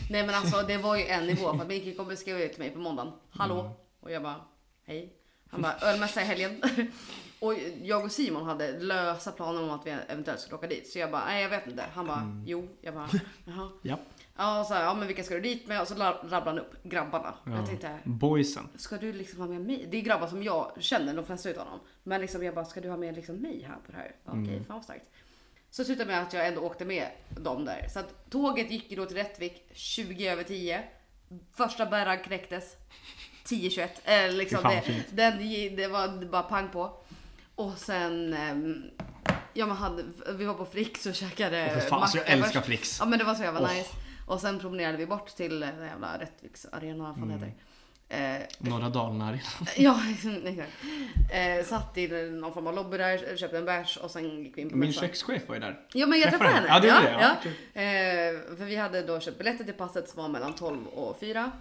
[0.09, 2.61] Nej men alltså det var ju en nivå för att min killkompis skrev ut till
[2.61, 3.13] mig på måndagen.
[3.31, 3.59] Hallå?
[3.59, 3.71] Mm.
[4.01, 4.35] Och jag bara
[4.87, 5.13] hej.
[5.51, 6.61] Han bara ölmässa i helgen.
[7.39, 10.87] och jag och Simon hade lösa planer om att vi eventuellt skulle åka dit.
[10.91, 11.83] Så jag bara nej jag vet inte.
[11.93, 12.43] Han bara Mm.
[12.47, 12.67] jo.
[12.81, 13.09] Jag bara
[13.45, 13.69] jaha.
[13.81, 13.97] ja.
[14.37, 15.81] Ja, så här, ja men vilka ska du dit med?
[15.81, 17.33] Och så la- rabblade han upp grabbarna.
[17.45, 17.51] ja.
[17.55, 18.67] Jag tänkte Boysen.
[18.75, 19.87] Ska du liksom ha med mig?
[19.91, 21.79] Det är grabbar som jag känner, de flesta utav dem.
[22.03, 24.15] Men liksom jag bara, ska du ha med liksom mig här på det här?
[24.25, 24.65] Okej, Mm.
[24.65, 25.09] fan vad starkt.
[25.69, 27.87] Så slutade med att jag ändå åkte med dem där.
[27.93, 30.83] Så att tåget gick ju då till Rättvik 20 över 10.
[31.55, 32.75] Första bärran knäcktes
[33.45, 33.87] 10.21.
[34.05, 35.37] Eh, liksom det, den,
[35.75, 36.93] det var bara pang på.
[37.55, 38.83] Och sen, ehm,
[39.53, 40.03] ja men hade,
[40.37, 42.65] vi var på Fricks och käkade för fan, alltså, jag älskar först.
[42.65, 42.97] Fricks.
[42.99, 43.73] Ja men det var så jävla Åh.
[43.73, 43.89] nice.
[44.27, 47.49] Och sen promenerade vi bort till den jävla Rättviks arena, vad fan det Mm.
[47.49, 47.61] heter.
[48.09, 49.41] Eh, Norra Dalarna Arena.
[49.77, 50.69] ja, exakt.
[51.31, 54.61] Eh, satt i någon form av lobby där, köpte en bärs och sen gick vi
[54.61, 55.79] in på Min kökschef var ju där.
[55.93, 56.67] Ja men jag Träffade henne.
[56.67, 57.19] Ja, du ja, det, ja.
[57.21, 57.81] ja.
[57.81, 61.51] Eh, för vi hade då köpt biljetter till passet som var mellan 12 och 4.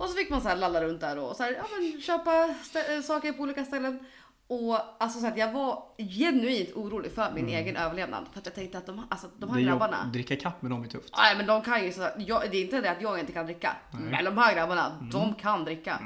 [0.00, 2.44] Och så fick man så här lalla runt där och så här, ja, men köpa
[2.44, 3.98] eh, saker på olika ställen.
[4.46, 8.26] Och alltså så att jag var genuint orolig för min egen överlevnad.
[8.32, 9.64] För att jag tänkte att de, alltså, de här Mm.
[9.64, 10.10] Det är jobb- grabbarna.
[10.12, 11.14] Dricka kapp med dem är tufft.
[11.16, 13.44] Nej men de kan ju så, jag, det är inte det att jag inte kan
[13.46, 13.76] dricka.
[14.10, 15.10] Men de här grabbarna, Mm.
[15.10, 16.00] de kan dricka.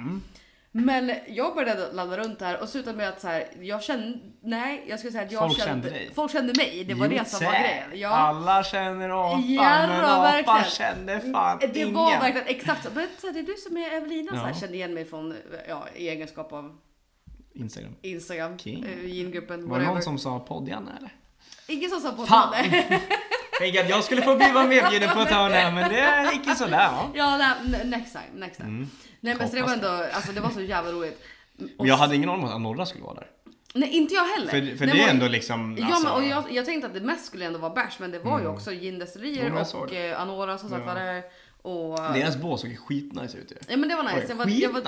[0.77, 4.85] Men jag började ladda runt där och slutade med att så här, jag kände, nej
[4.89, 6.85] jag skulle säga att jag Folk kände, kände folk kände mig.
[6.85, 7.91] Det var det som var grejen.
[7.95, 8.09] Ja.
[8.09, 10.05] Alla känner apan, Ja, men
[10.45, 11.95] apan känner fan Det ingen.
[11.95, 12.89] var verkligen exakt.
[12.95, 14.55] Men så här, det är du som är Evelina så här, Ja.
[14.55, 15.35] kände igen mig från
[15.69, 16.77] ja, i egenskap av
[17.55, 17.93] Instagram.
[18.03, 18.85] Instagram, King.
[18.85, 21.11] eh, gingruppen, Var det någon som sa podd-Janne eller?
[21.67, 22.27] Ingen som sa på
[23.61, 26.55] Tänkte att jag skulle få bli medbjuden på ett hörn här, men det gick ju
[26.55, 26.91] sådär?
[27.15, 28.69] Ja, nej, next time, next time.
[28.69, 28.91] Mm.
[29.21, 31.23] Nej men så det var ändå, alltså det var så jävla roligt.
[31.79, 33.27] Och jag hade ingen aning om att Norra skulle vara där.
[33.75, 34.51] Nej inte jag heller.
[34.51, 35.77] För, för det är men- ändå liksom...
[35.81, 38.11] Ja alltså, men och jag, jag tänkte att det mest skulle ändå vara bärs men
[38.11, 38.55] det var ju Mm.
[38.57, 40.11] också Ja, men jag såg och det.
[40.11, 40.95] eh, Anora som sagt Ja.
[40.95, 41.23] var där.
[41.65, 41.99] Och...
[42.15, 43.57] Deras bås såg skitnice ut ju.
[43.69, 44.17] Ja men det var nice.
[44.19, 44.81] Oj, jag var, jag var,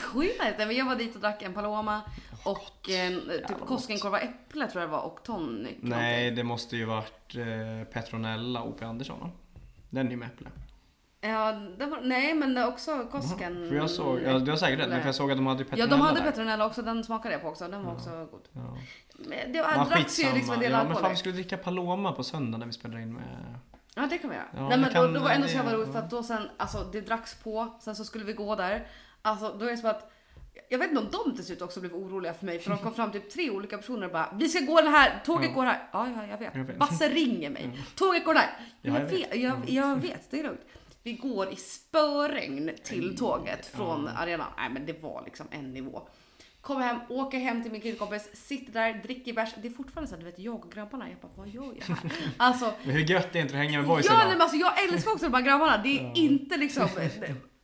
[0.00, 0.54] skitnice.
[0.58, 2.00] Nej, men jag var dit och drack en Paloma
[2.44, 3.66] och en typ.
[3.66, 5.76] Koskenkorva äpple tror jag det var och tonic.
[5.80, 8.84] Nej, det måste ju varit eh, Petronella O.P.
[8.84, 9.30] Andersson va?
[9.90, 10.48] Den är ju med äpple.
[11.20, 13.68] Ja, var, nej men också Kosken.
[13.68, 15.62] För jag såg, ja, du har säkert rätt, men för jag såg att de hade
[15.62, 16.30] Ja Petronella de hade där.
[16.30, 17.68] Petronella också, den smakade jag på också.
[17.68, 18.48] Den var också god.
[18.52, 18.76] Ja.
[19.18, 21.02] Men det var, Men dracks ju liksom en del ja, men alkohol.
[21.02, 23.58] fan vi skulle dricka Paloma på söndag när vi spelade in med...
[23.94, 24.46] Ja det kan vi göra.
[24.54, 25.92] Ja, Nej, men kan- då, då var det ändå så jävla roligt ja.
[25.92, 28.86] för att då sen, alltså det dracks på, sen så skulle vi gå där.
[29.22, 30.12] Alltså då är det som att
[30.68, 32.94] jag vet inte om de till slut också blev oroliga för mig för de kom
[32.94, 35.54] fram typ tre olika personer och bara Vi ska gå den här, tåget Ja.
[35.54, 35.88] går här.
[35.92, 36.54] Ja, ja jag vet.
[36.54, 36.78] Jag vet.
[36.78, 37.78] Basse ringer mig.
[37.96, 38.50] Tåget går där.
[38.82, 39.36] Ja, jag, jag vet, vet.
[39.40, 40.60] jag, jag vet, det är lugnt.
[41.02, 44.46] Vi går i spöregn till tåget från arenan.
[44.56, 46.08] Nej men det var liksom en nivå.
[46.60, 49.48] Kommer hem, åker hem till min killkompis, sitter där, dricker bärs.
[49.62, 51.86] Det är fortfarande så att du vet jag och grabbarna, jag bara vad gör jag
[51.96, 52.12] här?
[52.36, 54.56] Alltså Men hur gött är det inte att hänga med boysen Ja, nej, men alltså,
[54.56, 55.78] jag älskar också de här grabbarna.
[55.82, 56.88] Det är inte liksom...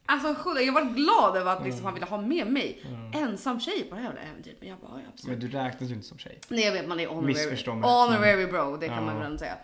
[0.09, 0.29] Alltså
[0.61, 2.83] jag var glad över att liksom, han ville ha med mig.
[3.15, 4.57] Ensam tjej på det här jävla äventyret.
[4.61, 5.39] Men jag bara, ja, absolut.
[5.39, 6.41] Men du räknas ju inte som tjej.
[6.49, 7.91] Nej jag vet, man är honorary, Missförstå mig.
[7.91, 8.77] honorary bro.
[8.77, 9.03] Det kan Ja.
[9.03, 9.55] man väl säga.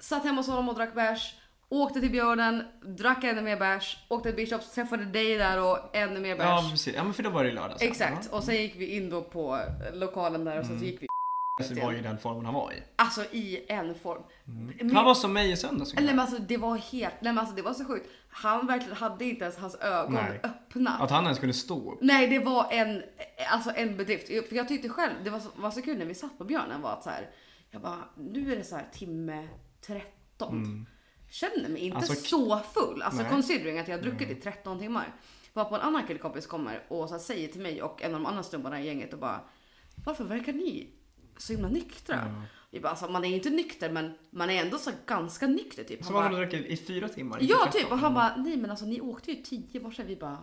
[0.00, 1.34] Satt hemma hos honom och drack bärs.
[1.70, 4.04] Åkte till Björnen, drack ännu mer bärs.
[4.08, 6.44] Åkte till Bishops, träffade dig där och ännu mer bärs.
[6.46, 7.88] Ja precis, ja men för då var det lördag sen.
[7.88, 9.60] Exakt, och sen gick vi in då på
[9.92, 11.06] lokalen där och sen så gick vi
[11.60, 11.64] Ja.
[11.74, 12.82] Det var ju den formen han var i.
[12.96, 14.22] alltså i en form.
[14.44, 17.38] Men- Han var som mig i söndags Nej men alltså det var helt, nej men
[17.38, 18.08] alltså det var så sjukt.
[18.30, 20.40] Han verkligen hade inte ens hans ögon Nej.
[20.42, 20.90] öppna.
[20.90, 21.98] Att han ens kunde stå upp.
[22.00, 23.02] Nej det var en,
[23.52, 24.26] alltså en bedrift.
[24.48, 26.82] För jag tyckte själv, det var så, var så kul när vi satt på björnen
[26.82, 27.30] var att så här,
[27.70, 29.48] jag bara, nu är det så här timme
[29.86, 30.86] 13.
[31.30, 33.02] Känner mig inte Alltså, så full.
[33.02, 33.30] Alltså Nej.
[33.30, 35.14] considering att jag har druckit i 13 timmar.
[35.52, 38.26] Var på en annan killkompis kommer och så säger till mig och en av de
[38.26, 39.40] andra snubbarna i gänget och bara,
[40.04, 40.90] varför verkar ni
[41.36, 42.44] så himla nyktra?
[42.70, 45.84] Vi bara, alltså, man är ju inte nykter men man är ändå så ganska nykter
[45.84, 46.04] typ.
[46.04, 47.38] Så var bara, och drack i fyra timmar?
[47.40, 47.80] Ja, 13.
[47.80, 47.92] typ.
[47.92, 50.06] Och han bara, nej men alltså ni åkte ju tio varsin.
[50.06, 50.38] Vi bara,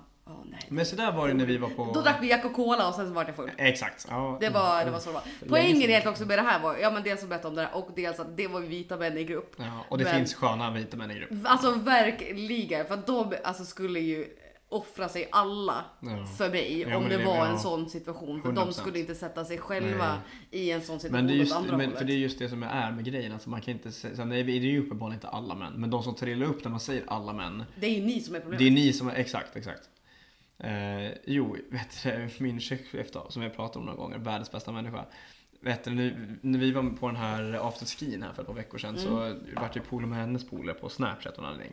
[0.45, 0.59] nej.
[0.69, 1.91] Men så där var det när vi var på...
[1.93, 3.51] Då drack vi Jack och Cola och sen så var jag full.
[3.57, 4.07] Exakt.
[4.09, 4.37] Ja.
[4.41, 5.23] Det var, det var så det var.
[5.49, 7.75] Poängen egentligen också med det här var, ja men dels att berätta om det här
[7.75, 9.55] och dels att det var vita män i grupp.
[9.57, 11.29] Ja, och det Men- finns sköna vita män i grupp.
[11.43, 14.25] Alltså verkligen, för att de alltså, skulle ju
[14.69, 16.25] offra sig alla Ja.
[16.37, 17.45] för mig Ja, om det, det- var ja.
[17.47, 18.41] en sån situation.
[18.41, 18.71] För de 100%.
[18.73, 20.17] skulle inte sätta sig själva
[20.51, 21.97] i en sån situation Men det, är just, andra men, hållet.
[21.99, 23.31] för det är just det som är med grejen.
[23.33, 25.73] Alltså man kan inte säga, sen är det är ju uppenbarligen inte alla män.
[25.73, 27.63] Men de som trillar upp när man säger alla män.
[27.79, 28.59] Det är ju ni som är problemet.
[28.59, 29.81] Det är ni som är, exakt, exakt.
[30.59, 34.71] Eh, jo, vet du, min kökschef då, som jag pratat om några gånger, världens bästa
[34.71, 35.05] människa.
[35.61, 38.77] Vet du, när, när vi var på den här afterskin här för ett par veckor
[38.77, 39.37] sedan så Mm.
[39.55, 41.71] vart jag polare med hennes polare på Snapchat och någonting.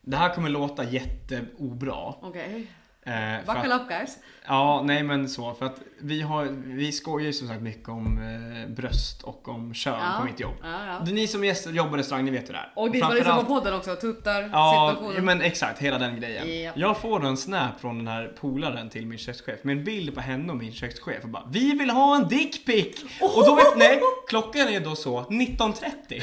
[0.00, 2.14] Det här kommer låta jätteobra.
[2.20, 2.66] Okej.
[3.06, 4.18] Eh, up guys.
[4.46, 5.54] ja, nej men så.
[5.54, 9.74] För att vi, har, vi skojar ju som sagt mycket om eh, bröst och om
[9.74, 10.18] kön Ja.
[10.18, 10.54] på mitt jobb.
[10.62, 11.04] Ja, ja.
[11.12, 12.70] Ni som gäster, jobbar i restaurang, ni vet hur det är.
[12.74, 15.24] Och det som lyssnar på podden också, tuttar, Ja, situationen.
[15.24, 16.62] men exakt, hela den grejen.
[16.62, 16.72] Ja.
[16.74, 20.20] Jag får en snap från den här polaren till min kökschef med en bild på
[20.20, 23.04] henne och min kökschef och bara Vi vill ha en dickpic!
[23.20, 26.22] Och då vet nej, klockan är då så 19.30.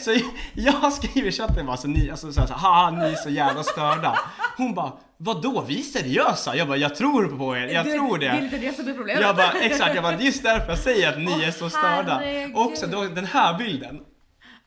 [0.00, 0.14] så
[0.54, 3.62] jag skriver i chatten bara så ni, alltså så här, haha ni är så jävla
[3.62, 4.18] störda.
[4.56, 4.91] Hon bara
[5.24, 6.56] Vadå, vi är seriösa?
[6.56, 8.94] Jag bara, jag tror på er, jag det, tror Det är lite det som är
[8.94, 9.22] problemet.
[9.22, 11.70] jag bara, exakt, jag bara, det just därför jag säger att ni Åh, är så
[11.70, 12.14] störda.
[12.24, 12.56] herregud.
[12.56, 14.00] Och också då, den här bilden.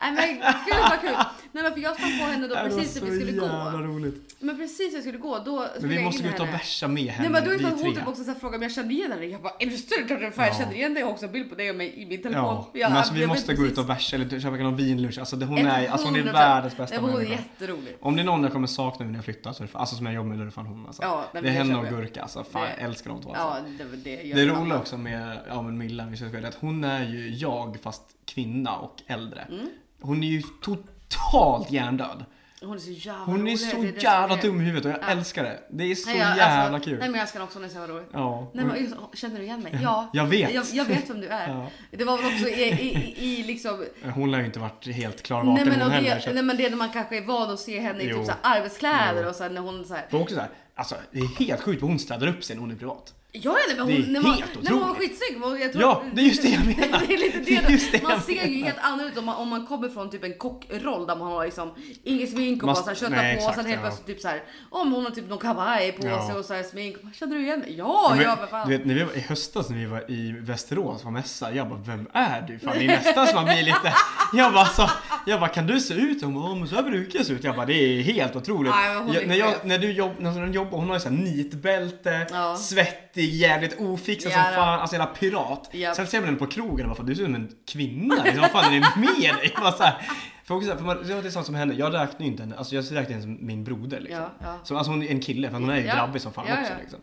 [0.01, 0.27] Nej men
[0.65, 1.15] gud vad kul.
[1.51, 3.71] Nej men för jag sprang på henne då Det var precis när vi skulle jävla
[3.71, 3.77] gå.
[3.77, 4.35] roligt.
[4.39, 7.03] Men precis när vi skulle gå då Men vi måste gå ut och bärsa med
[7.03, 8.93] henne, Nej men då är det hon typ också så här, frågade om jag kände
[8.93, 9.25] igen henne.
[9.25, 10.03] Jag bara, är du större?
[10.07, 10.53] Klart jag Ja.
[10.57, 11.01] känner igen dig.
[11.01, 12.43] Jag har också en bild på dig och mig i min telefon.
[12.43, 15.17] Ja, Jag, men alltså, vi måste gå ut och bärsa eller köpa någon vinlunch.
[15.19, 16.33] Alltså, det, hon, är, alltså, hon är 100%.
[16.33, 17.33] världens bästa men Hon är människa.
[17.59, 17.97] jätterolig.
[18.01, 20.05] Om det är någon jag kommer sakna nu när jag flyttar, så det, alltså som
[20.05, 21.01] jag jobbar med, då är det fan hon alltså.
[21.03, 21.87] Ja, men det är det henne och.
[21.87, 22.43] Gurka alltså.
[22.43, 23.71] Fan, Det- jag älskar de två alltså.
[23.79, 27.29] Ja, det, det, Det roliga också med, ja, med Milla, det, att hon är ju
[27.29, 29.41] jag fast kvinna och äldre.
[29.41, 29.67] Mm.
[30.05, 32.25] Hon är ju totalt hjärndöd.
[32.61, 33.59] Hon är så jävla Hon är rolig.
[33.59, 35.07] så som jävla dum i huvudet och jag Ja.
[35.07, 35.59] älskar det.
[35.69, 36.99] Det är så Nej, jag- jävla alltså, kul.
[36.99, 38.05] Nej men jag älskar också, hon är så jävla rolig.
[38.13, 38.51] ja.
[38.53, 39.79] Nej, men, just, känner du igen mig?
[39.83, 40.09] Ja.
[40.13, 40.53] Jag vet.
[40.53, 41.47] Jag, jag vet vem du är.
[41.49, 41.67] Ja.
[41.91, 43.85] Det var väl också i, i, i liksom...
[44.13, 46.15] Hon lär ju inte varit helt klar Nej men, hon heller.
[46.15, 46.33] det, Så.
[46.33, 48.17] nej men det är när man kanske är van att se henne i Jo.
[48.17, 49.29] typ så arbetskläder Jo.
[49.29, 51.81] och så när hon så här, För också så här, alltså det är helt sjukt
[51.81, 53.13] vad hon städar upp sig när hon är privat.
[53.43, 55.61] Ja, nej, men Det är hon, när man, helt när hon var skitsnygg.
[55.61, 57.01] Jag tror, Ja, det är just det jag menar.
[57.07, 57.71] det är lite Det är det.
[57.73, 58.65] just det man ser ju menar.
[58.65, 61.45] helt annorlunda ut om man, om man kommer från typ en kockroll där man har
[61.45, 61.71] liksom
[62.03, 63.87] inget smink och Man- bara så här, köttar på och exakt, sen helt ja.
[63.87, 66.27] plötsligt typ så här, om hon har typ någon kavaj på Ja.
[66.27, 66.95] sig och så här smink.
[67.15, 67.75] Känner du igen mig?
[67.77, 68.69] Ja, Men, ja för fan.
[68.69, 71.69] Du vet, när vi var, i höstas när vi var i Västerås på mässa, jag
[71.69, 72.59] bara, vem är du?
[72.59, 73.93] Fan, det är nästan som man blir lite...
[74.33, 74.89] Jag bara, så,
[75.25, 76.21] jag bara, kan du se ut?
[76.23, 77.43] Hon bara, "Ja, men så här brukar jag se ut.
[77.43, 78.71] Jag bara, det är helt otroligt.
[78.75, 80.99] Nej, hon är jag, när, jag, när du jobb, när hon jobbar, hon har ju
[80.99, 82.55] såhär nitbälte, Ja.
[82.57, 85.69] svettig, jävligt ofixad som fan, alltså jävla pirat.
[85.71, 85.95] Japp.
[85.95, 88.23] Sen ser man henne på krogen och bara, du ser ut som en kvinna.
[88.23, 89.53] Liksom, vad fan är det med dig?
[89.61, 90.01] Bara, så här,
[90.43, 92.75] för också, för man, det är sånt som henne, jag räknar ju inte henne, alltså
[92.75, 94.21] jag räknar henne som min broder liksom.
[94.21, 94.59] Ja, ja.
[94.63, 95.95] Så, alltså hon är en kille, för hon är ju Ja.
[95.95, 96.99] grabbig som fan Ja, också liksom.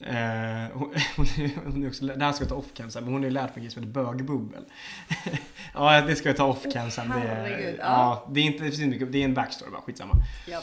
[0.00, 0.14] Eh,
[0.78, 3.24] hon, hon, är, hon är också, det här ska jag ta off sen, men hon
[3.24, 4.64] är lärt mig som heter bögbubbel.
[5.74, 7.08] ja, det ska jag ta off sen.
[7.08, 8.28] Det, är- ja.
[8.32, 10.12] det är inte, det finns inte mycket- det är en backstory bara, skitsamma.
[10.46, 10.60] Ja.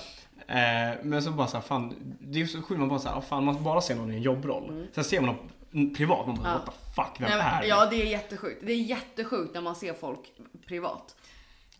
[0.51, 3.21] Eh, men så bara så här, fan, det är så sjukt man bara så här,
[3.21, 4.87] fan man bara ser någon i en jobbroll.
[4.93, 5.35] Sen ser man
[5.71, 6.51] någon privat, man bara Mm.
[6.51, 6.65] Ja.
[6.65, 7.67] what the fuck, vem Nej, är det?
[7.67, 8.61] ja, det är jättesjukt.
[8.65, 10.19] Det är jättesjukt när man ser folk
[10.67, 11.15] privat.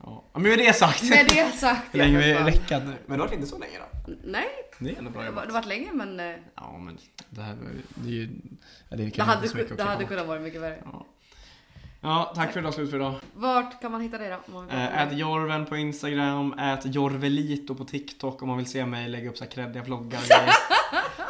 [0.04, 0.24] Ja.
[0.34, 1.10] Men med det sagt.
[1.10, 1.88] Med det sagt.
[1.94, 2.94] Hur länge vi räckat nu?
[3.06, 4.14] Men det har inte så länge då.
[4.24, 4.48] Nej,
[4.80, 5.48] Det är ändå bra det jobbat.
[5.48, 6.98] det var länge men eh, Ja men
[7.30, 7.58] det här
[7.96, 8.26] det är ju...
[8.90, 10.84] Det, det kan hade, det hade kunnat vara mycket värre.
[10.86, 11.06] Ja.
[12.02, 13.14] Ja, tack för idag, slut för idag.
[13.34, 14.62] Vart kan man hitta dig då?
[14.72, 15.20] Ät dig?
[15.20, 19.44] Jorven på Instagram, ät Jorvelito på TikTok om man vill se mig lägga upp så
[19.44, 20.50] här kreddiga vloggar och.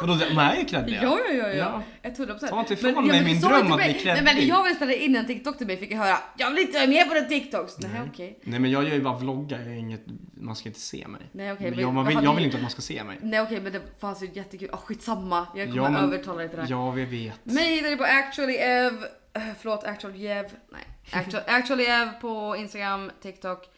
[0.00, 1.02] Vadå, de är ju kreddiga.
[1.02, 1.82] Ja, ja, ja, Ja.
[2.02, 2.10] ja.
[2.10, 2.50] 100 procent.
[2.52, 4.48] Ta inte ifrån mig min dröm att bli Nej, men kreddig.
[4.48, 7.08] jag spela in en TikTok till mig fick jag höra Jag vill inte vara med
[7.08, 7.78] på den TikToks.
[7.78, 8.38] Nej, okej.
[8.42, 10.02] Nej men jag gör ju bara vloggar, jag är inget,
[10.34, 11.20] man ska inte se mig.
[11.32, 13.18] Nej, okej, Men men jag, man vill, jag vill inte att man ska se mig.
[13.22, 14.68] Nej okej, men det fanns ju jättekul.
[14.72, 15.46] Oh, skitsamma.
[15.54, 16.70] Jag kommer Ja, men- övertala dig till det här.
[16.70, 17.44] Ja, vi vet.
[17.44, 18.92] Mig hittar ni på actuallyev.
[19.34, 20.46] Äh, Förlåt, actuallyev.
[20.68, 20.86] Nej.
[21.12, 23.68] Actual, actuallyev på Instagram, TikTok.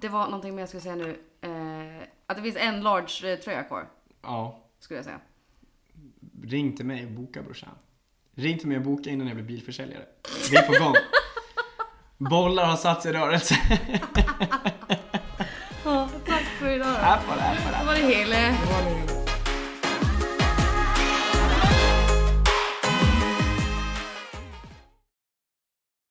[0.00, 1.20] Det var någonting mer jag skulle säga nu.
[1.40, 3.88] Eh, att det finns en large eh, tröja kvar.
[4.22, 5.20] Ja, Skulle jag säga.
[6.44, 7.70] ring till mig och boka brorsan.
[8.34, 10.04] Ring till mig och boka innan jag blir bilförsäljare.
[10.50, 10.94] Det är på gång.
[12.30, 13.54] Bollar har satts i rörelse.
[15.84, 16.94] Ja, tack för idag då.
[16.94, 17.78] Här det, här det.
[17.78, 19.11] Det var det hela.